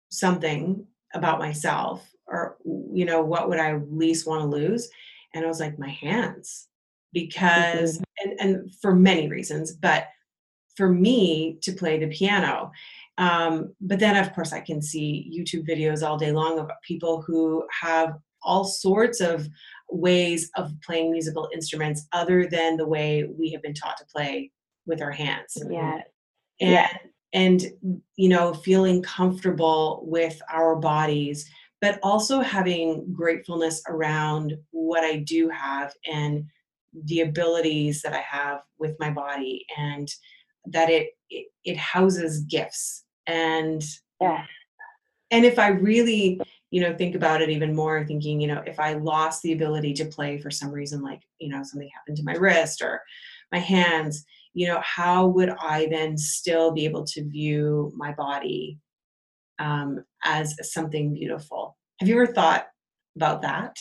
something 0.10 0.88
about 1.14 1.38
myself, 1.38 2.10
or, 2.28 2.58
you 2.66 3.06
know, 3.06 3.22
what 3.22 3.50
would 3.50 3.60
I 3.60 3.80
least 3.90 4.28
want 4.28 4.42
to 4.42 4.48
lose? 4.48 4.90
And 5.34 5.46
I 5.46 5.48
was 5.48 5.60
like, 5.60 5.80
my 5.80 5.90
hands, 5.90 6.68
because, 7.14 8.00
mm-hmm. 8.00 8.30
and, 8.30 8.40
and 8.40 8.76
for 8.76 8.94
many 8.94 9.28
reasons, 9.28 9.74
but 9.74 10.08
for 10.76 10.90
me 10.90 11.58
to 11.62 11.72
play 11.72 11.98
the 11.98 12.08
piano. 12.08 12.72
Um, 13.18 13.74
but 13.82 14.00
then, 14.00 14.16
of 14.16 14.34
course, 14.34 14.54
I 14.54 14.60
can 14.60 14.82
see 14.82 15.32
YouTube 15.36 15.68
videos 15.68 16.08
all 16.08 16.18
day 16.18 16.32
long 16.32 16.60
of 16.60 16.70
people 16.84 17.22
who 17.22 17.66
have 17.82 18.14
all 18.44 18.64
sorts 18.64 19.20
of 19.20 19.48
ways 19.90 20.52
of 20.56 20.72
playing 20.86 21.12
musical 21.12 21.50
instruments 21.54 22.08
other 22.12 22.48
than 22.48 22.78
the 22.78 22.88
way 22.88 23.24
we 23.24 23.52
have 23.52 23.62
been 23.62 23.74
taught 23.74 23.98
to 23.98 24.06
play 24.06 24.52
with 24.86 25.02
our 25.02 25.12
hands. 25.12 25.58
Yeah. 25.70 26.02
And 26.60 26.72
yeah. 26.72 26.90
and 27.34 27.66
you 28.16 28.30
know, 28.30 28.54
feeling 28.54 29.02
comfortable 29.02 30.04
with 30.06 30.40
our 30.52 30.76
bodies, 30.76 31.50
but 31.82 32.00
also 32.02 32.42
having 32.42 33.06
gratefulness 33.14 33.82
around 33.88 34.58
what 34.72 35.04
I 35.04 35.18
do 35.18 35.50
have 35.50 35.94
and 36.12 36.46
the 37.06 37.22
abilities 37.22 38.02
that 38.02 38.14
I 38.14 38.22
have 38.22 38.62
with 38.80 38.96
my 39.00 39.12
body 39.12 39.66
and 39.78 40.10
that 40.66 40.90
it 40.90 41.10
it, 41.30 41.48
it 41.64 41.78
houses 41.78 42.42
gifts 42.42 43.04
and 43.28 43.84
yeah. 44.22 44.46
and 45.32 45.46
if 45.46 45.60
I 45.60 45.68
really 45.68 46.40
you 46.72 46.82
know 46.82 46.96
think 46.96 47.16
about 47.16 47.42
it 47.42 47.50
even 47.50 47.76
more 47.76 48.06
thinking 48.06 48.42
you 48.42 48.48
know 48.48 48.62
if 48.66 48.80
i 48.80 48.94
lost 48.94 49.42
the 49.42 49.54
ability 49.54 49.94
to 49.94 50.06
play 50.06 50.38
for 50.38 50.52
some 50.52 50.72
reason 50.72 51.02
like 51.02 51.22
you 51.40 51.50
know 51.50 51.64
something 51.64 51.90
happened 51.94 52.18
to 52.18 52.24
my 52.24 52.34
wrist 52.34 52.82
or 52.82 53.02
my 53.52 53.60
hands 53.60 54.26
you 54.54 54.68
know 54.68 54.82
how 54.84 55.28
would 55.28 55.50
i 55.62 55.88
then 55.90 56.18
still 56.18 56.72
be 56.72 56.86
able 56.86 57.06
to 57.06 57.24
view 57.30 57.92
my 57.96 58.12
body 58.14 58.78
um, 59.60 60.04
as 60.24 60.56
something 60.72 61.14
beautiful 61.14 61.67
have 62.00 62.10
you 62.10 62.16
ever 62.16 62.32
thought 62.34 62.68
about 63.16 63.42
that 63.42 63.78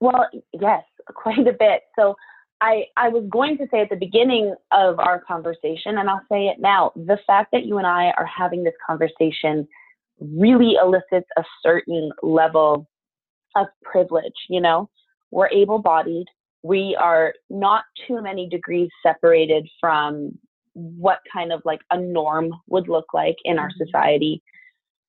well 0.00 0.26
yes 0.52 0.82
quite 1.14 1.46
a 1.46 1.52
bit 1.58 1.82
so 1.98 2.14
I, 2.62 2.84
I 2.98 3.08
was 3.08 3.24
going 3.30 3.56
to 3.56 3.66
say 3.70 3.80
at 3.80 3.88
the 3.88 3.96
beginning 3.96 4.54
of 4.70 4.98
our 4.98 5.18
conversation, 5.18 5.96
and 5.96 6.10
I'll 6.10 6.20
say 6.30 6.48
it 6.48 6.60
now 6.60 6.92
the 6.94 7.18
fact 7.26 7.52
that 7.52 7.64
you 7.64 7.78
and 7.78 7.86
I 7.86 8.12
are 8.18 8.26
having 8.26 8.64
this 8.64 8.74
conversation 8.86 9.66
really 10.20 10.74
elicits 10.74 11.26
a 11.38 11.42
certain 11.62 12.12
level 12.22 12.86
of 13.56 13.66
privilege. 13.82 14.34
You 14.50 14.60
know, 14.60 14.90
we're 15.30 15.48
able 15.48 15.78
bodied, 15.78 16.26
we 16.62 16.96
are 17.00 17.34
not 17.48 17.84
too 18.06 18.22
many 18.22 18.48
degrees 18.48 18.90
separated 19.02 19.68
from 19.80 20.38
what 20.74 21.20
kind 21.32 21.52
of 21.52 21.62
like 21.64 21.80
a 21.90 21.98
norm 21.98 22.52
would 22.68 22.88
look 22.88 23.06
like 23.12 23.36
in 23.44 23.58
our 23.58 23.68
mm-hmm. 23.68 23.84
society. 23.84 24.42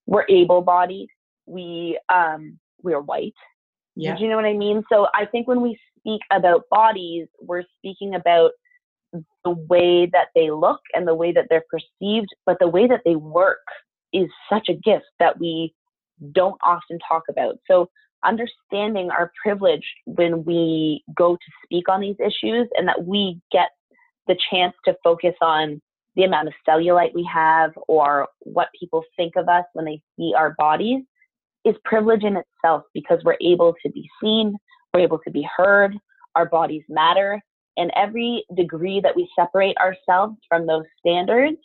We're 0.08 0.26
able-bodied. 0.30 1.10
We 1.46 2.00
um, 2.14 2.60
we're 2.82 3.02
white. 3.02 3.34
Yeah. 3.96 4.16
Do 4.16 4.24
you 4.24 4.30
know 4.30 4.36
what 4.38 4.46
I 4.46 4.54
mean? 4.54 4.84
So 4.92 5.08
I 5.14 5.26
think 5.26 5.48
when 5.48 5.62
we 5.62 5.78
speak 6.00 6.22
about 6.32 6.64
bodies, 6.70 7.28
we're 7.42 7.64
speaking 7.78 8.16
about 8.16 8.52
the 9.44 9.52
way 9.52 10.10
that 10.14 10.28
they 10.36 10.50
look 10.50 10.80
and 10.94 11.08
the 11.08 11.16
way 11.16 11.32
that 11.34 11.48
they're 11.50 11.66
perceived, 11.70 12.30
but 12.46 12.58
the 12.60 12.68
way 12.68 12.88
that 12.88 13.02
they 13.06 13.16
work 13.16 13.60
is 14.14 14.30
such 14.50 14.70
a 14.70 14.74
gift 14.74 15.06
that 15.20 15.40
we 15.40 15.74
don't 16.32 16.60
often 16.64 16.98
talk 17.08 17.24
about. 17.30 17.56
So 17.70 17.90
understanding 18.24 19.10
our 19.10 19.32
privilege 19.42 19.86
when 20.06 20.44
we 20.44 21.04
go 21.16 21.36
to 21.36 21.52
speak 21.66 21.90
on 21.90 22.02
these 22.02 22.18
issues 22.20 22.68
and 22.76 22.88
that 22.88 23.06
we 23.06 23.40
get 23.52 23.70
the 24.28 24.38
chance 24.52 24.76
to 24.86 24.96
focus 25.04 25.34
on 25.42 25.82
the 26.16 26.24
amount 26.24 26.48
of 26.48 26.54
cellulite 26.68 27.14
we 27.16 27.28
have 27.32 27.72
or 27.88 28.28
what 28.42 28.68
people 28.80 29.04
think 29.18 29.36
of 29.36 29.48
us 29.48 29.64
when 29.74 29.86
they 29.86 30.02
see 30.18 30.34
our 30.38 30.54
bodies 30.58 31.02
is 31.66 31.76
privilege 31.86 32.24
in 32.24 32.38
itself 32.38 32.84
because 32.94 33.20
we're 33.24 33.38
able 33.42 33.76
to 33.86 33.92
be 33.92 34.08
seen, 34.22 34.56
we're 34.94 35.02
able 35.02 35.20
to 35.20 35.32
be 35.32 35.48
heard, 35.56 35.98
our 36.36 36.46
bodies 36.46 36.84
matter. 36.90 37.42
And 37.78 37.92
every 37.96 38.44
degree 38.56 39.00
that 39.02 39.16
we 39.16 39.30
separate 39.38 39.78
ourselves 39.78 40.36
from 40.50 40.68
those 40.68 40.84
standards, 41.00 41.58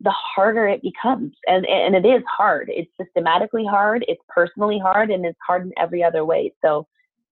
the 0.00 0.10
harder 0.10 0.66
it 0.66 0.82
becomes. 0.82 1.32
And, 1.46 1.66
and 1.66 1.94
it 1.94 2.08
is 2.08 2.22
hard. 2.26 2.70
It's 2.72 2.90
systematically 3.00 3.66
hard, 3.66 4.04
it's 4.08 4.22
personally 4.28 4.78
hard, 4.78 5.10
and 5.10 5.24
it's 5.24 5.38
hard 5.46 5.64
in 5.66 5.72
every 5.78 6.02
other 6.02 6.24
way. 6.24 6.54
So 6.64 6.86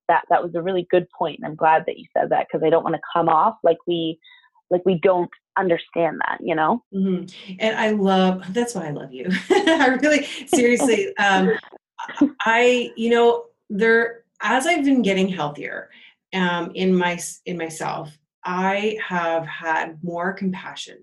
that, 0.08 0.24
that 0.30 0.42
was 0.42 0.54
a 0.54 0.62
really 0.62 0.86
good 0.90 1.06
point. 1.16 1.38
And 1.38 1.46
I'm 1.46 1.56
glad 1.56 1.84
that 1.86 1.98
you 1.98 2.04
said 2.16 2.30
that 2.30 2.46
because 2.46 2.64
I 2.64 2.70
don't 2.70 2.84
want 2.84 2.94
to 2.94 3.00
come 3.12 3.28
off 3.28 3.56
like 3.64 3.78
we 3.86 4.18
like 4.70 4.82
we 4.84 5.00
don't 5.02 5.30
understand 5.58 6.20
that 6.26 6.38
you 6.40 6.54
know 6.54 6.82
mm-hmm. 6.94 7.24
and 7.58 7.76
i 7.76 7.90
love 7.90 8.42
that's 8.54 8.74
why 8.74 8.86
i 8.86 8.90
love 8.90 9.12
you 9.12 9.26
i 9.50 9.98
really 10.02 10.24
seriously 10.46 11.16
um 11.18 11.50
i 12.42 12.90
you 12.96 13.10
know 13.10 13.44
there 13.68 14.24
as 14.42 14.66
i've 14.66 14.84
been 14.84 15.02
getting 15.02 15.28
healthier 15.28 15.90
um 16.34 16.70
in 16.74 16.94
my 16.94 17.18
in 17.46 17.56
myself 17.56 18.16
i 18.44 18.96
have 19.06 19.44
had 19.46 19.98
more 20.02 20.32
compassion 20.32 20.98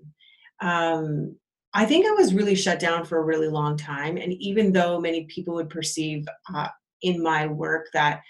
um 0.62 1.36
i 1.74 1.86
think 1.86 2.06
i 2.06 2.12
was 2.12 2.34
really 2.34 2.56
shut 2.56 2.80
down 2.80 3.04
for 3.04 3.18
a 3.20 3.24
really 3.24 3.48
long 3.48 3.78
time 3.78 4.18
and 4.18 4.34
even 4.34 4.72
though 4.72 5.00
many 5.00 5.26
people 5.26 5.54
would 5.54 5.70
perceive 5.70 6.26
uh, 6.54 6.68
in 7.02 7.22
my 7.22 7.46
work 7.46 7.88
that 7.94 8.22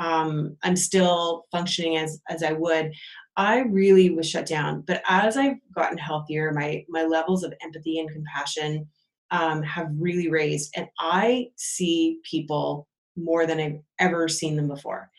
um, 0.00 0.56
I'm 0.62 0.76
still 0.76 1.44
functioning 1.52 1.98
as 1.98 2.20
as 2.28 2.42
I 2.42 2.52
would. 2.52 2.92
I 3.36 3.60
really 3.60 4.10
was 4.10 4.28
shut 4.28 4.46
down. 4.46 4.82
But 4.86 5.02
as 5.08 5.36
I've 5.36 5.56
gotten 5.74 5.98
healthier, 5.98 6.52
my 6.52 6.84
my 6.88 7.04
levels 7.04 7.44
of 7.44 7.54
empathy 7.62 7.98
and 7.98 8.10
compassion 8.10 8.86
um, 9.30 9.62
have 9.62 9.88
really 9.96 10.28
raised, 10.28 10.72
and 10.76 10.88
I 10.98 11.48
see 11.56 12.18
people 12.28 12.88
more 13.16 13.46
than 13.46 13.60
I've 13.60 13.80
ever 13.98 14.28
seen 14.28 14.56
them 14.56 14.68
before. 14.68 15.10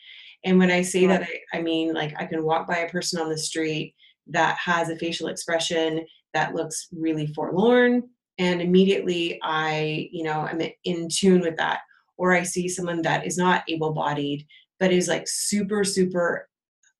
And 0.44 0.58
when 0.58 0.70
I 0.70 0.82
say 0.82 1.06
that, 1.06 1.22
I, 1.22 1.58
I 1.58 1.62
mean 1.62 1.94
like 1.94 2.14
I 2.20 2.26
can 2.26 2.44
walk 2.44 2.66
by 2.66 2.78
a 2.78 2.90
person 2.90 3.20
on 3.20 3.28
the 3.28 3.38
street 3.38 3.94
that 4.28 4.56
has 4.58 4.88
a 4.88 4.96
facial 4.96 5.28
expression 5.28 6.04
that 6.34 6.54
looks 6.54 6.88
really 6.92 7.26
forlorn, 7.28 8.02
and 8.38 8.60
immediately 8.62 9.38
I, 9.42 10.08
you 10.12 10.24
know, 10.24 10.40
I'm 10.40 10.60
in 10.84 11.08
tune 11.08 11.40
with 11.40 11.56
that. 11.56 11.80
Or 12.18 12.32
I 12.32 12.44
see 12.44 12.68
someone 12.68 13.02
that 13.02 13.26
is 13.26 13.36
not 13.36 13.64
able-bodied 13.68 14.46
but 14.78 14.92
is 14.92 15.08
like 15.08 15.24
super 15.26 15.82
super 15.82 16.48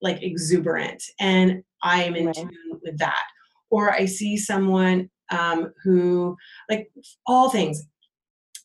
like 0.03 0.23
exuberant 0.23 1.03
and 1.21 1.63
i 1.83 2.03
am 2.03 2.15
in 2.15 2.27
right. 2.27 2.35
tune 2.35 2.51
with 2.83 2.99
that 2.99 3.25
or 3.71 3.93
i 3.93 4.05
see 4.05 4.37
someone 4.37 5.09
um, 5.31 5.73
who 5.83 6.37
like 6.69 6.91
all 7.27 7.49
things 7.49 7.87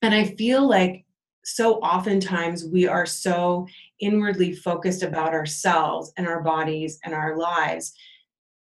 and 0.02 0.13
i 0.13 0.26
feel 0.26 0.67
like 0.67 1.06
so 1.45 1.76
oftentimes 1.76 2.65
we 2.65 2.88
are 2.88 3.06
so 3.06 3.65
inwardly 4.02 4.54
focused 4.54 5.02
about 5.02 5.34
ourselves 5.34 6.12
and 6.17 6.28
our 6.28 6.43
bodies 6.43 7.00
and 7.06 7.13
our 7.13 7.38
lives 7.38 7.93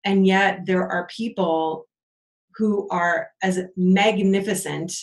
and 0.03 0.27
yet 0.27 0.65
there 0.65 0.87
are 0.87 1.07
people 1.07 1.87
who 2.55 2.87
are 2.89 3.29
as 3.41 3.61
magnificent 3.77 4.93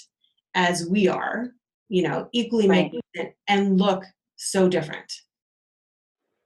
as 0.54 0.87
we 0.87 1.09
are 1.09 1.48
you 1.88 2.02
know 2.02 2.28
equally 2.33 2.68
right. 2.68 2.92
magnificent 2.92 3.37
and 3.48 3.78
look 3.78 4.04
so 4.37 4.68
different 4.68 5.12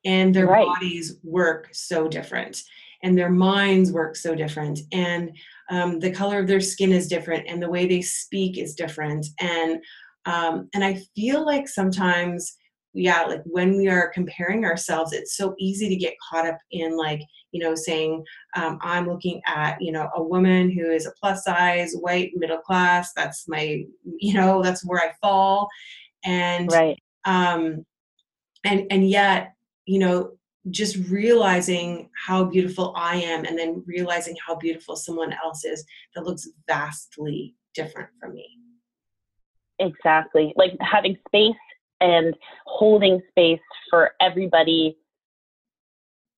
and 0.05 0.35
their 0.35 0.47
right. 0.47 0.67
bodies 0.67 1.17
work 1.23 1.69
so 1.73 2.09
different 2.09 2.63
and 3.03 3.17
their 3.17 3.31
minds 3.31 3.93
work 3.93 4.17
so 4.17 4.35
different 4.35 4.81
and 4.93 5.37
um, 5.71 5.99
the 6.01 6.11
color 6.11 6.41
of 6.41 6.47
their 6.47 6.61
skin 6.61 6.93
is 6.93 7.09
different 7.09 7.47
and 7.49 7.63
the 7.63 7.71
way 7.71 7.87
they 7.87 8.03
speak 8.03 8.59
is 8.59 8.75
different 8.75 9.27
and 9.41 9.83
um, 10.27 10.69
and 10.75 10.85
i 10.85 11.01
feel 11.15 11.45
like 11.45 11.69
sometimes 11.69 12.57
yeah 12.95 13.23
like 13.23 13.43
when 13.45 13.77
we 13.77 13.89
are 13.89 14.09
comparing 14.09 14.65
ourselves 14.65 15.13
it's 15.13 15.37
so 15.37 15.55
easy 15.59 15.89
to 15.89 15.97
get 15.97 16.15
caught 16.29 16.47
up 16.47 16.59
in 16.71 16.97
like 16.97 17.21
you 17.51 17.61
know 17.61 17.75
saying 17.75 18.25
um, 18.57 18.79
i'm 18.83 19.09
looking 19.09 19.41
at 19.47 19.81
you 19.81 19.93
know 19.93 20.09
a 20.17 20.23
woman 20.23 20.71
who 20.71 20.91
is 20.91 21.07
a 21.07 21.13
plus 21.21 21.45
size 21.45 21.95
white 22.01 22.31
middle 22.37 22.59
class 22.59 23.13
that's 23.15 23.49
my 23.49 23.85
you 24.19 24.35
know 24.35 24.63
that's 24.63 24.85
where 24.85 25.01
i 25.01 25.13
fall 25.21 25.69
and 26.25 26.71
right 26.73 26.99
um 27.25 27.85
and 28.65 28.87
and 28.91 29.09
yet 29.09 29.54
you 29.87 29.99
know, 29.99 30.33
just 30.71 30.97
realizing 31.11 32.09
how 32.27 32.45
beautiful 32.45 32.95
I 32.97 33.17
am 33.17 33.45
and 33.45 33.59
then 33.59 33.83
realizing 33.87 34.37
how 34.47 34.57
beautiful 34.57 34.97
someone 34.97 35.33
else 35.33 35.65
is 35.65 35.85
that 36.15 36.25
looks 36.25 36.49
vastly 36.67 37.55
different 37.75 38.09
from 38.19 38.35
me. 38.35 38.49
Exactly. 39.79 40.55
Like 40.57 40.73
having 40.81 41.17
space 41.29 41.55
and 42.01 42.35
holding 42.67 43.21
space 43.31 43.61
for 43.91 44.13
everybody 44.21 44.97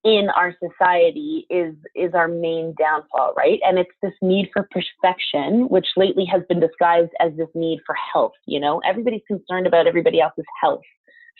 in 0.05 0.29
our 0.37 0.55
society 0.63 1.47
is 1.51 1.75
is 1.97 2.15
our 2.15 2.29
main 2.29 2.75
downfall, 2.79 3.35
right? 3.37 3.59
And 3.65 3.79
it's 3.79 3.91
this 4.03 4.13
need 4.23 4.49
for 4.53 4.69
perfection, 4.71 5.69
which 5.69 5.87
lately 5.97 6.25
has 6.27 6.43
been 6.49 6.61
disguised 6.61 7.11
as 7.21 7.33
this 7.37 7.49
need 7.55 7.81
for 7.85 7.97
health, 8.13 8.33
you 8.47 8.61
know? 8.61 8.81
Everybody's 8.89 9.23
concerned 9.27 9.67
about 9.67 9.87
everybody 9.89 10.21
else's 10.21 10.45
health 10.63 10.83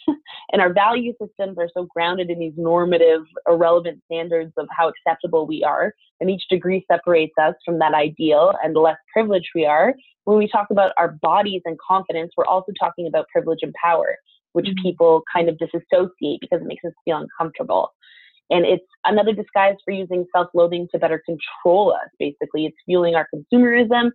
and 0.53 0.61
our 0.61 0.73
value 0.73 1.13
systems 1.21 1.57
are 1.59 1.69
so 1.73 1.87
grounded 1.95 2.31
in 2.31 2.39
these 2.39 2.53
normative, 2.57 3.23
irrelevant 3.49 4.01
standards 4.05 4.53
of 4.57 4.67
how 4.77 4.89
acceptable 4.89 5.47
we 5.47 5.65
are. 5.65 5.93
And 6.21 6.31
each 6.31 6.45
degree 6.51 6.85
separates 6.91 7.35
us 7.41 7.55
from 7.65 7.79
that 7.79 7.95
ideal 7.95 8.53
and 8.63 8.75
the 8.75 8.81
less 8.81 8.97
privileged 9.13 9.49
we 9.55 9.67
are. 9.67 9.95
When 10.25 10.39
we 10.39 10.49
talk 10.49 10.69
about 10.71 10.93
our 10.97 11.13
bodies 11.23 11.63
and 11.65 11.77
confidence, 11.87 12.33
we're 12.37 12.47
also 12.47 12.73
talking 12.79 13.07
about 13.07 13.27
privilege 13.29 13.61
and 13.63 13.75
power, 13.83 14.17
which 14.53 14.67
mm-hmm. 14.67 14.83
people 14.83 15.23
kind 15.33 15.49
of 15.49 15.59
disassociate 15.59 16.41
because 16.41 16.61
it 16.61 16.67
makes 16.67 16.85
us 16.85 16.93
feel 17.05 17.19
uncomfortable. 17.19 17.93
And 18.51 18.65
it's 18.65 18.87
another 19.05 19.33
disguise 19.33 19.75
for 19.85 19.91
using 19.93 20.25
self 20.35 20.49
loathing 20.55 20.89
to 20.93 20.99
better 20.99 21.21
control 21.27 21.93
us, 21.93 22.09
basically. 22.19 22.67
It's 22.67 22.77
fueling 22.85 23.17
our 23.17 23.29
consumerism 23.35 24.11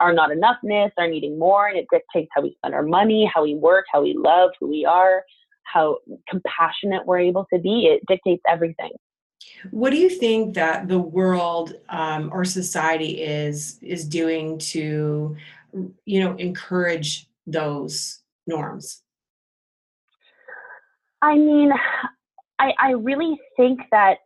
our 0.00 0.12
not 0.12 0.30
enoughness, 0.30 0.90
our 0.98 1.08
needing 1.08 1.38
more, 1.38 1.68
and 1.68 1.78
it 1.78 1.86
dictates 1.92 2.30
how 2.34 2.42
we 2.42 2.54
spend 2.58 2.74
our 2.74 2.82
money, 2.82 3.30
how 3.32 3.42
we 3.42 3.54
work, 3.54 3.84
how 3.92 4.02
we 4.02 4.14
love, 4.14 4.50
who 4.58 4.68
we 4.68 4.84
are, 4.84 5.24
how 5.64 5.98
compassionate 6.28 7.06
we're 7.06 7.18
able 7.18 7.46
to 7.52 7.58
be. 7.58 7.86
It 7.86 8.02
dictates 8.08 8.42
everything. 8.48 8.90
What 9.70 9.90
do 9.90 9.96
you 9.96 10.08
think 10.08 10.54
that 10.54 10.88
the 10.88 10.98
world 10.98 11.74
um, 11.88 12.30
or 12.32 12.44
society 12.44 13.22
is 13.22 13.78
is 13.82 14.04
doing 14.04 14.58
to, 14.58 15.36
you 16.04 16.20
know, 16.20 16.34
encourage 16.36 17.28
those 17.46 18.20
norms? 18.46 19.02
I 21.22 21.36
mean, 21.36 21.72
I, 22.58 22.72
I 22.78 22.90
really 22.92 23.38
think 23.56 23.80
that 23.90 24.18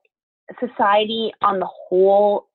society 0.61 1.33
on 1.43 1.59
the 1.59 1.69
whole 1.89 2.49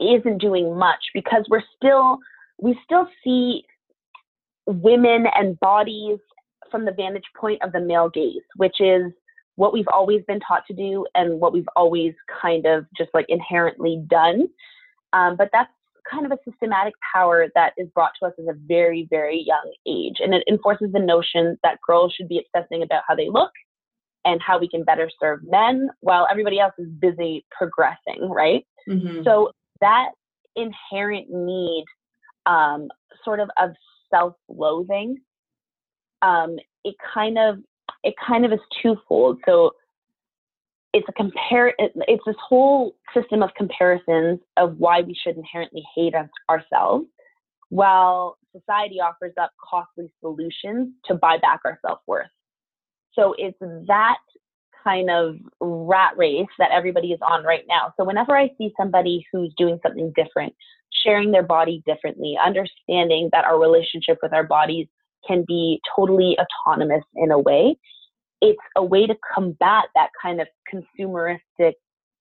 isn't 0.00 0.38
doing 0.38 0.76
much 0.76 1.02
because 1.14 1.44
we're 1.50 1.62
still 1.76 2.18
we 2.58 2.78
still 2.84 3.08
see 3.22 3.64
women 4.66 5.26
and 5.34 5.58
bodies 5.60 6.18
from 6.70 6.84
the 6.84 6.92
vantage 6.92 7.24
point 7.38 7.62
of 7.62 7.72
the 7.72 7.80
male 7.80 8.08
gaze, 8.08 8.42
which 8.56 8.76
is 8.80 9.12
what 9.56 9.72
we've 9.72 9.88
always 9.92 10.22
been 10.26 10.40
taught 10.40 10.62
to 10.66 10.74
do 10.74 11.06
and 11.14 11.40
what 11.40 11.52
we've 11.52 11.68
always 11.76 12.12
kind 12.42 12.66
of 12.66 12.84
just 12.96 13.10
like 13.14 13.26
inherently 13.28 14.02
done. 14.08 14.48
Um, 15.12 15.36
but 15.36 15.48
that's 15.52 15.70
kind 16.10 16.26
of 16.26 16.32
a 16.32 16.38
systematic 16.48 16.94
power 17.14 17.48
that 17.54 17.72
is 17.76 17.88
brought 17.94 18.12
to 18.20 18.26
us 18.26 18.32
at 18.38 18.44
a 18.44 18.58
very, 18.66 19.06
very 19.10 19.42
young 19.44 19.72
age. 19.86 20.16
And 20.20 20.34
it 20.34 20.44
enforces 20.48 20.88
the 20.92 21.00
notion 21.00 21.58
that 21.62 21.78
girls 21.86 22.12
should 22.14 22.28
be 22.28 22.40
obsessing 22.40 22.82
about 22.82 23.02
how 23.08 23.14
they 23.14 23.28
look 23.28 23.50
and 24.24 24.40
how 24.44 24.58
we 24.58 24.68
can 24.68 24.84
better 24.84 25.10
serve 25.20 25.40
men 25.44 25.88
while 26.00 26.26
everybody 26.30 26.58
else 26.58 26.74
is 26.78 26.88
busy 27.00 27.44
progressing, 27.56 28.28
right? 28.28 28.64
Mm-hmm. 28.88 29.22
So 29.24 29.50
that 29.80 30.10
inherent 30.54 31.28
need 31.30 31.84
um, 32.46 32.88
sort 33.24 33.40
of 33.40 33.48
of 33.60 33.70
self-loathing, 34.10 35.16
um, 36.22 36.56
it 36.84 36.94
kind 37.12 37.38
of 37.38 37.58
it 38.04 38.14
kind 38.26 38.44
of 38.44 38.52
is 38.52 38.60
twofold. 38.82 39.38
So 39.44 39.72
it's 40.96 41.06
a 41.08 41.12
compare 41.12 41.74
it's 41.78 42.24
this 42.26 42.36
whole 42.40 42.96
system 43.14 43.42
of 43.42 43.50
comparisons 43.54 44.40
of 44.56 44.76
why 44.78 45.02
we 45.02 45.14
should 45.14 45.36
inherently 45.36 45.84
hate 45.94 46.14
ourselves 46.48 47.06
while 47.68 48.38
society 48.52 48.98
offers 49.00 49.34
up 49.38 49.50
costly 49.62 50.10
solutions 50.20 50.88
to 51.04 51.14
buy 51.14 51.36
back 51.36 51.60
our 51.66 51.78
self-worth 51.86 52.28
so 53.12 53.34
it's 53.36 53.58
that 53.86 54.16
kind 54.82 55.10
of 55.10 55.36
rat 55.60 56.16
race 56.16 56.46
that 56.58 56.70
everybody 56.72 57.08
is 57.08 57.20
on 57.20 57.44
right 57.44 57.64
now 57.68 57.92
so 57.98 58.04
whenever 58.04 58.34
i 58.34 58.48
see 58.56 58.72
somebody 58.80 59.26
who's 59.30 59.52
doing 59.58 59.78
something 59.82 60.10
different 60.16 60.54
sharing 61.04 61.32
their 61.32 61.42
body 61.42 61.82
differently 61.86 62.36
understanding 62.42 63.28
that 63.32 63.44
our 63.44 63.60
relationship 63.60 64.18
with 64.22 64.32
our 64.32 64.44
bodies 64.44 64.86
can 65.26 65.44
be 65.46 65.80
totally 65.94 66.36
autonomous 66.38 67.04
in 67.14 67.30
a 67.30 67.38
way. 67.38 67.76
It's 68.40 68.58
a 68.76 68.84
way 68.84 69.06
to 69.06 69.16
combat 69.34 69.86
that 69.94 70.10
kind 70.20 70.40
of 70.40 70.46
consumeristic 70.72 71.74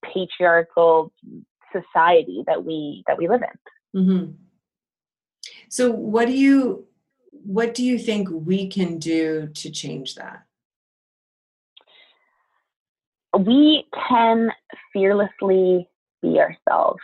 patriarchal 0.04 1.12
society 1.72 2.44
that 2.48 2.64
we 2.64 3.04
that 3.08 3.18
we 3.18 3.28
live 3.28 3.42
in. 3.42 4.02
Mm-hmm. 4.02 4.32
so 5.70 5.90
what 5.90 6.26
do 6.26 6.34
you 6.34 6.86
what 7.46 7.74
do 7.74 7.84
you 7.84 7.98
think 7.98 8.28
we 8.30 8.68
can 8.68 8.98
do 8.98 9.48
to 9.54 9.70
change 9.70 10.16
that? 10.16 10.44
We 13.38 13.86
can 14.10 14.52
fearlessly 14.92 15.88
be 16.22 16.40
ourselves 16.40 17.02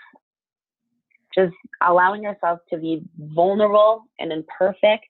just 1.35 1.53
allowing 1.85 2.25
ourselves 2.25 2.61
to 2.69 2.77
be 2.77 3.03
vulnerable 3.17 4.03
and 4.19 4.31
imperfect 4.31 5.07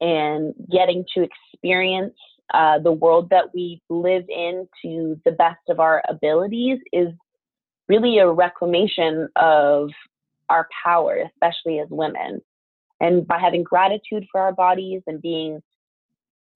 and 0.00 0.54
getting 0.70 1.04
to 1.14 1.26
experience 1.52 2.14
uh, 2.54 2.78
the 2.78 2.92
world 2.92 3.28
that 3.30 3.52
we 3.54 3.80
live 3.90 4.24
in 4.28 4.66
to 4.82 5.20
the 5.24 5.32
best 5.32 5.60
of 5.68 5.80
our 5.80 6.02
abilities 6.08 6.78
is 6.92 7.08
really 7.88 8.18
a 8.18 8.30
reclamation 8.30 9.28
of 9.36 9.90
our 10.48 10.66
power, 10.84 11.24
especially 11.26 11.78
as 11.78 11.88
women. 11.90 12.40
And 13.00 13.26
by 13.26 13.38
having 13.38 13.62
gratitude 13.62 14.26
for 14.30 14.40
our 14.40 14.52
bodies 14.52 15.02
and 15.06 15.20
being 15.20 15.60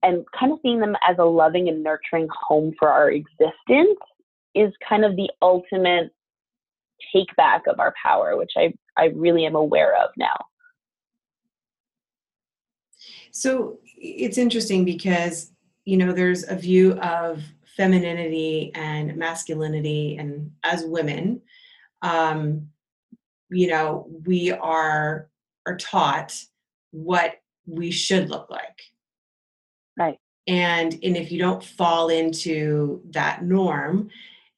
and 0.03 0.25
kind 0.39 0.53
of 0.53 0.59
seeing 0.63 0.81
them 0.81 0.97
as 1.09 1.17
a 1.19 1.25
loving 1.25 1.69
and 1.69 1.83
nurturing 1.83 2.27
home 2.33 2.75
for 2.79 2.89
our 2.89 3.11
existence 3.11 3.99
is 4.55 4.73
kind 4.89 5.05
of 5.05 5.15
the 5.15 5.31
ultimate 5.41 6.11
take 7.15 7.35
back 7.37 7.63
of 7.69 7.79
our 7.79 7.95
power, 8.03 8.37
which 8.37 8.53
I, 8.57 8.75
I 8.97 9.07
really 9.07 9.47
am 9.47 9.55
aware 9.55 9.97
of 9.97 10.11
now. 10.17 10.47
So 13.31 13.79
it's 13.97 14.39
interesting 14.39 14.85
because, 14.85 15.53
you 15.85 15.97
know, 15.97 16.13
there's 16.13 16.49
a 16.49 16.55
view 16.55 16.93
of 17.01 17.43
femininity 17.77 18.73
and 18.75 19.17
masculinity, 19.17 20.17
and 20.19 20.53
as 20.63 20.85
women, 20.85 21.41
um, 22.03 22.69
you 23.49 23.69
know, 23.69 24.07
we 24.27 24.53
are 24.53 25.29
are 25.67 25.77
taught 25.77 26.39
what 26.91 27.41
we 27.67 27.91
should 27.91 28.29
look 28.29 28.51
like. 28.51 28.83
Right. 29.97 30.19
And 30.47 30.93
and 31.03 31.17
if 31.17 31.33
you 31.33 31.39
don't 31.39 31.65
fall 31.65 32.09
into 32.09 33.01
that 33.11 33.45
norm, 33.45 34.11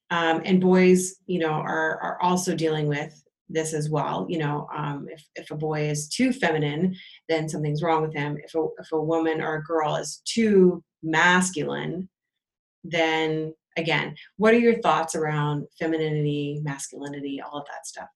um, 0.09 0.41
and 0.43 0.59
boys, 0.59 1.15
you 1.27 1.39
know, 1.39 1.51
are 1.51 1.99
are 2.01 2.21
also 2.21 2.55
dealing 2.55 2.87
with 2.87 3.24
this 3.49 3.73
as 3.73 3.89
well. 3.89 4.25
You 4.29 4.39
know, 4.39 4.67
um, 4.75 5.07
if 5.09 5.23
if 5.35 5.51
a 5.51 5.55
boy 5.55 5.89
is 5.89 6.09
too 6.09 6.31
feminine, 6.31 6.95
then 7.29 7.47
something's 7.47 7.83
wrong 7.83 8.01
with 8.01 8.13
him. 8.13 8.37
If 8.43 8.55
a 8.55 8.67
if 8.79 8.91
a 8.91 9.01
woman 9.01 9.41
or 9.41 9.55
a 9.55 9.63
girl 9.63 9.95
is 9.95 10.21
too 10.25 10.83
masculine, 11.03 12.09
then 12.83 13.53
again, 13.77 14.15
what 14.37 14.53
are 14.53 14.59
your 14.59 14.81
thoughts 14.81 15.15
around 15.15 15.67
femininity, 15.79 16.61
masculinity, 16.63 17.41
all 17.41 17.59
of 17.59 17.65
that 17.67 17.85
stuff? 17.85 18.07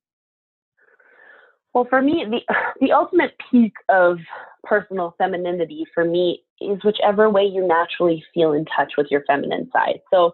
Well, 1.73 1.85
for 1.89 2.01
me, 2.01 2.25
the 2.29 2.41
the 2.81 2.91
ultimate 2.91 3.33
peak 3.51 3.73
of 3.89 4.17
personal 4.63 5.15
femininity 5.17 5.85
for 5.93 6.03
me 6.03 6.43
is 6.61 6.83
whichever 6.83 7.29
way 7.29 7.43
you 7.43 7.65
naturally 7.65 8.23
feel 8.33 8.53
in 8.53 8.65
touch 8.65 8.93
with 8.97 9.07
your 9.09 9.23
feminine 9.25 9.69
side. 9.71 10.01
So 10.11 10.33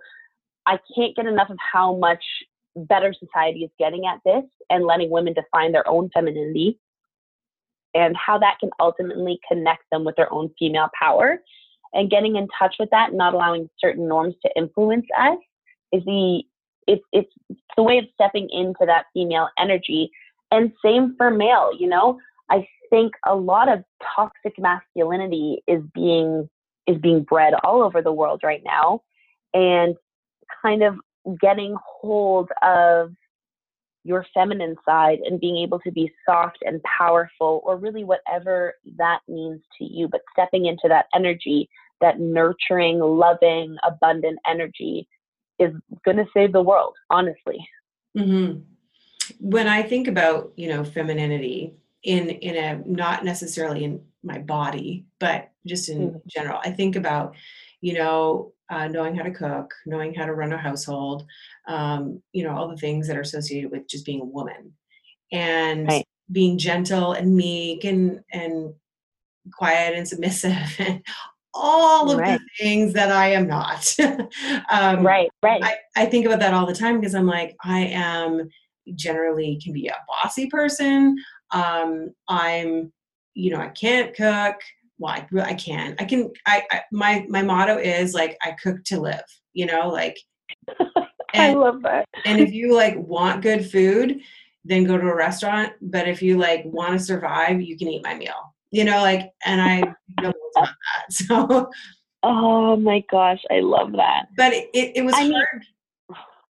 I 0.66 0.80
can't 0.96 1.16
get 1.16 1.28
enough 1.28 1.50
of 1.50 1.58
how 1.60 1.96
much 1.98 2.24
better 2.76 3.14
society 3.14 3.64
is 3.64 3.72
getting 3.80 4.06
at 4.06 4.20
this 4.26 4.44
and 4.70 4.86
letting 4.86 5.10
women 5.10 5.34
define 5.34 5.72
their 5.72 5.88
own 5.88 6.10
femininity 6.14 6.80
and 7.94 8.16
how 8.18 8.38
that 8.38 8.58
can 8.60 8.70
ultimately 8.80 9.40
connect 9.48 9.84
them 9.92 10.04
with 10.04 10.16
their 10.16 10.32
own 10.32 10.52
female 10.60 10.90
power. 11.00 11.42
And 11.94 12.10
getting 12.10 12.36
in 12.36 12.48
touch 12.60 12.76
with 12.78 12.90
that 12.92 13.14
not 13.14 13.34
allowing 13.34 13.70
certain 13.80 14.08
norms 14.08 14.36
to 14.46 14.52
influence 14.56 15.06
us 15.18 15.38
is 15.94 16.04
the 16.04 16.44
it's 16.88 17.04
it's 17.14 17.32
the 17.76 17.84
way 17.84 17.98
of 17.98 18.06
stepping 18.14 18.50
into 18.52 18.86
that 18.86 19.06
female 19.14 19.50
energy. 19.58 20.12
And 20.52 20.74
same 20.84 21.16
for 21.18 21.32
male 21.32 21.72
you 21.78 21.88
know? 21.88 22.20
I 22.50 22.68
think 22.90 23.14
a 23.26 23.34
lot 23.34 23.70
of 23.70 23.84
toxic 24.16 24.60
masculinity 24.60 25.64
is 25.68 25.82
being 25.94 26.50
is 26.86 26.98
being 26.98 27.24
bred 27.24 27.54
all 27.64 27.82
over 27.82 28.02
the 28.02 28.12
world 28.12 28.42
right 28.44 28.62
now 28.64 29.02
and 29.54 29.96
kind 30.62 30.84
of 30.84 30.96
getting 31.40 31.76
hold 31.84 32.50
of 32.62 33.12
your 34.04 34.26
feminine 34.34 34.76
side 34.86 35.20
and 35.26 35.40
being 35.40 35.58
able 35.58 35.80
to 35.80 35.92
be 35.92 36.12
soft 36.30 36.60
and 36.66 36.82
powerful, 36.84 37.62
or 37.64 37.78
really 37.78 38.04
whatever 38.04 38.76
that 38.98 39.20
means 39.28 39.62
to 39.78 39.84
you, 39.84 40.08
but 40.08 40.22
stepping 40.32 40.66
into 40.68 40.88
that 40.88 41.08
energy, 41.16 41.68
that 42.02 42.20
nurturing, 42.20 43.00
loving, 43.00 43.78
abundant 43.84 44.38
energy 44.48 45.08
is 45.58 45.74
going 46.04 46.18
to 46.18 46.28
save 46.34 46.52
the 46.52 46.62
world, 46.62 46.94
honestly. 47.10 47.68
Mm-hmm. 48.16 48.60
When 49.40 49.68
I 49.68 49.82
think 49.82 50.08
about, 50.08 50.54
you 50.56 50.70
know, 50.70 50.84
femininity 50.84 51.74
in 52.04 52.30
in 52.30 52.56
a 52.56 52.88
not 52.88 53.26
necessarily 53.26 53.84
in 53.84 54.02
my 54.22 54.38
body, 54.38 55.06
but 55.20 55.52
just 55.66 55.90
in 55.90 56.10
mm-hmm. 56.10 56.18
general, 56.28 56.60
I 56.64 56.72
think 56.72 56.96
about, 56.96 57.36
you 57.82 57.94
know, 57.94 58.54
uh, 58.70 58.88
knowing 58.88 59.16
how 59.16 59.24
to 59.24 59.32
cook, 59.32 59.74
knowing 59.86 60.14
how 60.14 60.26
to 60.26 60.34
run 60.34 60.54
a 60.54 60.58
household, 60.58 61.26
um, 61.68 62.22
you 62.32 62.44
know, 62.44 62.56
all 62.56 62.68
the 62.68 62.78
things 62.78 63.08
that 63.08 63.18
are 63.18 63.22
associated 63.22 63.72
with 63.72 63.88
just 63.88 64.06
being 64.06 64.22
a 64.22 64.26
woman, 64.26 64.74
and 65.32 65.88
right. 65.88 66.06
being 66.32 66.58
gentle 66.58 67.14
and 67.14 67.36
meek 67.36 67.84
and 67.84 68.22
and 68.32 68.74
quiet 69.54 69.96
and 69.96 70.08
submissive 70.08 70.76
and 70.80 71.02
all 71.54 72.12
of 72.12 72.20
right. 72.20 72.40
the 72.40 72.64
things 72.64 72.94
that 72.94 73.12
I 73.12 73.32
am 73.32 73.48
not. 73.48 73.96
um, 74.70 75.06
right, 75.06 75.30
right. 75.42 75.64
I, 75.64 75.78
I 75.96 76.06
think 76.06 76.26
about 76.26 76.40
that 76.40 76.54
all 76.54 76.66
the 76.66 76.76
time 76.76 77.00
because 77.00 77.16
I'm 77.16 77.28
like, 77.28 77.56
I 77.64 77.80
am 77.80 78.50
generally 78.96 79.60
can 79.64 79.74
be 79.74 79.88
a 79.88 79.96
bossy 80.08 80.48
person. 80.48 81.18
Um, 81.52 82.14
I'm, 82.28 82.92
you 83.34 83.52
know, 83.52 83.60
I 83.60 83.70
can't 83.70 84.14
cook 84.14 84.56
well 84.98 85.14
I, 85.14 85.28
I 85.42 85.54
can. 85.54 85.96
I 86.00 86.06
can 86.06 86.32
I, 86.46 86.64
I 86.72 86.82
my 86.92 87.26
my 87.30 87.42
motto 87.42 87.78
is 87.78 88.14
like 88.14 88.38
i 88.44 88.52
cook 88.52 88.84
to 88.86 89.00
live 89.00 89.24
you 89.54 89.66
know 89.66 89.90
like 89.90 90.18
and, 90.80 90.98
i 91.34 91.54
love 91.54 91.82
that. 91.84 92.08
and 92.26 92.40
if 92.40 92.52
you 92.52 92.74
like 92.74 92.96
want 92.98 93.42
good 93.42 93.70
food 93.70 94.20
then 94.64 94.84
go 94.84 94.98
to 94.98 95.08
a 95.08 95.16
restaurant 95.16 95.74
but 95.82 96.08
if 96.08 96.22
you 96.22 96.38
like 96.38 96.64
want 96.66 96.94
to 96.94 97.00
survive 97.04 97.62
you 97.62 97.78
can 97.78 97.88
eat 97.88 98.04
my 98.04 98.16
meal 98.16 98.56
you 98.72 98.84
know 98.84 99.02
like 99.02 99.32
and 99.46 99.62
i 99.62 99.82
that 100.56 100.70
so. 101.10 101.70
Oh 102.24 102.76
my 102.76 103.04
gosh 103.12 103.44
i 103.52 103.60
love 103.60 103.92
that. 103.94 104.28
But 104.36 104.54
it, 104.54 104.70
it, 104.74 104.92
it 104.98 105.02
was 105.06 105.14
I 105.16 105.30
hard. 105.30 105.64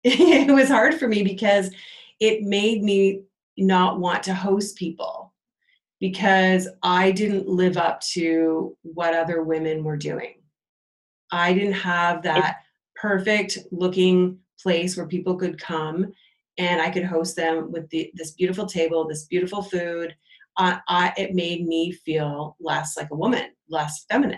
Mean, 0.04 0.50
it 0.50 0.54
was 0.54 0.70
hard 0.70 0.96
for 0.96 1.08
me 1.08 1.24
because 1.24 1.72
it 2.20 2.44
made 2.44 2.84
me 2.84 3.24
not 3.58 4.00
want 4.00 4.24
to 4.24 4.34
host 4.34 4.78
people 4.78 5.29
because 6.00 6.68
I 6.82 7.12
didn't 7.12 7.48
live 7.48 7.78
up 7.78 8.02
to 8.14 8.76
what 8.84 9.14
other 9.14 9.44
women 9.44 9.84
were 9.84 9.98
doing. 9.98 10.36
I 11.32 11.54
didn't 11.54 11.74
have 11.74 12.24
that 12.24 12.58
perfect 12.96 13.58
looking 13.72 14.40
place 14.62 14.98
where 14.98 15.08
people 15.08 15.36
could 15.36 15.60
come 15.60 16.12
and 16.58 16.82
I 16.82 16.90
could 16.90 17.06
host 17.06 17.36
them 17.36 17.72
with 17.72 17.90
the, 17.90 18.12
this 18.16 18.32
beautiful 18.32 18.66
table, 18.66 19.08
this 19.08 19.26
beautiful 19.26 19.62
food. 19.62 20.16
Uh, 20.58 20.78
I, 20.88 21.14
it 21.18 21.34
made 21.34 21.66
me 21.66 21.92
feel 21.92 22.58
less 22.60 22.98
like 22.98 23.10
a 23.12 23.16
woman, 23.16 23.52
less 23.70 24.06
feminine. 24.10 24.38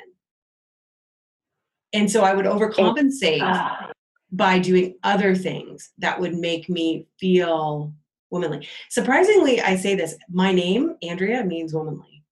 And 1.94 2.10
so 2.10 2.24
I 2.24 2.34
would 2.34 2.46
overcompensate 2.46 3.92
by 4.32 4.60
doing 4.60 4.96
other 5.04 5.36
things 5.36 5.92
that 5.98 6.20
would 6.20 6.36
make 6.36 6.70
me 6.70 7.08
feel 7.20 7.94
womanly. 8.32 8.68
Surprisingly, 8.90 9.62
I 9.62 9.76
say 9.76 9.96
this 9.96 10.16
my 10.30 10.52
name, 10.52 10.96
Andrea, 11.02 11.44
means 11.44 11.74
womanly. 11.74 12.24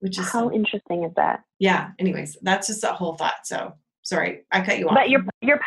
Which 0.00 0.18
is 0.18 0.28
how 0.28 0.50
interesting 0.50 1.02
is 1.04 1.12
that? 1.16 1.42
Yeah. 1.58 1.90
Anyways, 1.98 2.36
that's 2.42 2.68
just 2.68 2.84
a 2.84 2.88
whole 2.88 3.14
thought. 3.14 3.44
So 3.46 3.74
sorry, 4.02 4.44
I 4.52 4.60
cut 4.60 4.78
you 4.78 4.88
off. 4.88 4.94
But 4.94 5.10
your 5.10 5.24
your 5.40 5.60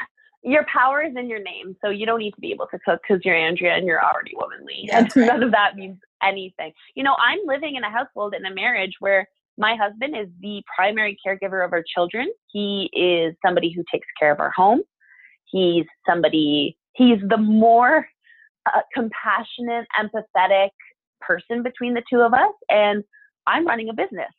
your 0.43 0.65
power 0.73 1.03
is 1.03 1.13
in 1.17 1.29
your 1.29 1.41
name, 1.41 1.75
so 1.83 1.89
you 1.89 2.05
don't 2.05 2.19
need 2.19 2.31
to 2.31 2.41
be 2.41 2.51
able 2.51 2.67
to 2.67 2.79
cook 2.79 3.01
because 3.07 3.23
you're 3.25 3.35
Andrea 3.35 3.75
and 3.75 3.85
you're 3.85 4.03
already 4.03 4.31
womanly. 4.35 4.85
Yeah, 4.85 4.99
and 4.99 5.15
right. 5.15 5.27
none 5.27 5.43
of 5.43 5.51
that 5.51 5.75
means 5.75 5.99
anything. 6.23 6.71
You 6.95 7.03
know, 7.03 7.15
I'm 7.19 7.39
living 7.45 7.75
in 7.75 7.83
a 7.83 7.91
household 7.91 8.33
in 8.33 8.45
a 8.45 8.53
marriage 8.53 8.95
where 8.99 9.27
my 9.57 9.75
husband 9.75 10.15
is 10.17 10.27
the 10.39 10.63
primary 10.73 11.17
caregiver 11.25 11.63
of 11.65 11.73
our 11.73 11.83
children. 11.93 12.31
He 12.47 12.89
is 12.93 13.35
somebody 13.45 13.71
who 13.71 13.83
takes 13.91 14.07
care 14.17 14.31
of 14.31 14.39
our 14.39 14.51
home 14.51 14.81
He's 15.51 15.85
somebody, 16.07 16.77
he's 16.93 17.19
the 17.27 17.37
more 17.37 18.07
uh, 18.65 18.81
compassionate, 18.93 19.87
empathetic 19.99 20.69
person 21.19 21.63
between 21.63 21.93
the 21.93 22.03
two 22.09 22.21
of 22.21 22.33
us. 22.33 22.53
And 22.69 23.03
I'm 23.47 23.65
running 23.65 23.89
a 23.89 23.93
business 23.93 24.31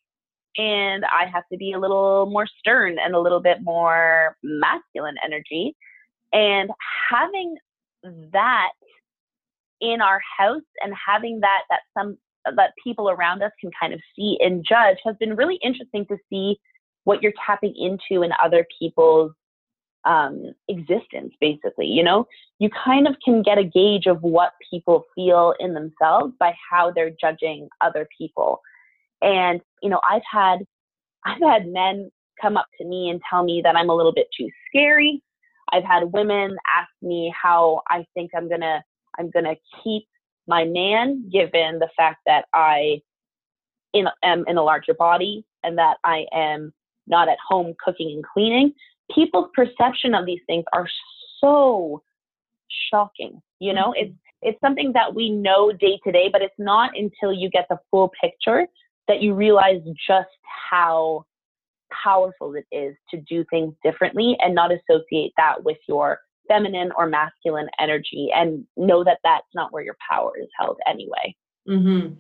and 0.56 1.04
I 1.04 1.26
have 1.32 1.44
to 1.50 1.56
be 1.56 1.72
a 1.72 1.78
little 1.78 2.26
more 2.26 2.46
stern 2.58 2.96
and 3.02 3.14
a 3.14 3.20
little 3.20 3.40
bit 3.40 3.58
more 3.62 4.36
masculine 4.42 5.16
energy. 5.24 5.74
And 6.32 6.70
having 7.10 7.56
that 8.32 8.70
in 9.80 10.00
our 10.00 10.20
house 10.38 10.62
and 10.82 10.92
having 11.06 11.40
that 11.40 11.62
that 11.70 11.80
some 11.96 12.16
that 12.56 12.72
people 12.82 13.10
around 13.10 13.42
us 13.42 13.52
can 13.60 13.70
kind 13.78 13.92
of 13.92 14.00
see 14.16 14.38
and 14.40 14.64
judge 14.68 14.96
has 15.04 15.14
been 15.20 15.36
really 15.36 15.58
interesting 15.62 16.04
to 16.06 16.16
see 16.28 16.56
what 17.04 17.22
you're 17.22 17.32
tapping 17.44 17.74
into 17.76 18.22
in 18.22 18.30
other 18.42 18.66
people's 18.80 19.32
um, 20.04 20.52
existence 20.68 21.32
basically 21.40 21.86
you 21.86 22.02
know? 22.02 22.26
You 22.58 22.70
kind 22.84 23.08
of 23.08 23.16
can 23.24 23.42
get 23.42 23.58
a 23.58 23.64
gauge 23.64 24.06
of 24.06 24.22
what 24.22 24.52
people 24.70 25.04
feel 25.14 25.54
in 25.58 25.74
themselves 25.74 26.34
by 26.38 26.54
how 26.70 26.90
they're 26.90 27.14
judging 27.20 27.68
other 27.80 28.08
people. 28.18 28.60
And 29.20 29.60
you 29.82 29.90
know 29.90 30.00
i've 30.08 30.22
had 30.30 30.60
i've 31.24 31.42
had 31.42 31.66
men 31.66 32.10
come 32.40 32.56
up 32.56 32.66
to 32.78 32.86
me 32.86 33.10
and 33.10 33.20
tell 33.28 33.44
me 33.44 33.60
that 33.62 33.76
i'm 33.76 33.90
a 33.90 33.94
little 33.94 34.12
bit 34.12 34.28
too 34.36 34.48
scary. 34.68 35.22
I've 35.72 35.84
had 35.84 36.12
women 36.12 36.56
ask 36.78 36.90
me 37.02 37.32
how 37.40 37.82
i 37.88 38.04
think 38.14 38.30
i'm 38.36 38.48
gonna 38.48 38.82
i'm 39.18 39.30
gonna 39.30 39.56
keep 39.82 40.04
my 40.46 40.64
man 40.64 41.28
given 41.30 41.78
the 41.78 41.88
fact 41.96 42.20
that 42.26 42.46
i 42.52 43.00
in, 43.92 44.06
am 44.22 44.44
in 44.48 44.56
a 44.56 44.62
larger 44.62 44.94
body 44.94 45.44
and 45.62 45.78
that 45.78 45.98
i 46.04 46.26
am 46.32 46.72
not 47.06 47.28
at 47.28 47.38
home 47.46 47.74
cooking 47.82 48.10
and 48.12 48.24
cleaning 48.24 48.72
people's 49.14 49.50
perception 49.54 50.14
of 50.14 50.26
these 50.26 50.40
things 50.46 50.64
are 50.72 50.88
so 51.40 52.02
shocking. 52.90 53.40
You 53.58 53.74
know, 53.74 53.94
mm-hmm. 53.96 54.06
it's 54.06 54.18
it's 54.42 54.60
something 54.60 54.92
that 54.94 55.14
we 55.14 55.30
know 55.30 55.72
day 55.72 56.00
to 56.04 56.10
day, 56.10 56.28
but 56.30 56.42
it's 56.42 56.54
not 56.58 56.90
until 56.96 57.32
you 57.32 57.48
get 57.48 57.66
the 57.70 57.78
full 57.90 58.10
picture 58.20 58.66
that 59.06 59.22
you 59.22 59.34
realize 59.34 59.80
just 60.06 60.28
how 60.70 61.24
powerful 62.04 62.54
it 62.54 62.66
is 62.72 62.96
to 63.10 63.18
do 63.18 63.44
things 63.50 63.74
differently 63.84 64.36
and 64.40 64.54
not 64.54 64.70
associate 64.72 65.32
that 65.36 65.62
with 65.62 65.76
your 65.86 66.18
feminine 66.48 66.90
or 66.96 67.06
masculine 67.06 67.68
energy 67.78 68.30
and 68.34 68.64
know 68.76 69.04
that 69.04 69.18
that's 69.22 69.46
not 69.54 69.72
where 69.72 69.84
your 69.84 69.96
power 70.10 70.32
is 70.40 70.48
held 70.58 70.78
anyway. 70.88 71.36
Mm-hmm. 71.68 72.14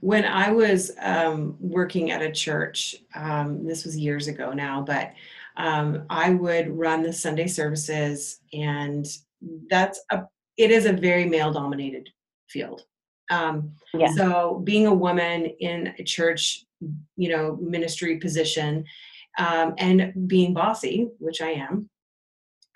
When 0.00 0.24
I 0.24 0.50
was 0.50 0.90
um, 1.00 1.56
working 1.60 2.10
at 2.10 2.22
a 2.22 2.30
church, 2.30 2.96
um, 3.14 3.64
this 3.64 3.84
was 3.84 3.96
years 3.96 4.28
ago 4.28 4.52
now, 4.52 4.82
but 4.82 5.12
um, 5.56 6.04
I 6.10 6.30
would 6.30 6.70
run 6.70 7.02
the 7.02 7.12
Sunday 7.12 7.46
services, 7.46 8.40
and 8.52 9.06
that's 9.68 10.00
a 10.10 10.22
it 10.56 10.70
is 10.70 10.86
a 10.86 10.92
very 10.92 11.24
male 11.24 11.52
dominated 11.52 12.08
field. 12.48 12.82
Um, 13.30 13.72
yeah. 13.94 14.12
So 14.12 14.60
being 14.64 14.86
a 14.86 14.94
woman 14.94 15.46
in 15.60 15.94
a 15.98 16.04
church, 16.04 16.64
you 17.16 17.30
know, 17.30 17.56
ministry 17.60 18.18
position, 18.18 18.84
um, 19.38 19.74
and 19.78 20.28
being 20.28 20.52
bossy, 20.52 21.08
which 21.18 21.40
I 21.40 21.50
am, 21.50 21.88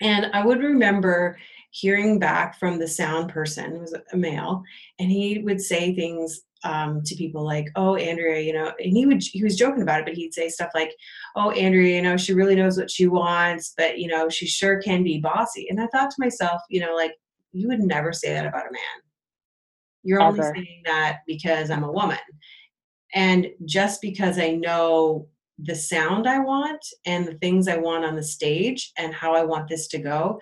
and 0.01 0.27
I 0.33 0.45
would 0.45 0.61
remember 0.61 1.39
hearing 1.71 2.19
back 2.19 2.59
from 2.59 2.79
the 2.79 2.89
sound 2.89 3.31
person, 3.31 3.79
was 3.79 3.95
a 4.13 4.17
male, 4.17 4.63
and 4.99 5.11
he 5.11 5.39
would 5.39 5.61
say 5.61 5.95
things 5.95 6.43
um, 6.67 7.03
to 7.05 7.15
people 7.15 7.45
like, 7.45 7.71
"Oh, 7.77 7.97
Andrea, 7.97 8.41
you 8.41 8.53
know," 8.53 8.73
and 8.79 8.93
he 8.93 9.07
would 9.07 9.23
he 9.23 9.43
was 9.43 9.57
joking 9.57 9.83
about 9.83 10.01
it, 10.01 10.07
but 10.07 10.15
he'd 10.15 10.35
say 10.35 10.49
stuff 10.49 10.71
like, 10.75 10.95
"Oh, 11.37 11.51
Andrea, 11.53 11.97
you 11.97 12.03
know, 12.03 12.17
she 12.17 12.35
really 12.35 12.57
knows 12.57 12.77
what 12.77 12.91
she 12.91 13.07
wants, 13.07 13.73
but 13.77 13.99
you 13.99 14.09
know, 14.09 14.29
she 14.29 14.47
sure 14.47 14.83
can 14.83 15.03
be 15.03 15.19
bossy." 15.19 15.69
And 15.71 15.81
I 15.81 15.87
thought 15.87 16.11
to 16.11 16.17
myself, 16.19 16.61
you 16.69 16.81
know, 16.81 16.95
like 16.95 17.13
you 17.53 17.69
would 17.69 17.81
never 17.81 18.13
say 18.13 18.33
that 18.33 18.47
about 18.47 18.69
a 18.69 18.73
man. 18.73 19.03
You're 20.03 20.21
Ever. 20.21 20.43
only 20.43 20.65
saying 20.65 20.83
that 20.87 21.21
because 21.27 21.71
I'm 21.71 21.85
a 21.85 21.93
woman, 21.93 22.19
and 23.15 23.47
just 23.65 24.03
because 24.03 24.39
I 24.39 24.51
know 24.51 25.29
the 25.59 25.75
sound 25.75 26.27
I 26.27 26.41
want 26.41 26.85
and 27.07 27.27
the 27.27 27.39
things 27.39 27.69
I 27.69 27.77
want 27.77 28.05
on 28.05 28.17
the 28.17 28.23
stage 28.23 28.93
and 28.99 29.15
how 29.15 29.35
I 29.35 29.43
want 29.43 29.69
this 29.69 29.89
to 29.89 29.99
go 29.99 30.39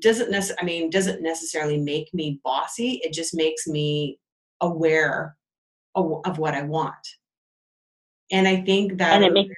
doesn't 0.00 0.30
necessarily 0.30 0.62
I 0.62 0.64
mean 0.64 0.90
doesn't 0.90 1.22
necessarily 1.22 1.78
make 1.78 2.12
me 2.14 2.40
bossy 2.44 3.00
it 3.02 3.12
just 3.12 3.34
makes 3.34 3.66
me 3.66 4.19
aware 4.60 5.36
of, 5.94 6.20
of 6.24 6.38
what 6.38 6.54
I 6.54 6.62
want. 6.62 6.94
And 8.30 8.46
I 8.46 8.60
think 8.62 8.98
that 8.98 9.20
makes, 9.32 9.54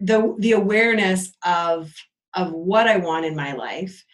the 0.00 0.36
the 0.38 0.52
awareness 0.52 1.32
of 1.44 1.92
of 2.34 2.52
what 2.52 2.86
I 2.86 2.98
want 2.98 3.26
in 3.26 3.34
my 3.34 3.52
life 3.52 4.04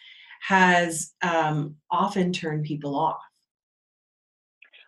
has 0.41 1.13
um, 1.21 1.75
often 1.91 2.31
turned 2.31 2.65
people 2.65 2.95
off. 2.95 3.19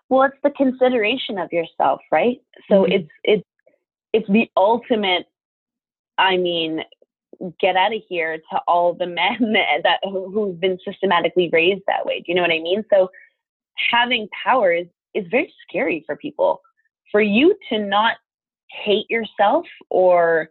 Well, 0.10 0.24
it's 0.24 0.38
the 0.44 0.52
consideration 0.52 1.38
of 1.38 1.52
yourself, 1.52 2.00
right? 2.12 2.42
So 2.70 2.84
mm-hmm. 2.84 2.94
it's 2.94 3.10
it's 3.24 3.48
it's 4.14 4.30
the 4.30 4.50
ultimate. 4.56 5.26
I 6.18 6.38
mean, 6.38 6.84
get 7.60 7.76
out 7.76 7.94
of 7.94 8.02
here 8.08 8.38
to 8.38 8.62
all 8.68 8.94
the 8.94 9.06
men 9.06 9.54
that 9.84 10.00
who've 10.04 10.60
been 10.60 10.80
systematically 10.84 11.50
raised 11.52 11.84
that 11.88 12.06
way. 12.06 12.20
Do 12.20 12.26
you 12.28 12.36
know 12.36 12.42
what 12.42 12.52
I 12.52 12.60
mean? 12.60 12.84
So 12.92 13.10
having 13.92 14.28
power 14.44 14.72
is, 14.74 14.88
is 15.14 15.26
very 15.30 15.54
scary 15.68 16.04
for 16.06 16.16
people. 16.16 16.62
For 17.12 17.22
you 17.22 17.56
to 17.70 17.80
not 17.80 18.18
hate 18.70 19.10
yourself 19.10 19.66
or 19.90 20.50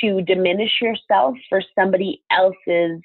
to 0.00 0.22
diminish 0.22 0.80
yourself 0.80 1.36
for 1.48 1.62
somebody 1.78 2.22
else's 2.30 3.00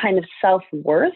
kind 0.00 0.18
of 0.18 0.24
self 0.40 0.62
worth, 0.72 1.12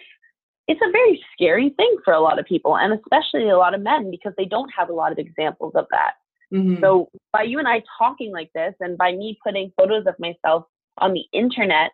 it's 0.68 0.80
a 0.82 0.90
very 0.90 1.22
scary 1.32 1.70
thing 1.70 1.96
for 2.04 2.12
a 2.12 2.20
lot 2.20 2.38
of 2.38 2.46
people, 2.46 2.76
and 2.76 2.92
especially 2.92 3.48
a 3.48 3.56
lot 3.56 3.74
of 3.74 3.80
men 3.80 4.10
because 4.10 4.32
they 4.36 4.44
don't 4.44 4.70
have 4.76 4.88
a 4.88 4.92
lot 4.92 5.12
of 5.12 5.18
examples 5.18 5.72
of 5.74 5.86
that. 5.90 6.14
Mm-hmm. 6.52 6.80
So, 6.80 7.08
by 7.32 7.42
you 7.42 7.58
and 7.58 7.68
I 7.68 7.82
talking 7.98 8.32
like 8.32 8.50
this, 8.54 8.74
and 8.80 8.96
by 8.96 9.12
me 9.12 9.38
putting 9.44 9.72
photos 9.76 10.06
of 10.06 10.14
myself 10.18 10.64
on 10.98 11.12
the 11.12 11.24
internet, 11.32 11.90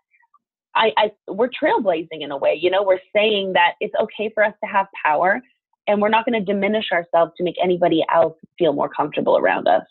I, 0.75 0.93
I 0.97 1.11
we're 1.29 1.49
trailblazing 1.49 2.09
in 2.21 2.31
a 2.31 2.37
way. 2.37 2.59
You 2.61 2.71
know, 2.71 2.83
we're 2.83 3.01
saying 3.15 3.53
that 3.55 3.75
it's 3.81 3.95
okay 4.01 4.31
for 4.35 4.45
us 4.45 4.55
to 4.63 4.71
have 4.71 4.87
power, 5.03 5.41
and 5.87 6.01
we're 6.01 6.09
not 6.09 6.25
going 6.25 6.39
to 6.39 6.53
diminish 6.53 6.87
ourselves 6.93 7.33
to 7.37 7.45
make 7.45 7.57
anybody 7.63 8.05
else 8.15 8.37
feel 8.59 8.73
more 8.73 8.89
comfortable 8.89 9.37
around 9.37 9.69
us. 9.69 9.85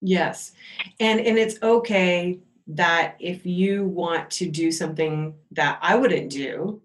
Yes, 0.00 0.52
and 1.00 1.20
and 1.20 1.38
it's 1.38 1.62
okay 1.62 2.40
that 2.68 3.16
if 3.18 3.44
you 3.44 3.84
want 3.84 4.30
to 4.30 4.48
do 4.48 4.70
something 4.70 5.34
that 5.50 5.78
I 5.82 5.96
wouldn't 5.96 6.30
do, 6.30 6.80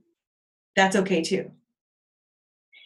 that's 0.76 0.96
okay 0.96 1.22
too. 1.22 1.52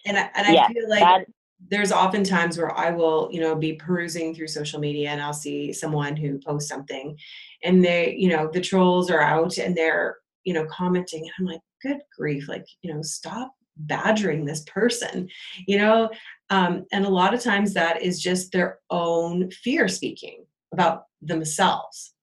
And 0.06 0.18
I, 0.18 0.30
and 0.36 0.48
I 0.48 0.68
feel 0.68 0.90
like 0.90 1.00
that, 1.00 1.26
there's 1.70 1.92
often 1.92 2.24
times 2.24 2.58
where 2.58 2.76
I 2.78 2.92
will, 2.92 3.30
you 3.32 3.40
know, 3.40 3.56
be 3.56 3.74
perusing 3.74 4.34
through 4.34 4.48
social 4.48 4.80
media 4.80 5.10
and 5.10 5.22
I'll 5.22 5.34
see 5.34 5.72
someone 5.74 6.16
who 6.16 6.40
posts 6.40 6.70
something 6.70 7.18
and 7.64 7.84
they, 7.84 8.16
you 8.18 8.30
know, 8.30 8.50
the 8.52 8.62
trolls 8.62 9.12
are 9.12 9.22
out 9.22 9.58
and 9.58 9.76
they're 9.76 10.18
you 10.44 10.54
know, 10.54 10.66
commenting. 10.66 11.24
And 11.24 11.32
I'm 11.40 11.46
like, 11.46 11.62
good 11.82 12.02
grief, 12.18 12.48
like, 12.48 12.66
you 12.82 12.94
know, 12.94 13.02
stop 13.02 13.54
badgering 13.78 14.46
this 14.46 14.62
person, 14.64 15.30
you 15.68 15.78
know? 15.78 16.10
Um, 16.50 16.86
and 16.92 17.06
a 17.06 17.10
lot 17.10 17.34
of 17.34 17.42
times 17.42 17.74
that 17.74 18.02
is 18.02 18.22
just 18.22 18.52
their 18.52 18.80
own 18.90 19.50
fear 19.52 19.88
speaking 19.88 20.46
about 20.74 21.06
themselves, 21.22 22.14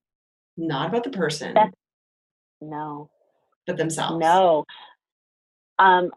not 0.57 0.89
about 0.89 1.05
the 1.05 1.11
person. 1.11 1.55
That's, 1.55 1.75
no. 2.61 3.11
But 3.67 3.77
themselves. 3.77 4.21
No. 4.21 4.65
Um, 5.79 6.11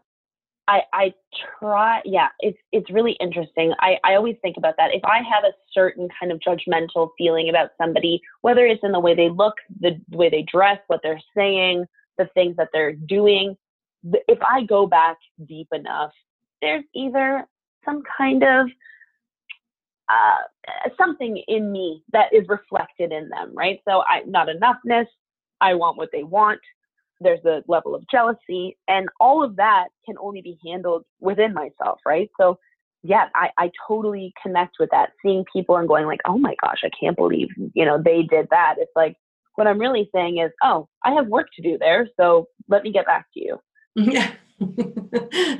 I, 0.68 0.82
I 0.92 1.14
try, 1.58 2.00
yeah, 2.04 2.28
it's, 2.40 2.58
it's 2.70 2.90
really 2.90 3.12
interesting. 3.20 3.74
I, 3.80 3.98
I 4.04 4.14
always 4.14 4.36
think 4.42 4.56
about 4.56 4.74
that. 4.78 4.94
If 4.94 5.04
I 5.04 5.18
have 5.18 5.44
a 5.44 5.52
certain 5.72 6.08
kind 6.18 6.30
of 6.30 6.38
judgmental 6.38 7.10
feeling 7.18 7.48
about 7.48 7.70
somebody, 7.76 8.20
whether 8.42 8.64
it's 8.66 8.84
in 8.84 8.92
the 8.92 9.00
way 9.00 9.14
they 9.14 9.28
look, 9.28 9.54
the 9.80 10.00
way 10.10 10.30
they 10.30 10.42
dress, 10.42 10.78
what 10.86 11.00
they're 11.02 11.20
saying, 11.36 11.84
the 12.16 12.28
things 12.34 12.56
that 12.56 12.68
they're 12.72 12.92
doing, 12.92 13.56
if 14.28 14.38
I 14.42 14.62
go 14.62 14.86
back 14.86 15.16
deep 15.46 15.68
enough, 15.72 16.12
there's 16.60 16.84
either 16.94 17.44
some 17.84 18.02
kind 18.16 18.44
of 18.44 18.68
uh, 20.08 20.88
something 20.96 21.42
in 21.48 21.72
me 21.72 22.02
that 22.12 22.32
is 22.32 22.46
reflected 22.48 23.12
in 23.12 23.28
them, 23.28 23.52
right? 23.54 23.80
So 23.88 24.02
I 24.02 24.22
not 24.26 24.48
enoughness. 24.48 25.06
I 25.60 25.74
want 25.74 25.96
what 25.96 26.10
they 26.12 26.22
want 26.22 26.60
there's 27.22 27.44
a 27.44 27.62
level 27.68 27.94
of 27.94 28.04
jealousy 28.10 28.76
and 28.88 29.08
all 29.20 29.42
of 29.42 29.56
that 29.56 29.88
can 30.06 30.16
only 30.18 30.42
be 30.42 30.58
handled 30.66 31.04
within 31.20 31.54
myself 31.54 31.98
right? 32.06 32.30
So 32.40 32.58
yeah 33.02 33.28
I, 33.34 33.50
I 33.58 33.70
totally 33.88 34.32
connect 34.42 34.76
with 34.78 34.90
that. 34.90 35.10
Seeing 35.24 35.44
people 35.52 35.76
and 35.76 35.88
going 35.88 36.06
like 36.06 36.20
oh 36.26 36.38
my 36.38 36.54
gosh 36.60 36.80
i 36.84 36.90
can't 36.98 37.16
believe 37.16 37.48
you 37.74 37.84
know 37.84 38.00
they 38.02 38.22
did 38.22 38.48
that. 38.50 38.76
It's 38.78 38.92
like 38.96 39.16
what 39.56 39.66
i'm 39.66 39.78
really 39.78 40.08
saying 40.14 40.38
is 40.38 40.50
oh 40.62 40.88
i 41.04 41.12
have 41.12 41.26
work 41.26 41.48
to 41.56 41.62
do 41.62 41.76
there 41.78 42.08
so 42.18 42.48
let 42.68 42.82
me 42.82 42.92
get 42.92 43.06
back 43.06 43.26
to 43.34 43.40
you. 43.40 43.58
Yeah. 43.96 44.32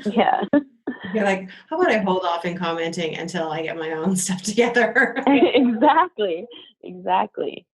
Yeah. 0.05 0.43
You're 1.13 1.25
like 1.25 1.49
how 1.69 1.79
about 1.79 1.91
i 1.91 1.97
hold 1.99 2.23
off 2.23 2.45
in 2.45 2.57
commenting 2.57 3.15
until 3.17 3.51
i 3.51 3.61
get 3.61 3.77
my 3.77 3.91
own 3.91 4.15
stuff 4.25 4.41
together? 4.41 5.15
Exactly. 5.27 6.45
Exactly. 6.83 7.65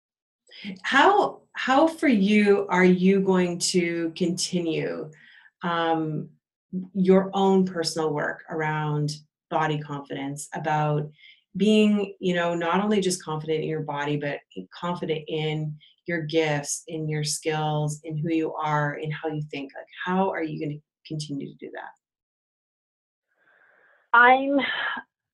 How 0.83 1.41
how 1.59 1.89
for 1.89 2.07
you 2.07 2.69
are 2.71 2.85
you 2.85 3.21
going 3.21 3.59
to 3.59 4.13
continue 4.17 5.11
um, 5.65 6.29
your 6.95 7.33
own 7.35 7.67
personal 7.67 8.15
work 8.15 8.45
around 8.49 9.11
body 9.51 9.77
confidence 9.77 10.49
about 10.55 11.11
being 11.57 12.15
you 12.21 12.33
know 12.33 12.55
not 12.55 12.81
only 12.81 13.01
just 13.01 13.25
confident 13.25 13.61
in 13.61 13.69
your 13.69 13.81
body 13.81 14.17
but 14.17 14.39
confident 14.73 15.25
in 15.27 15.75
your 16.07 16.23
gifts 16.23 16.85
in 16.87 17.09
your 17.09 17.25
skills 17.25 18.01
in 18.05 18.17
who 18.17 18.33
you 18.33 18.55
are 18.55 18.95
in 18.95 19.11
how 19.11 19.29
you 19.29 19.43
think? 19.51 19.73
Like 19.77 19.87
how 20.07 20.31
are 20.31 20.45
you 20.45 20.61
going 20.61 20.79
to 20.79 20.83
continue 21.09 21.49
to 21.49 21.57
do 21.59 21.73
that? 21.75 21.91
I'm 24.17 24.61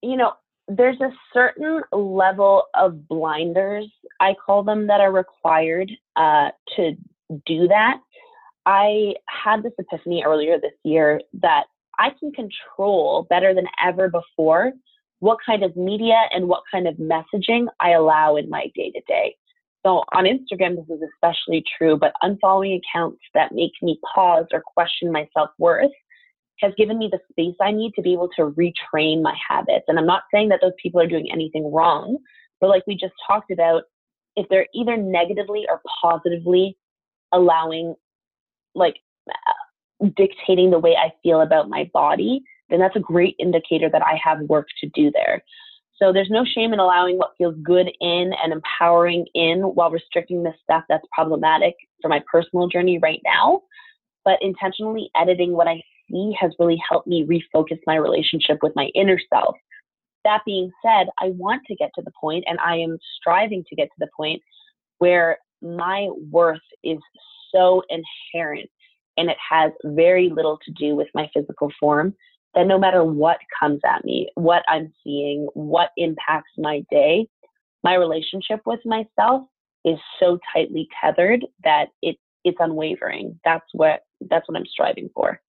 you 0.00 0.16
know 0.16 0.32
there's 0.68 1.00
a 1.00 1.10
certain 1.32 1.82
level 1.92 2.64
of 2.74 3.06
blinders 3.08 3.90
i 4.20 4.34
call 4.44 4.62
them 4.62 4.86
that 4.86 5.00
are 5.00 5.12
required 5.12 5.90
uh, 6.16 6.50
to 6.76 6.92
do 7.46 7.68
that 7.68 7.98
i 8.66 9.14
had 9.28 9.62
this 9.62 9.72
epiphany 9.78 10.22
earlier 10.24 10.58
this 10.60 10.72
year 10.84 11.20
that 11.32 11.64
i 11.98 12.10
can 12.20 12.32
control 12.32 13.26
better 13.28 13.54
than 13.54 13.66
ever 13.84 14.08
before 14.08 14.72
what 15.24 15.38
kind 15.44 15.62
of 15.64 15.74
media 15.74 16.20
and 16.32 16.48
what 16.48 16.62
kind 16.70 16.86
of 16.86 16.96
messaging 16.96 17.66
I 17.80 17.92
allow 17.92 18.36
in 18.36 18.50
my 18.50 18.70
day 18.74 18.90
to 18.90 19.00
day. 19.08 19.34
So 19.84 20.02
on 20.14 20.24
Instagram, 20.24 20.76
this 20.76 20.96
is 20.96 21.02
especially 21.14 21.64
true, 21.78 21.96
but 21.96 22.12
unfollowing 22.22 22.78
accounts 22.78 23.22
that 23.32 23.52
make 23.52 23.72
me 23.80 23.98
pause 24.14 24.44
or 24.52 24.60
question 24.60 25.10
my 25.10 25.26
self 25.34 25.48
worth 25.58 25.90
has 26.60 26.72
given 26.76 26.98
me 26.98 27.10
the 27.10 27.18
space 27.30 27.56
I 27.60 27.72
need 27.72 27.92
to 27.94 28.02
be 28.02 28.12
able 28.12 28.28
to 28.36 28.50
retrain 28.52 29.22
my 29.22 29.34
habits. 29.48 29.84
And 29.88 29.98
I'm 29.98 30.06
not 30.06 30.22
saying 30.32 30.48
that 30.50 30.60
those 30.62 30.72
people 30.82 31.00
are 31.00 31.06
doing 31.06 31.28
anything 31.32 31.72
wrong, 31.72 32.18
but 32.60 32.70
like 32.70 32.84
we 32.86 32.94
just 32.96 33.14
talked 33.26 33.50
about, 33.50 33.82
if 34.36 34.46
they're 34.48 34.66
either 34.74 34.96
negatively 34.96 35.64
or 35.68 35.80
positively 36.02 36.76
allowing, 37.32 37.94
like, 38.74 38.96
uh, 39.28 40.06
dictating 40.16 40.70
the 40.70 40.78
way 40.78 40.96
I 40.96 41.12
feel 41.22 41.40
about 41.40 41.68
my 41.68 41.90
body, 41.92 42.42
then 42.68 42.78
that's 42.80 42.96
a 42.96 43.00
great 43.00 43.36
indicator 43.38 43.88
that 43.90 44.02
I 44.02 44.18
have 44.22 44.40
work 44.42 44.66
to 44.80 44.88
do 44.94 45.10
there. 45.12 45.42
So 45.96 46.12
there's 46.12 46.30
no 46.30 46.44
shame 46.44 46.72
in 46.72 46.80
allowing 46.80 47.18
what 47.18 47.34
feels 47.38 47.54
good 47.62 47.88
in 48.00 48.32
and 48.42 48.52
empowering 48.52 49.26
in 49.34 49.60
while 49.60 49.90
restricting 49.90 50.42
the 50.42 50.52
stuff 50.62 50.82
that's 50.88 51.06
problematic 51.12 51.74
for 52.02 52.08
my 52.08 52.20
personal 52.30 52.68
journey 52.68 52.98
right 52.98 53.20
now. 53.24 53.62
But 54.24 54.38
intentionally 54.42 55.10
editing 55.14 55.52
what 55.52 55.68
I 55.68 55.80
see 56.10 56.36
has 56.40 56.52
really 56.58 56.80
helped 56.88 57.06
me 57.06 57.24
refocus 57.24 57.78
my 57.86 57.96
relationship 57.96 58.58
with 58.62 58.72
my 58.76 58.90
inner 58.94 59.18
self. 59.32 59.56
That 60.24 60.42
being 60.46 60.70
said, 60.82 61.08
I 61.20 61.28
want 61.30 61.62
to 61.66 61.74
get 61.76 61.90
to 61.96 62.02
the 62.02 62.12
point, 62.18 62.44
and 62.46 62.58
I 62.60 62.76
am 62.76 62.98
striving 63.18 63.64
to 63.68 63.76
get 63.76 63.86
to 63.86 63.98
the 63.98 64.08
point 64.16 64.40
where 64.98 65.38
my 65.60 66.08
worth 66.30 66.60
is 66.82 66.98
so 67.52 67.82
inherent 67.88 68.70
and 69.16 69.30
it 69.30 69.36
has 69.50 69.72
very 69.84 70.28
little 70.28 70.58
to 70.64 70.72
do 70.72 70.96
with 70.96 71.08
my 71.14 71.28
physical 71.32 71.70
form 71.78 72.14
that 72.54 72.66
no 72.66 72.78
matter 72.78 73.04
what 73.04 73.38
comes 73.58 73.80
at 73.84 74.04
me, 74.04 74.28
what 74.34 74.62
I'm 74.68 74.92
seeing, 75.02 75.48
what 75.54 75.90
impacts 75.96 76.52
my 76.56 76.84
day, 76.90 77.26
my 77.82 77.94
relationship 77.94 78.60
with 78.66 78.80
myself 78.84 79.42
is 79.84 79.98
so 80.18 80.38
tightly 80.52 80.88
tethered 81.00 81.44
that 81.62 81.86
it 82.02 82.16
it's 82.44 82.58
unwavering. 82.60 83.38
That's 83.44 83.64
what 83.72 84.00
that's 84.28 84.48
what 84.48 84.56
I'm 84.56 84.66
striving 84.66 85.10
for. 85.14 85.40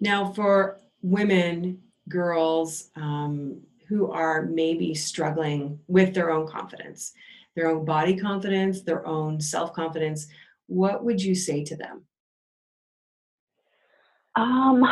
Now, 0.00 0.32
for 0.32 0.78
women, 1.02 1.82
girls 2.08 2.90
um, 2.96 3.60
who 3.88 4.10
are 4.10 4.42
maybe 4.42 4.94
struggling 4.94 5.78
with 5.86 6.14
their 6.14 6.30
own 6.30 6.46
confidence, 6.46 7.12
their 7.54 7.68
own 7.68 7.84
body 7.84 8.16
confidence, 8.16 8.82
their 8.82 9.06
own 9.06 9.40
self 9.40 9.72
confidence, 9.72 10.26
what 10.66 11.04
would 11.04 11.22
you 11.22 11.34
say 11.34 11.64
to 11.64 11.76
them? 11.76 12.02
Um, 14.34 14.84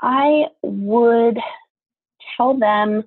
I 0.00 0.44
would 0.62 1.38
tell 2.36 2.56
them 2.56 3.04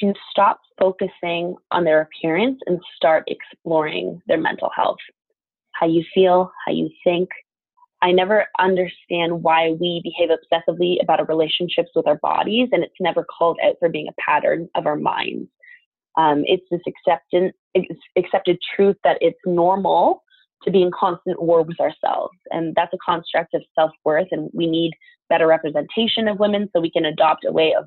to 0.00 0.14
stop 0.30 0.60
focusing 0.78 1.56
on 1.70 1.84
their 1.84 2.02
appearance 2.02 2.60
and 2.66 2.80
start 2.94 3.24
exploring 3.26 4.22
their 4.26 4.38
mental 4.38 4.70
health, 4.74 4.98
how 5.72 5.86
you 5.86 6.04
feel, 6.14 6.52
how 6.64 6.72
you 6.72 6.90
think. 7.02 7.30
I 8.00 8.12
never 8.12 8.46
understand 8.58 9.42
why 9.42 9.72
we 9.72 10.00
behave 10.04 10.30
obsessively 10.30 11.02
about 11.02 11.20
our 11.20 11.26
relationships 11.26 11.90
with 11.94 12.06
our 12.06 12.18
bodies, 12.18 12.68
and 12.72 12.84
it's 12.84 12.94
never 13.00 13.24
called 13.24 13.58
out 13.64 13.76
for 13.80 13.88
being 13.88 14.08
a 14.08 14.20
pattern 14.20 14.68
of 14.74 14.86
our 14.86 14.96
minds. 14.96 15.48
Um, 16.16 16.42
it's 16.46 16.64
this 16.70 16.80
accepted, 16.86 17.52
accepted 18.16 18.58
truth 18.76 18.96
that 19.04 19.18
it's 19.20 19.38
normal 19.44 20.22
to 20.62 20.70
be 20.70 20.82
in 20.82 20.90
constant 20.98 21.40
war 21.40 21.62
with 21.62 21.80
ourselves. 21.80 22.36
And 22.50 22.74
that's 22.74 22.92
a 22.92 22.98
construct 23.04 23.54
of 23.54 23.62
self 23.74 23.92
worth. 24.04 24.28
And 24.32 24.50
we 24.52 24.66
need 24.66 24.92
better 25.28 25.46
representation 25.46 26.28
of 26.28 26.40
women 26.40 26.68
so 26.72 26.80
we 26.80 26.90
can 26.90 27.04
adopt 27.04 27.44
a 27.44 27.52
way 27.52 27.74
of 27.74 27.84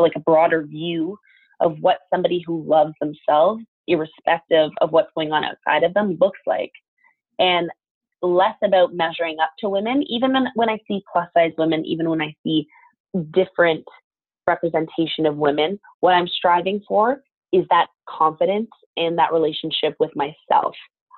like 0.00 0.12
a 0.16 0.20
broader 0.20 0.64
view 0.64 1.16
of 1.60 1.76
what 1.80 2.00
somebody 2.12 2.42
who 2.46 2.64
loves 2.64 2.92
themselves, 3.00 3.62
irrespective 3.86 4.70
of 4.80 4.92
what's 4.92 5.12
going 5.14 5.32
on 5.32 5.44
outside 5.44 5.84
of 5.84 5.94
them, 5.94 6.16
looks 6.20 6.40
like. 6.46 6.72
And 7.38 7.70
less 8.22 8.54
about 8.62 8.94
measuring 8.94 9.38
up 9.40 9.52
to 9.58 9.68
women, 9.68 10.02
even 10.08 10.34
when, 10.54 10.68
I 10.68 10.78
see 10.88 11.02
plus 11.12 11.28
size 11.34 11.52
women, 11.58 11.84
even 11.84 12.08
when 12.08 12.22
I 12.22 12.34
see 12.42 12.66
different 13.32 13.84
representation 14.46 15.26
of 15.26 15.36
women, 15.36 15.78
what 16.00 16.12
I'm 16.12 16.28
striving 16.28 16.82
for 16.86 17.22
is 17.52 17.64
that 17.70 17.88
confidence 18.08 18.70
and 18.96 19.18
that 19.18 19.32
relationship 19.32 19.96
with 20.00 20.10
myself 20.16 20.74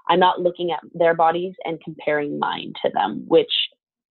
I'm 0.08 0.20
not 0.20 0.40
looking 0.40 0.70
at 0.70 0.80
their 0.92 1.14
bodies 1.14 1.54
and 1.64 1.80
comparing 1.82 2.38
mine 2.38 2.72
to 2.84 2.90
them, 2.92 3.24
which 3.26 3.52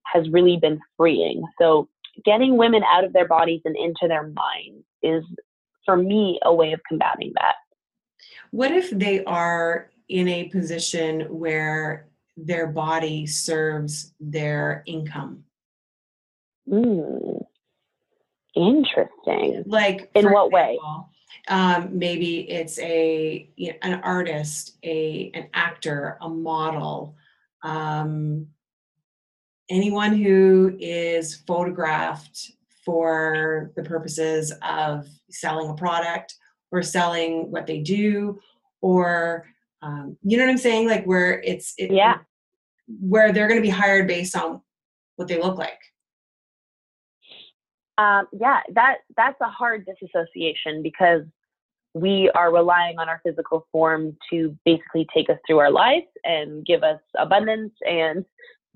has 0.05 0.29
really 0.29 0.57
been 0.57 0.79
freeing. 0.97 1.43
So 1.59 1.87
getting 2.25 2.57
women 2.57 2.83
out 2.83 3.03
of 3.03 3.13
their 3.13 3.27
bodies 3.27 3.61
and 3.65 3.75
into 3.75 4.07
their 4.07 4.23
minds 4.23 4.85
is 5.01 5.23
for 5.85 5.97
me 5.97 6.39
a 6.43 6.53
way 6.53 6.73
of 6.73 6.81
combating 6.87 7.33
that. 7.35 7.55
What 8.51 8.71
if 8.71 8.89
they 8.91 9.23
are 9.25 9.89
in 10.09 10.27
a 10.27 10.45
position 10.45 11.21
where 11.21 12.07
their 12.37 12.67
body 12.67 13.27
serves 13.27 14.13
their 14.19 14.83
income? 14.85 15.43
Mm, 16.69 17.45
interesting. 18.55 19.63
Like 19.65 20.09
in 20.15 20.31
what 20.31 20.47
example, 20.47 20.49
way? 20.51 20.79
um, 21.47 21.97
maybe 21.97 22.49
it's 22.49 22.79
a 22.79 23.49
you 23.55 23.71
know, 23.71 23.77
an 23.81 24.01
artist 24.03 24.77
a 24.83 25.31
an 25.33 25.47
actor 25.53 26.17
a 26.21 26.29
model 26.29 27.15
um, 27.63 28.47
anyone 29.69 30.13
who 30.15 30.75
is 30.79 31.35
photographed 31.47 32.51
for 32.85 33.71
the 33.75 33.83
purposes 33.83 34.53
of 34.61 35.07
selling 35.29 35.69
a 35.69 35.73
product 35.73 36.35
or 36.71 36.81
selling 36.81 37.49
what 37.51 37.65
they 37.65 37.79
do 37.79 38.39
or 38.81 39.45
um, 39.83 40.17
you 40.23 40.37
know 40.37 40.45
what 40.45 40.51
i'm 40.51 40.57
saying? 40.57 40.87
Like 40.87 41.03
where 41.05 41.41
it's 41.41 41.73
it, 41.77 41.91
yeah. 41.91 42.19
where 42.87 43.33
they're 43.33 43.47
going 43.47 43.59
to 43.59 43.67
be 43.67 43.69
hired 43.69 44.07
based 44.07 44.35
on 44.35 44.61
what 45.17 45.27
they 45.27 45.39
look 45.39 45.57
like. 45.57 45.79
Um, 47.97 48.27
yeah, 48.31 48.61
that 48.73 48.99
that's 49.15 49.39
a 49.41 49.49
hard 49.49 49.85
disassociation 49.85 50.81
because 50.81 51.23
we 51.93 52.31
are 52.33 52.51
relying 52.51 52.97
on 52.97 53.07
our 53.09 53.21
physical 53.23 53.67
form 53.71 54.17
to 54.31 54.57
basically 54.65 55.05
take 55.13 55.29
us 55.29 55.37
through 55.45 55.59
our 55.59 55.69
life 55.69 56.05
and 56.23 56.65
give 56.65 56.81
us 56.81 56.99
abundance 57.19 57.73
and 57.87 58.25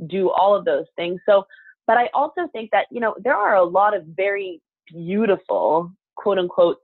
do 0.05 0.29
all 0.29 0.53
of 0.53 0.65
those 0.65 0.85
things. 0.95 1.19
So, 1.27 1.47
but 1.87 1.97
I 1.97 2.09
also 2.13 2.47
think 2.51 2.69
that 2.71 2.87
you 2.91 2.99
know 2.99 3.15
there 3.17 3.35
are 3.35 3.55
a 3.55 3.63
lot 3.63 3.95
of 3.95 4.03
very 4.15 4.61
beautiful, 4.87 5.91
quote 6.15 6.37
unquote, 6.37 6.77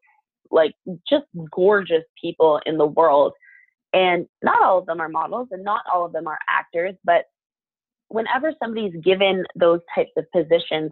like 0.50 0.74
just 1.10 1.26
gorgeous 1.52 2.04
people 2.20 2.62
in 2.66 2.78
the 2.78 2.88
world, 2.88 3.34
and 3.94 4.28
not 4.42 4.62
all 4.62 4.80
of 4.80 4.86
them 4.86 5.00
are 5.00 5.10
models 5.10 5.48
and 5.52 5.64
not 5.64 5.84
all 5.94 6.06
of 6.06 6.14
them 6.14 6.28
are 6.28 6.40
actors, 6.50 6.96
but 7.04 7.26
whenever 8.10 8.52
somebody's 8.62 8.96
given 9.04 9.46
those 9.56 9.80
types 9.96 10.12
of 10.18 10.26
positions 10.32 10.92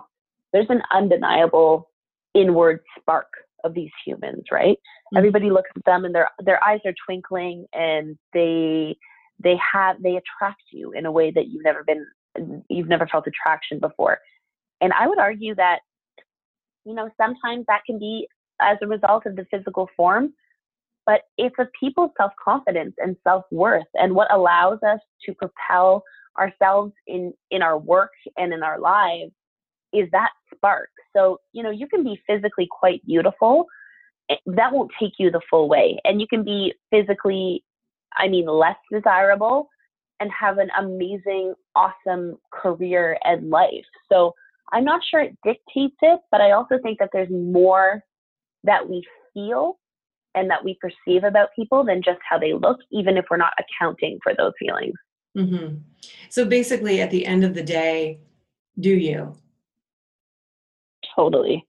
there's 0.53 0.69
an 0.69 0.81
undeniable 0.93 1.89
inward 2.33 2.81
spark 2.99 3.27
of 3.63 3.73
these 3.73 3.91
humans, 4.05 4.43
right? 4.51 4.77
Mm-hmm. 4.77 5.17
Everybody 5.17 5.49
looks 5.49 5.69
at 5.75 5.85
them 5.85 6.05
and 6.05 6.13
their 6.13 6.29
their 6.39 6.63
eyes 6.63 6.79
are 6.85 6.93
twinkling 7.05 7.65
and 7.73 8.17
they 8.33 8.97
they 9.43 9.55
have 9.73 10.01
they 10.01 10.17
attract 10.17 10.61
you 10.71 10.91
in 10.91 11.05
a 11.05 11.11
way 11.11 11.31
that 11.31 11.47
you've 11.47 11.63
never 11.63 11.83
been 11.83 12.05
you've 12.69 12.87
never 12.87 13.07
felt 13.07 13.27
attraction 13.27 13.79
before. 13.79 14.19
And 14.79 14.93
I 14.93 15.07
would 15.07 15.19
argue 15.19 15.55
that 15.55 15.79
you 16.85 16.93
know 16.93 17.09
sometimes 17.17 17.65
that 17.67 17.81
can 17.85 17.99
be 17.99 18.27
as 18.61 18.77
a 18.81 18.87
result 18.87 19.25
of 19.25 19.35
the 19.35 19.45
physical 19.51 19.89
form, 19.95 20.33
but 21.05 21.21
it's 21.37 21.55
of 21.59 21.67
people's 21.79 22.11
self-confidence 22.17 22.93
and 22.97 23.15
self-worth 23.23 23.87
and 23.95 24.13
what 24.13 24.31
allows 24.33 24.79
us 24.87 24.99
to 25.25 25.33
propel 25.33 26.03
ourselves 26.39 26.93
in 27.07 27.33
in 27.49 27.61
our 27.61 27.77
work 27.77 28.11
and 28.37 28.53
in 28.53 28.63
our 28.63 28.79
lives 28.79 29.31
is 29.93 30.09
that 30.11 30.29
spark. 30.53 30.89
So, 31.15 31.39
you 31.53 31.63
know, 31.63 31.71
you 31.71 31.87
can 31.87 32.03
be 32.03 32.21
physically 32.27 32.67
quite 32.69 33.05
beautiful. 33.05 33.65
Eh, 34.29 34.35
that 34.45 34.71
won't 34.71 34.91
take 34.99 35.13
you 35.19 35.31
the 35.31 35.41
full 35.49 35.67
way. 35.67 35.99
And 36.05 36.21
you 36.21 36.27
can 36.27 36.43
be 36.43 36.73
physically, 36.89 37.63
I 38.17 38.27
mean, 38.27 38.45
less 38.45 38.77
desirable 38.91 39.69
and 40.19 40.31
have 40.31 40.59
an 40.59 40.69
amazing, 40.77 41.53
awesome 41.75 42.37
career 42.53 43.17
and 43.23 43.49
life. 43.49 43.85
So 44.11 44.33
I'm 44.71 44.85
not 44.85 45.01
sure 45.09 45.21
it 45.21 45.37
dictates 45.43 45.97
it, 46.01 46.19
but 46.31 46.39
I 46.39 46.51
also 46.51 46.77
think 46.81 46.99
that 46.99 47.09
there's 47.11 47.29
more 47.29 48.01
that 48.63 48.87
we 48.87 49.03
feel 49.33 49.79
and 50.35 50.49
that 50.49 50.63
we 50.63 50.77
perceive 50.79 51.23
about 51.23 51.49
people 51.55 51.83
than 51.83 52.01
just 52.01 52.19
how 52.27 52.37
they 52.37 52.53
look, 52.53 52.79
even 52.91 53.17
if 53.17 53.25
we're 53.29 53.37
not 53.37 53.53
accounting 53.59 54.19
for 54.23 54.33
those 54.35 54.53
feelings. 54.59 54.93
Mm-hmm. 55.37 55.77
So 56.29 56.45
basically, 56.45 57.01
at 57.01 57.11
the 57.11 57.25
end 57.25 57.43
of 57.43 57.53
the 57.53 57.63
day, 57.63 58.19
do 58.79 58.89
you? 58.89 59.35
Totally. 61.15 61.65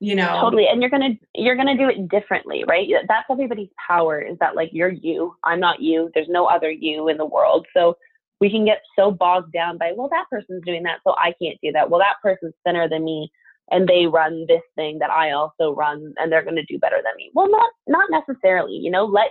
You 0.00 0.14
know, 0.16 0.40
totally. 0.40 0.66
And 0.66 0.80
you're 0.82 0.90
gonna 0.90 1.14
you're 1.34 1.56
gonna 1.56 1.78
do 1.78 1.88
it 1.88 2.08
differently, 2.08 2.64
right? 2.68 2.86
That's 3.08 3.26
everybody's 3.30 3.70
power 3.86 4.20
is 4.20 4.36
that 4.40 4.56
like 4.56 4.70
you're 4.72 4.90
you, 4.90 5.34
I'm 5.44 5.60
not 5.60 5.80
you. 5.80 6.10
There's 6.14 6.28
no 6.28 6.46
other 6.46 6.70
you 6.70 7.08
in 7.08 7.16
the 7.16 7.24
world. 7.24 7.66
So 7.74 7.96
we 8.40 8.50
can 8.50 8.64
get 8.64 8.82
so 8.96 9.10
bogged 9.10 9.52
down 9.52 9.78
by 9.78 9.92
well 9.96 10.08
that 10.10 10.26
person's 10.30 10.62
doing 10.64 10.82
that 10.82 10.98
so 11.04 11.14
i 11.18 11.32
can't 11.42 11.58
do 11.62 11.72
that 11.72 11.88
well 11.88 12.00
that 12.00 12.16
person's 12.22 12.54
thinner 12.64 12.88
than 12.88 13.04
me 13.04 13.30
and 13.70 13.88
they 13.88 14.06
run 14.06 14.44
this 14.48 14.62
thing 14.74 14.98
that 14.98 15.10
i 15.10 15.30
also 15.30 15.74
run 15.74 16.12
and 16.18 16.30
they're 16.30 16.44
going 16.44 16.56
to 16.56 16.64
do 16.64 16.78
better 16.78 17.00
than 17.04 17.12
me 17.16 17.30
well 17.34 17.50
not 17.50 17.70
not 17.86 18.08
necessarily 18.10 18.74
you 18.74 18.90
know 18.90 19.04
let 19.04 19.30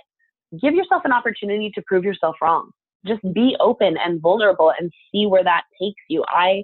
give 0.61 0.73
yourself 0.73 1.01
an 1.05 1.11
opportunity 1.11 1.71
to 1.73 1.81
prove 1.87 2.03
yourself 2.03 2.35
wrong 2.41 2.71
just 3.05 3.21
be 3.33 3.55
open 3.59 3.95
and 3.97 4.21
vulnerable 4.21 4.71
and 4.79 4.91
see 5.11 5.25
where 5.25 5.43
that 5.43 5.63
takes 5.81 6.01
you 6.09 6.23
i 6.27 6.63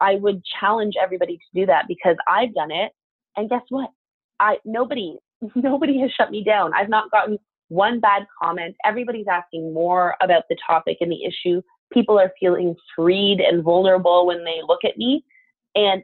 i 0.00 0.14
would 0.16 0.42
challenge 0.60 0.94
everybody 1.02 1.36
to 1.36 1.60
do 1.60 1.66
that 1.66 1.84
because 1.88 2.16
i've 2.28 2.54
done 2.54 2.70
it 2.70 2.92
and 3.36 3.50
guess 3.50 3.62
what 3.68 3.90
i 4.40 4.56
nobody 4.64 5.16
nobody 5.54 6.00
has 6.00 6.10
shut 6.12 6.30
me 6.30 6.42
down 6.42 6.72
i've 6.74 6.88
not 6.88 7.10
gotten 7.10 7.38
one 7.68 8.00
bad 8.00 8.26
comment. 8.42 8.76
Everybody's 8.84 9.26
asking 9.30 9.72
more 9.72 10.14
about 10.22 10.44
the 10.48 10.56
topic 10.66 10.98
and 11.00 11.10
the 11.10 11.24
issue. 11.24 11.62
People 11.92 12.18
are 12.18 12.32
feeling 12.38 12.74
freed 12.94 13.40
and 13.40 13.62
vulnerable 13.62 14.26
when 14.26 14.44
they 14.44 14.60
look 14.66 14.84
at 14.84 14.96
me. 14.96 15.24
And 15.74 16.02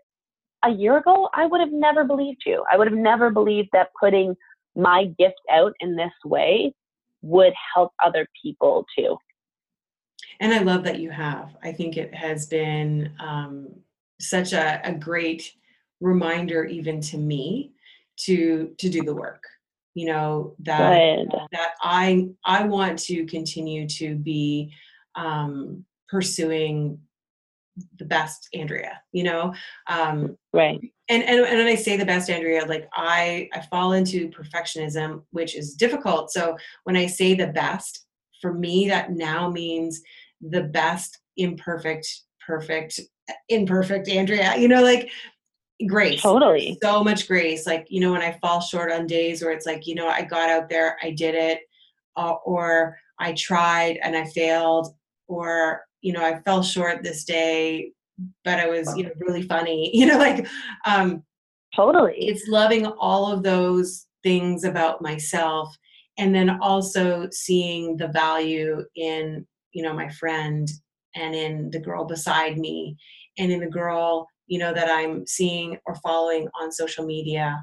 a 0.65 0.71
year 0.71 0.99
ago, 0.99 1.29
I 1.35 1.47
would 1.47 1.61
have 1.61 1.73
never 1.73 2.05
believed 2.05 2.43
you. 2.47 2.65
I 2.71 2.77
would 2.77 2.87
have 2.87 2.99
never 2.99 3.31
believed 3.31 3.71
that 3.73 3.91
putting 3.99 4.37
my 4.77 5.07
gift 5.19 5.41
out 5.51 5.73
in 5.81 5.97
this 5.97 6.13
way 6.25 6.75
would 7.23 7.53
help 7.75 7.93
other 8.05 8.27
people 8.43 8.87
too. 8.97 9.17
And 10.41 10.53
I 10.53 10.61
love 10.61 10.85
that 10.85 11.01
you 11.01 11.11
have. 11.11 11.57
I 11.63 11.73
think 11.73 11.97
it 11.97 12.15
has 12.15 12.47
been 12.47 13.13
um, 13.21 13.69
such 14.21 14.53
a, 14.53 14.81
a 14.85 14.93
great 14.93 15.53
reminder, 16.01 16.65
even 16.65 17.01
to 17.03 17.19
me, 17.19 17.73
to 18.21 18.75
to 18.79 18.89
do 18.91 19.03
the 19.03 19.15
work 19.15 19.43
you 19.95 20.07
know 20.07 20.55
that 20.61 20.97
Good. 20.97 21.33
that 21.53 21.73
i 21.83 22.29
i 22.45 22.65
want 22.65 22.99
to 23.01 23.27
continue 23.27 23.89
to 23.89 24.15
be 24.15 24.73
um 25.17 25.85
pursuing 26.09 26.99
the 27.99 28.05
best 28.05 28.49
andrea 28.55 29.01
you 29.13 29.23
know? 29.23 29.55
Um 29.87 30.37
right. 30.53 30.81
and, 31.09 31.23
and 31.23 31.41
and 31.41 31.59
when 31.59 31.67
i 31.67 31.75
say 31.75 31.97
the 31.97 32.05
best 32.05 32.31
andrea 32.31 32.65
like 32.67 32.89
i 32.95 33.49
i 33.53 33.61
fall 33.63 33.93
into 33.93 34.31
perfectionism 34.31 35.23
which 35.31 35.57
is 35.57 35.75
difficult. 35.75 36.31
So 36.31 36.57
when 36.85 36.97
i 36.97 37.07
say 37.07 37.35
the 37.35 37.49
best 37.49 38.07
for 38.41 38.53
me 38.55 38.89
that 38.89 39.13
now 39.13 39.51
means 39.51 40.01
the 40.41 40.63
best 40.63 41.19
imperfect 41.37 42.07
perfect 42.47 43.01
imperfect 43.49 44.09
andrea 44.09 44.57
you 44.57 44.67
know 44.69 44.83
like 44.83 45.11
grace. 45.87 46.23
Totally. 46.23 46.79
So 46.83 47.03
much 47.03 47.27
grace. 47.27 47.67
Like 47.67 47.87
you 47.91 48.01
know 48.01 48.13
when 48.13 48.23
i 48.23 48.39
fall 48.41 48.61
short 48.61 48.93
on 48.93 49.07
days 49.07 49.43
where 49.43 49.53
it's 49.53 49.67
like 49.67 49.87
you 49.87 49.95
know 49.95 50.09
i 50.09 50.23
got 50.23 50.51
out 50.51 50.69
there 50.69 50.97
i 51.03 51.11
did 51.11 51.35
it 51.35 51.61
uh, 52.17 52.35
or 52.45 52.99
i 53.19 53.33
tried 53.33 53.99
and 54.03 54.17
i 54.17 54.25
failed 54.25 54.95
or 55.29 55.83
you 56.01 56.13
know 56.13 56.25
i 56.25 56.41
fell 56.41 56.63
short 56.63 57.03
this 57.03 57.25
day 57.25 57.91
but 58.45 58.59
i 58.59 58.67
was 58.67 58.93
you 58.97 59.05
know 59.05 59.11
really 59.19 59.43
funny 59.43 59.91
you 59.95 60.07
know 60.07 60.19
like 60.19 60.47
um 60.87 61.23
totally. 61.75 62.15
it's 62.17 62.49
loving 62.49 62.87
all 62.87 63.31
of 63.31 63.43
those 63.43 64.07
things 64.23 64.65
about 64.65 65.01
myself 65.01 65.75
and 66.19 66.35
then 66.35 66.51
also 66.61 67.29
seeing 67.31 67.97
the 67.97 68.09
value 68.09 68.85
in 68.97 69.47
you 69.73 69.83
know 69.83 69.93
my 69.93 70.09
friend 70.09 70.71
and 71.15 71.35
in 71.35 71.71
the 71.71 71.81
girl 71.81 72.05
beside 72.05 72.59
me 72.59 72.97
and 73.39 73.51
in 73.51 73.61
the 73.61 73.67
girl 73.67 74.27
you 74.47 74.59
know 74.59 74.73
that 74.75 74.91
i'm 74.91 75.27
seeing 75.27 75.79
or 75.87 75.95
following 75.97 76.49
on 76.61 76.71
social 76.71 77.05
media 77.05 77.63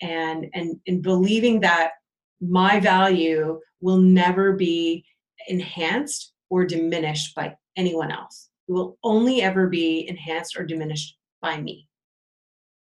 and 0.00 0.46
and 0.54 0.76
and 0.86 1.02
believing 1.02 1.60
that 1.60 1.92
my 2.40 2.78
value 2.80 3.58
will 3.80 3.98
never 3.98 4.52
be 4.52 5.04
enhanced 5.48 6.32
or 6.50 6.64
diminished 6.64 7.34
by 7.34 7.54
anyone 7.78 8.10
else. 8.12 8.50
It 8.68 8.72
will 8.72 8.98
only 9.02 9.40
ever 9.40 9.68
be 9.68 10.06
enhanced 10.06 10.58
or 10.58 10.66
diminished 10.66 11.16
by 11.40 11.58
me. 11.58 11.88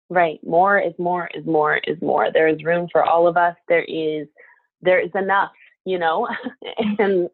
Right. 0.08 0.38
More 0.44 0.78
is 0.78 0.92
more 0.98 1.28
is 1.34 1.44
more 1.44 1.78
is 1.78 2.00
more. 2.00 2.30
There 2.30 2.46
is 2.46 2.62
room 2.62 2.88
for 2.92 3.02
all 3.02 3.26
of 3.26 3.36
us. 3.36 3.56
There 3.68 3.84
is 3.84 4.28
there 4.82 5.00
is 5.00 5.10
enough 5.16 5.50
you 5.84 5.98
know? 5.98 6.28
And 6.98 7.28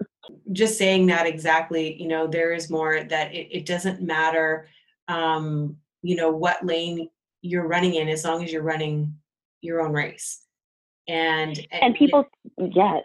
just 0.53 0.76
saying 0.76 1.07
that 1.07 1.26
exactly 1.26 2.01
you 2.01 2.07
know 2.07 2.26
there 2.26 2.53
is 2.53 2.70
more 2.70 3.03
that 3.03 3.34
it, 3.34 3.48
it 3.51 3.66
doesn't 3.66 4.03
matter 4.03 4.68
um 5.09 5.76
you 6.03 6.14
know 6.14 6.30
what 6.30 6.64
lane 6.64 7.09
you're 7.40 7.66
running 7.66 7.94
in 7.94 8.09
as 8.09 8.24
long 8.24 8.44
as 8.44 8.53
you're 8.53 8.62
running 8.62 9.14
your 9.61 9.80
own 9.80 9.92
race. 9.92 10.42
And 11.09 11.59
and, 11.72 11.82
and 11.82 11.94
people 11.94 12.28
yes 12.59 13.03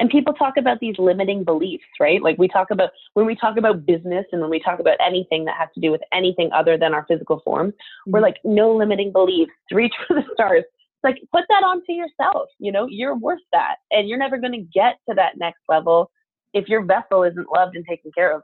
and 0.00 0.10
people 0.10 0.32
talk 0.32 0.56
about 0.56 0.80
these 0.80 0.96
limiting 0.98 1.44
beliefs 1.44 1.84
right? 2.00 2.22
Like 2.22 2.38
we 2.38 2.48
talk 2.48 2.70
about 2.70 2.90
when 3.14 3.26
we 3.26 3.36
talk 3.36 3.56
about 3.56 3.86
business 3.86 4.24
and 4.32 4.40
when 4.40 4.50
we 4.50 4.60
talk 4.60 4.80
about 4.80 4.96
anything 5.04 5.44
that 5.44 5.56
has 5.58 5.68
to 5.74 5.80
do 5.80 5.90
with 5.90 6.00
anything 6.12 6.50
other 6.52 6.78
than 6.78 6.94
our 6.94 7.04
physical 7.06 7.40
form 7.44 7.68
mm-hmm. 7.68 8.10
we're 8.10 8.20
like 8.20 8.38
no 8.44 8.74
limiting 8.74 9.12
beliefs 9.12 9.52
reach 9.70 9.94
for 10.08 10.14
the 10.14 10.24
stars. 10.32 10.64
It's 10.64 11.04
like 11.04 11.22
put 11.32 11.44
that 11.48 11.62
onto 11.62 11.92
yourself 11.92 12.48
you 12.58 12.72
know? 12.72 12.86
You're 12.88 13.16
worth 13.16 13.40
that 13.52 13.76
and 13.90 14.08
you're 14.08 14.18
never 14.18 14.38
going 14.38 14.52
to 14.52 14.66
get 14.74 14.98
to 15.08 15.14
that 15.14 15.38
next 15.38 15.60
level 15.68 16.10
if 16.54 16.68
your 16.68 16.84
vessel 16.84 17.22
isn't 17.22 17.46
loved 17.52 17.76
and 17.76 17.86
taken 17.86 18.10
care 18.12 18.34
of. 18.34 18.42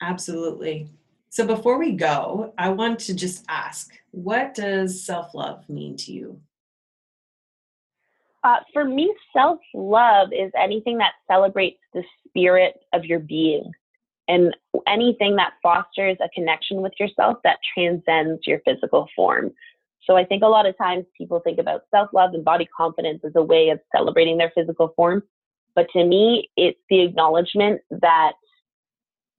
Absolutely. 0.00 0.88
So 1.28 1.46
before 1.46 1.78
we 1.78 1.92
go, 1.92 2.54
I 2.58 2.70
want 2.70 2.98
to 3.00 3.14
just 3.14 3.44
ask 3.48 3.92
what 4.10 4.54
does 4.54 5.04
self 5.04 5.34
love 5.34 5.68
mean 5.68 5.96
to 5.98 6.12
you? 6.12 6.40
Uh, 8.42 8.56
for 8.72 8.84
me, 8.84 9.14
self 9.36 9.58
love 9.74 10.28
is 10.32 10.50
anything 10.58 10.98
that 10.98 11.12
celebrates 11.30 11.80
the 11.92 12.02
spirit 12.26 12.74
of 12.92 13.04
your 13.04 13.18
being 13.18 13.70
and 14.28 14.56
anything 14.86 15.36
that 15.36 15.54
fosters 15.62 16.16
a 16.22 16.28
connection 16.30 16.80
with 16.80 16.92
yourself 16.98 17.36
that 17.44 17.58
transcends 17.74 18.46
your 18.46 18.60
physical 18.64 19.08
form. 19.14 19.50
So 20.06 20.16
I 20.16 20.24
think 20.24 20.42
a 20.42 20.46
lot 20.48 20.66
of 20.66 20.78
times 20.78 21.04
people 21.18 21.40
think 21.40 21.58
about 21.58 21.82
self 21.90 22.08
love 22.14 22.32
and 22.32 22.44
body 22.44 22.66
confidence 22.74 23.20
as 23.24 23.32
a 23.36 23.42
way 23.42 23.68
of 23.68 23.80
celebrating 23.94 24.38
their 24.38 24.52
physical 24.54 24.92
form. 24.96 25.22
But 25.74 25.88
to 25.92 26.04
me, 26.04 26.48
it's 26.56 26.80
the 26.88 27.02
acknowledgement 27.02 27.82
that 27.90 28.32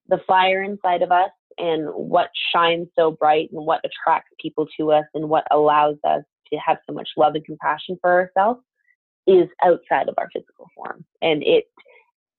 the 0.08 0.20
fire 0.28 0.62
inside 0.62 1.02
of 1.02 1.12
us 1.12 1.32
and 1.58 1.89
what 1.89 2.30
shines 2.54 2.88
so 2.97 3.12
bright 3.12 3.49
and 3.52 3.66
what 3.66 3.82
attracts 3.84 4.30
people 4.39 4.68
to 4.80 4.91
us 4.91 5.06
and 5.14 5.28
what 5.28 5.45
allows 5.52 5.97
us 6.04 6.24
to 6.52 6.60
have 6.60 6.78
so 6.88 6.93
much 6.93 7.10
love 7.18 7.34
and 7.36 7.45
compassion 7.45 7.97
for 8.02 8.12
ourselves 8.12 8.62
is 9.28 9.48
outside 9.64 10.10
of 10.10 10.16
our 10.18 10.30
physical 10.32 10.68
form. 10.76 11.06
And 11.22 11.44
it 11.44 11.66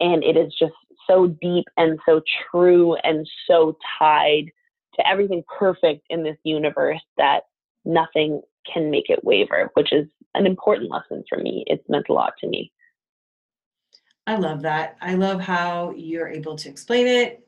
and 0.01 0.25
it 0.25 0.37
is 0.37 0.53
just 0.59 0.75
so 1.07 1.29
deep 1.29 1.65
and 1.77 1.99
so 2.07 2.23
true 2.51 2.95
and 3.05 3.29
so 3.47 3.77
tied 3.99 4.47
to 4.95 5.09
everything 5.09 5.43
perfect 5.59 6.05
in 6.11 6.23
this 6.23 6.37
universe 6.45 7.01
that 7.17 7.45
nothing 7.85 8.43
can 8.73 8.91
make 8.91 9.11
it 9.11 9.25
waver 9.25 9.71
which 9.75 9.93
is 9.93 10.07
an 10.35 10.47
important 10.47 10.91
lesson 10.91 11.25
for 11.29 11.39
me. 11.39 11.65
It's 11.67 11.89
meant 11.89 12.07
a 12.09 12.13
lot 12.13 12.35
to 12.41 12.49
me. 12.49 12.73
I 14.27 14.37
love 14.37 14.63
that. 14.63 14.97
I 15.01 15.15
love 15.15 15.41
how 15.41 15.93
you're 15.97 16.29
able 16.29 16.57
to 16.57 16.69
explain 16.69 17.07
it 17.07 17.43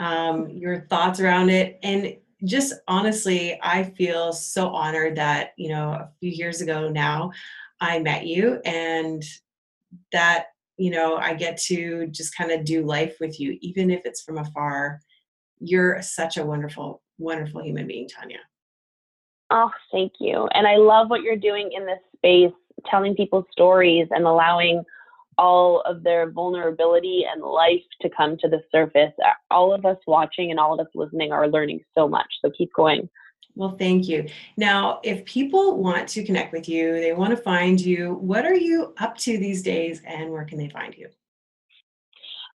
um, 0.00 0.48
your 0.48 0.80
thoughts 0.80 1.20
around 1.20 1.50
it. 1.50 1.78
And 1.82 2.16
just 2.44 2.72
honestly, 2.88 3.58
I 3.62 3.84
feel 3.84 4.32
so 4.32 4.68
honored 4.68 5.16
that, 5.16 5.52
you 5.56 5.68
know, 5.68 5.90
a 5.90 6.10
few 6.18 6.30
years 6.30 6.62
ago 6.62 6.88
now, 6.88 7.32
I 7.80 7.98
met 7.98 8.26
you 8.26 8.60
and 8.64 9.22
that, 10.12 10.46
you 10.76 10.90
know, 10.90 11.16
I 11.16 11.34
get 11.34 11.56
to 11.62 12.06
just 12.08 12.36
kind 12.36 12.50
of 12.50 12.64
do 12.64 12.84
life 12.84 13.16
with 13.20 13.40
you, 13.40 13.58
even 13.60 13.90
if 13.90 14.02
it's 14.04 14.22
from 14.22 14.38
afar. 14.38 15.00
You're 15.60 16.00
such 16.02 16.36
a 16.36 16.44
wonderful, 16.44 17.02
wonderful 17.18 17.62
human 17.62 17.86
being, 17.86 18.08
Tania. 18.08 18.38
Oh, 19.50 19.70
thank 19.90 20.12
you. 20.20 20.46
And 20.52 20.66
I 20.66 20.76
love 20.76 21.10
what 21.10 21.22
you're 21.22 21.36
doing 21.36 21.70
in 21.74 21.84
this 21.84 21.98
space, 22.16 22.52
telling 22.90 23.14
people 23.14 23.46
stories 23.50 24.08
and 24.10 24.24
allowing 24.24 24.84
all 25.38 25.80
of 25.82 26.02
their 26.02 26.30
vulnerability 26.30 27.24
and 27.30 27.42
life 27.42 27.82
to 28.02 28.10
come 28.10 28.36
to 28.38 28.48
the 28.48 28.62
surface. 28.70 29.12
All 29.50 29.72
of 29.74 29.84
us 29.84 29.96
watching 30.06 30.50
and 30.50 30.60
all 30.60 30.74
of 30.74 30.86
us 30.86 30.92
listening 30.94 31.32
are 31.32 31.48
learning 31.48 31.80
so 31.94 32.06
much. 32.08 32.26
So 32.42 32.50
keep 32.56 32.72
going. 32.74 33.08
Well, 33.54 33.76
thank 33.76 34.08
you. 34.08 34.28
Now, 34.56 35.00
if 35.02 35.24
people 35.24 35.78
want 35.82 36.08
to 36.10 36.24
connect 36.24 36.52
with 36.52 36.68
you, 36.68 36.94
they 36.94 37.12
want 37.12 37.30
to 37.30 37.36
find 37.36 37.80
you, 37.80 38.14
what 38.14 38.46
are 38.46 38.54
you 38.54 38.94
up 38.98 39.16
to 39.18 39.38
these 39.38 39.62
days 39.62 40.02
and 40.06 40.30
where 40.30 40.44
can 40.44 40.58
they 40.58 40.68
find 40.68 40.96
you? 40.96 41.08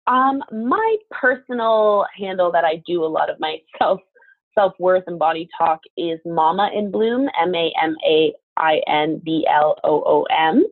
Um, 0.06 0.42
my 0.50 0.96
personal 1.10 2.04
handle 2.16 2.50
that 2.52 2.64
I 2.64 2.82
do 2.86 3.04
a 3.04 3.06
lot 3.06 3.30
of 3.30 3.38
my 3.38 3.58
self 3.78 4.00
self 4.58 4.72
worth 4.78 5.04
and 5.06 5.18
body 5.18 5.48
talk 5.56 5.80
is 5.96 6.18
Mama 6.26 6.70
in 6.74 6.90
Bloom, 6.90 7.28
M 7.40 7.54
A 7.54 7.72
M 7.82 7.96
A 8.06 8.34
I 8.56 8.80
N 8.86 9.20
B 9.24 9.46
L 9.48 9.76
O 9.84 10.02
O 10.04 10.22
M. 10.24 10.64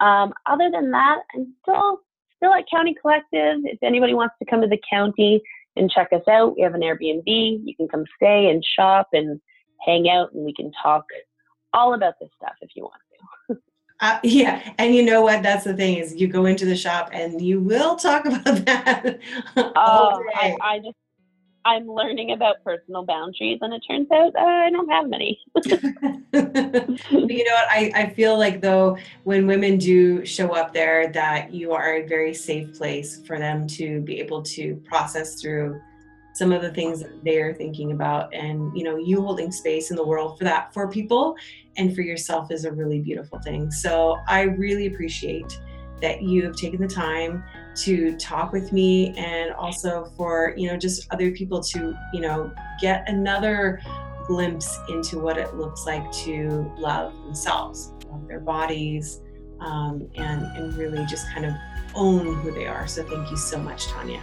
Um, 0.00 0.32
other 0.46 0.70
than 0.70 0.90
that, 0.90 1.18
I'm 1.34 1.54
still 1.62 2.00
still 2.36 2.52
at 2.54 2.64
County 2.70 2.94
Collective. 3.00 3.60
If 3.64 3.78
anybody 3.82 4.14
wants 4.14 4.34
to 4.40 4.50
come 4.50 4.60
to 4.62 4.66
the 4.66 4.80
county 4.90 5.40
and 5.76 5.90
check 5.90 6.08
us 6.12 6.26
out, 6.28 6.56
we 6.56 6.62
have 6.62 6.74
an 6.74 6.80
Airbnb. 6.80 7.22
You 7.26 7.76
can 7.76 7.86
come 7.86 8.04
stay 8.16 8.50
and 8.50 8.64
shop 8.76 9.08
and 9.12 9.40
hang 9.84 10.08
out, 10.08 10.32
and 10.32 10.44
we 10.44 10.54
can 10.54 10.72
talk 10.82 11.04
all 11.72 11.94
about 11.94 12.14
this 12.20 12.30
stuff 12.36 12.54
if 12.60 12.70
you 12.74 12.82
want 12.84 12.94
to. 13.48 13.56
Uh, 14.02 14.18
yeah, 14.22 14.72
and 14.78 14.94
you 14.94 15.02
know 15.02 15.20
what? 15.20 15.42
That's 15.42 15.64
the 15.64 15.74
thing 15.74 15.98
is 15.98 16.14
you 16.16 16.26
go 16.26 16.46
into 16.46 16.64
the 16.64 16.74
shop 16.74 17.10
and 17.12 17.38
you 17.38 17.60
will 17.60 17.96
talk 17.96 18.24
about 18.24 18.64
that. 18.64 19.18
oh, 19.58 20.24
I, 20.34 20.56
I, 20.62 20.78
just 20.78 20.96
I'm 21.66 21.86
learning 21.86 22.32
about 22.32 22.64
personal 22.64 23.04
boundaries, 23.04 23.58
and 23.60 23.74
it 23.74 23.82
turns 23.86 24.10
out 24.10 24.34
uh, 24.34 24.40
I 24.40 24.70
don't 24.70 24.88
have 24.88 25.06
many. 25.08 25.38
you 25.54 27.44
know 27.44 27.54
what? 27.54 27.68
I, 27.68 27.92
I 27.94 28.10
feel 28.14 28.38
like 28.38 28.62
though 28.62 28.96
when 29.24 29.46
women 29.46 29.76
do 29.76 30.24
show 30.24 30.54
up 30.54 30.72
there, 30.72 31.12
that 31.12 31.52
you 31.52 31.72
are 31.72 31.96
a 31.96 32.06
very 32.06 32.32
safe 32.32 32.72
place 32.78 33.20
for 33.26 33.38
them 33.38 33.66
to 33.68 34.00
be 34.00 34.18
able 34.18 34.42
to 34.44 34.76
process 34.88 35.40
through 35.40 35.78
some 36.40 36.52
of 36.52 36.62
the 36.62 36.70
things 36.70 37.00
that 37.00 37.22
they're 37.22 37.52
thinking 37.52 37.92
about 37.92 38.32
and 38.32 38.74
you 38.74 38.82
know 38.82 38.96
you 38.96 39.20
holding 39.20 39.52
space 39.52 39.90
in 39.90 39.96
the 39.96 40.02
world 40.02 40.38
for 40.38 40.44
that 40.44 40.72
for 40.72 40.88
people 40.88 41.36
and 41.76 41.94
for 41.94 42.00
yourself 42.00 42.50
is 42.50 42.64
a 42.64 42.72
really 42.72 42.98
beautiful 42.98 43.38
thing. 43.40 43.70
So 43.70 44.16
i 44.26 44.40
really 44.64 44.86
appreciate 44.86 45.60
that 46.00 46.22
you 46.22 46.42
have 46.44 46.56
taken 46.56 46.80
the 46.80 46.88
time 46.88 47.44
to 47.84 48.16
talk 48.16 48.52
with 48.52 48.72
me 48.72 49.14
and 49.18 49.52
also 49.52 50.10
for 50.16 50.54
you 50.56 50.66
know 50.66 50.78
just 50.78 51.06
other 51.12 51.30
people 51.30 51.60
to 51.72 51.94
you 52.14 52.22
know 52.22 52.50
get 52.80 53.06
another 53.06 53.82
glimpse 54.26 54.78
into 54.88 55.18
what 55.18 55.36
it 55.36 55.54
looks 55.56 55.84
like 55.84 56.10
to 56.10 56.72
love 56.78 57.12
themselves 57.24 57.92
love 58.08 58.26
their 58.26 58.40
bodies 58.40 59.20
um, 59.60 60.08
and 60.14 60.40
and 60.56 60.74
really 60.78 61.04
just 61.04 61.28
kind 61.34 61.44
of 61.44 61.52
own 61.94 62.34
who 62.36 62.50
they 62.50 62.66
are. 62.66 62.86
So 62.86 63.04
thank 63.04 63.30
you 63.30 63.36
so 63.36 63.58
much 63.58 63.88
Tania 63.88 64.22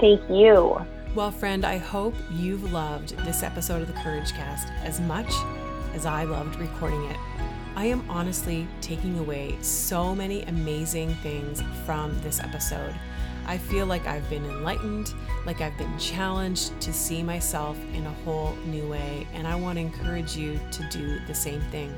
thank 0.00 0.20
you 0.30 0.80
well 1.14 1.30
friend 1.30 1.64
i 1.64 1.76
hope 1.76 2.14
you've 2.30 2.72
loved 2.72 3.16
this 3.24 3.42
episode 3.42 3.82
of 3.82 3.88
the 3.88 3.94
Couragecast 3.94 4.70
as 4.82 5.00
much 5.00 5.32
as 5.94 6.06
i 6.06 6.24
loved 6.24 6.56
recording 6.56 7.04
it 7.04 7.16
I 7.78 7.84
am 7.84 8.04
honestly 8.10 8.66
taking 8.80 9.20
away 9.20 9.56
so 9.60 10.12
many 10.12 10.42
amazing 10.42 11.14
things 11.22 11.62
from 11.86 12.20
this 12.22 12.40
episode. 12.40 12.92
I 13.46 13.56
feel 13.56 13.86
like 13.86 14.04
I've 14.04 14.28
been 14.28 14.44
enlightened, 14.46 15.14
like 15.46 15.60
I've 15.60 15.78
been 15.78 15.96
challenged 15.96 16.80
to 16.80 16.92
see 16.92 17.22
myself 17.22 17.78
in 17.94 18.04
a 18.04 18.12
whole 18.24 18.56
new 18.66 18.88
way, 18.88 19.28
and 19.32 19.46
I 19.46 19.54
want 19.54 19.76
to 19.76 19.82
encourage 19.82 20.36
you 20.36 20.58
to 20.72 20.88
do 20.90 21.20
the 21.28 21.34
same 21.34 21.60
thing. 21.70 21.94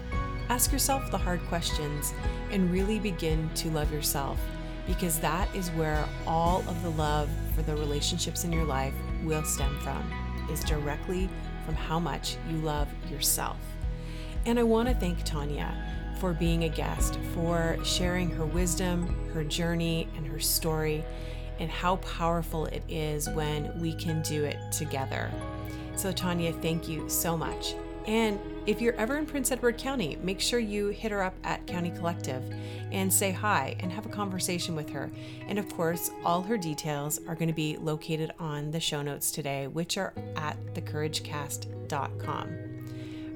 Ask 0.51 0.70
yourself 0.70 1.11
the 1.11 1.16
hard 1.16 1.40
questions 1.48 2.12
and 2.51 2.70
really 2.70 2.98
begin 2.98 3.48
to 3.55 3.70
love 3.70 3.90
yourself 3.90 4.38
because 4.86 5.18
that 5.20 5.48
is 5.55 5.70
where 5.70 6.07
all 6.26 6.59
of 6.68 6.82
the 6.82 6.90
love 6.90 7.30
for 7.61 7.74
the 7.74 7.80
relationships 7.80 8.44
in 8.44 8.52
your 8.52 8.64
life 8.64 8.94
will 9.22 9.44
stem 9.44 9.78
from, 9.80 10.02
is 10.50 10.64
directly 10.64 11.28
from 11.66 11.74
how 11.74 11.98
much 11.98 12.36
you 12.48 12.56
love 12.58 12.88
yourself. 13.11 13.58
And 14.46 14.58
I 14.58 14.62
want 14.62 14.88
to 14.88 14.94
thank 14.94 15.22
Tania 15.24 15.74
for 16.18 16.32
being 16.32 16.64
a 16.64 16.68
guest, 16.68 17.18
for 17.34 17.76
sharing 17.84 18.30
her 18.30 18.46
wisdom, 18.46 19.30
her 19.34 19.44
journey, 19.44 20.08
and 20.16 20.26
her 20.26 20.40
story, 20.40 21.04
and 21.58 21.70
how 21.70 21.96
powerful 21.96 22.66
it 22.66 22.82
is 22.88 23.28
when 23.30 23.78
we 23.78 23.92
can 23.94 24.22
do 24.22 24.44
it 24.44 24.56
together. 24.72 25.30
So, 25.96 26.12
Tania, 26.12 26.52
thank 26.52 26.88
you 26.88 27.08
so 27.08 27.36
much. 27.36 27.74
And 28.06 28.38
if 28.71 28.81
you're 28.81 28.95
ever 28.95 29.16
in 29.16 29.27
Prince 29.27 29.51
Edward 29.51 29.77
County, 29.79 30.16
make 30.23 30.39
sure 30.39 30.61
you 30.61 30.91
hit 30.91 31.11
her 31.11 31.25
up 31.25 31.35
at 31.43 31.66
County 31.66 31.91
Collective 31.91 32.55
and 32.93 33.12
say 33.12 33.33
hi 33.33 33.75
and 33.81 33.91
have 33.91 34.07
a 34.07 34.11
conversation 34.11 34.77
with 34.77 34.89
her. 34.91 35.11
And 35.49 35.59
of 35.59 35.68
course, 35.75 36.12
all 36.25 36.41
her 36.43 36.57
details 36.57 37.18
are 37.27 37.35
going 37.35 37.49
to 37.49 37.55
be 37.55 37.77
located 37.79 38.33
on 38.39 38.71
the 38.71 38.79
show 38.79 39.03
notes 39.03 39.33
today, 39.33 39.66
which 39.66 39.99
are 39.99 40.14
at 40.37 40.57
thecouragecast.com. 40.75 42.49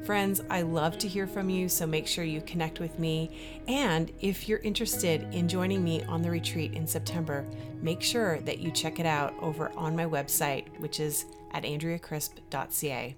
Friends, 0.05 0.41
I 0.51 0.63
love 0.63 0.99
to 0.99 1.09
hear 1.09 1.27
from 1.27 1.51
you, 1.51 1.69
so 1.69 1.85
make 1.85 2.07
sure 2.07 2.23
you 2.23 2.41
connect 2.43 2.79
with 2.79 2.97
me. 3.01 3.61
And 3.67 4.13
if 4.21 4.49
you're 4.49 4.61
interested 4.61 5.27
in 5.35 5.49
joining 5.49 5.83
me 5.83 6.05
on 6.05 6.23
the 6.23 6.31
retreat 6.31 6.75
in 6.75 6.87
September, 6.87 7.45
make 7.83 8.03
sure 8.03 8.39
that 8.43 8.61
you 8.61 8.71
check 8.71 9.01
it 9.01 9.07
out 9.07 9.35
over 9.43 9.73
on 9.77 9.97
my 9.97 10.07
website, 10.07 10.67
which 10.79 11.01
is 11.01 11.25
at 11.51 11.65
andreacrisp.ca. 11.65 13.17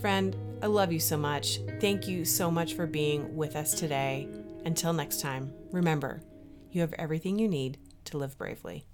Friend, 0.00 0.36
I 0.62 0.66
love 0.66 0.92
you 0.92 1.00
so 1.00 1.16
much. 1.16 1.60
Thank 1.80 2.06
you 2.06 2.24
so 2.24 2.50
much 2.50 2.74
for 2.74 2.86
being 2.86 3.36
with 3.36 3.56
us 3.56 3.74
today. 3.74 4.28
Until 4.64 4.92
next 4.92 5.20
time, 5.20 5.52
remember, 5.72 6.22
you 6.70 6.80
have 6.80 6.94
everything 6.94 7.38
you 7.38 7.48
need 7.48 7.78
to 8.06 8.18
live 8.18 8.36
bravely. 8.36 8.86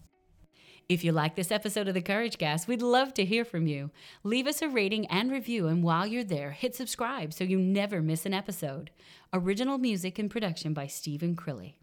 If 0.89 1.05
you 1.05 1.13
like 1.13 1.37
this 1.37 1.53
episode 1.53 1.87
of 1.87 1.95
the 1.95 2.03
Couragecast, 2.03 2.67
we'd 2.67 2.83
love 2.83 3.15
to 3.15 3.25
hear 3.25 3.45
from 3.45 3.69
you. 3.69 3.93
Leave 4.25 4.49
us 4.49 4.61
a 4.61 4.69
rating 4.69 5.07
and 5.07 5.31
review, 5.31 5.69
and 5.69 5.85
while 5.85 6.07
you're 6.07 6.25
there, 6.25 6.51
hit 6.51 6.75
subscribe 6.75 7.33
so 7.33 7.45
you 7.45 7.59
never 7.59 8.03
miss 8.03 8.27
an 8.27 8.35
episode. 8.35 8.91
Original 9.33 9.79
music 9.79 10.19
and 10.19 10.31
production 10.31 10.75
by 10.75 10.89
Stephen 10.89 11.37
Crilly. 11.37 11.80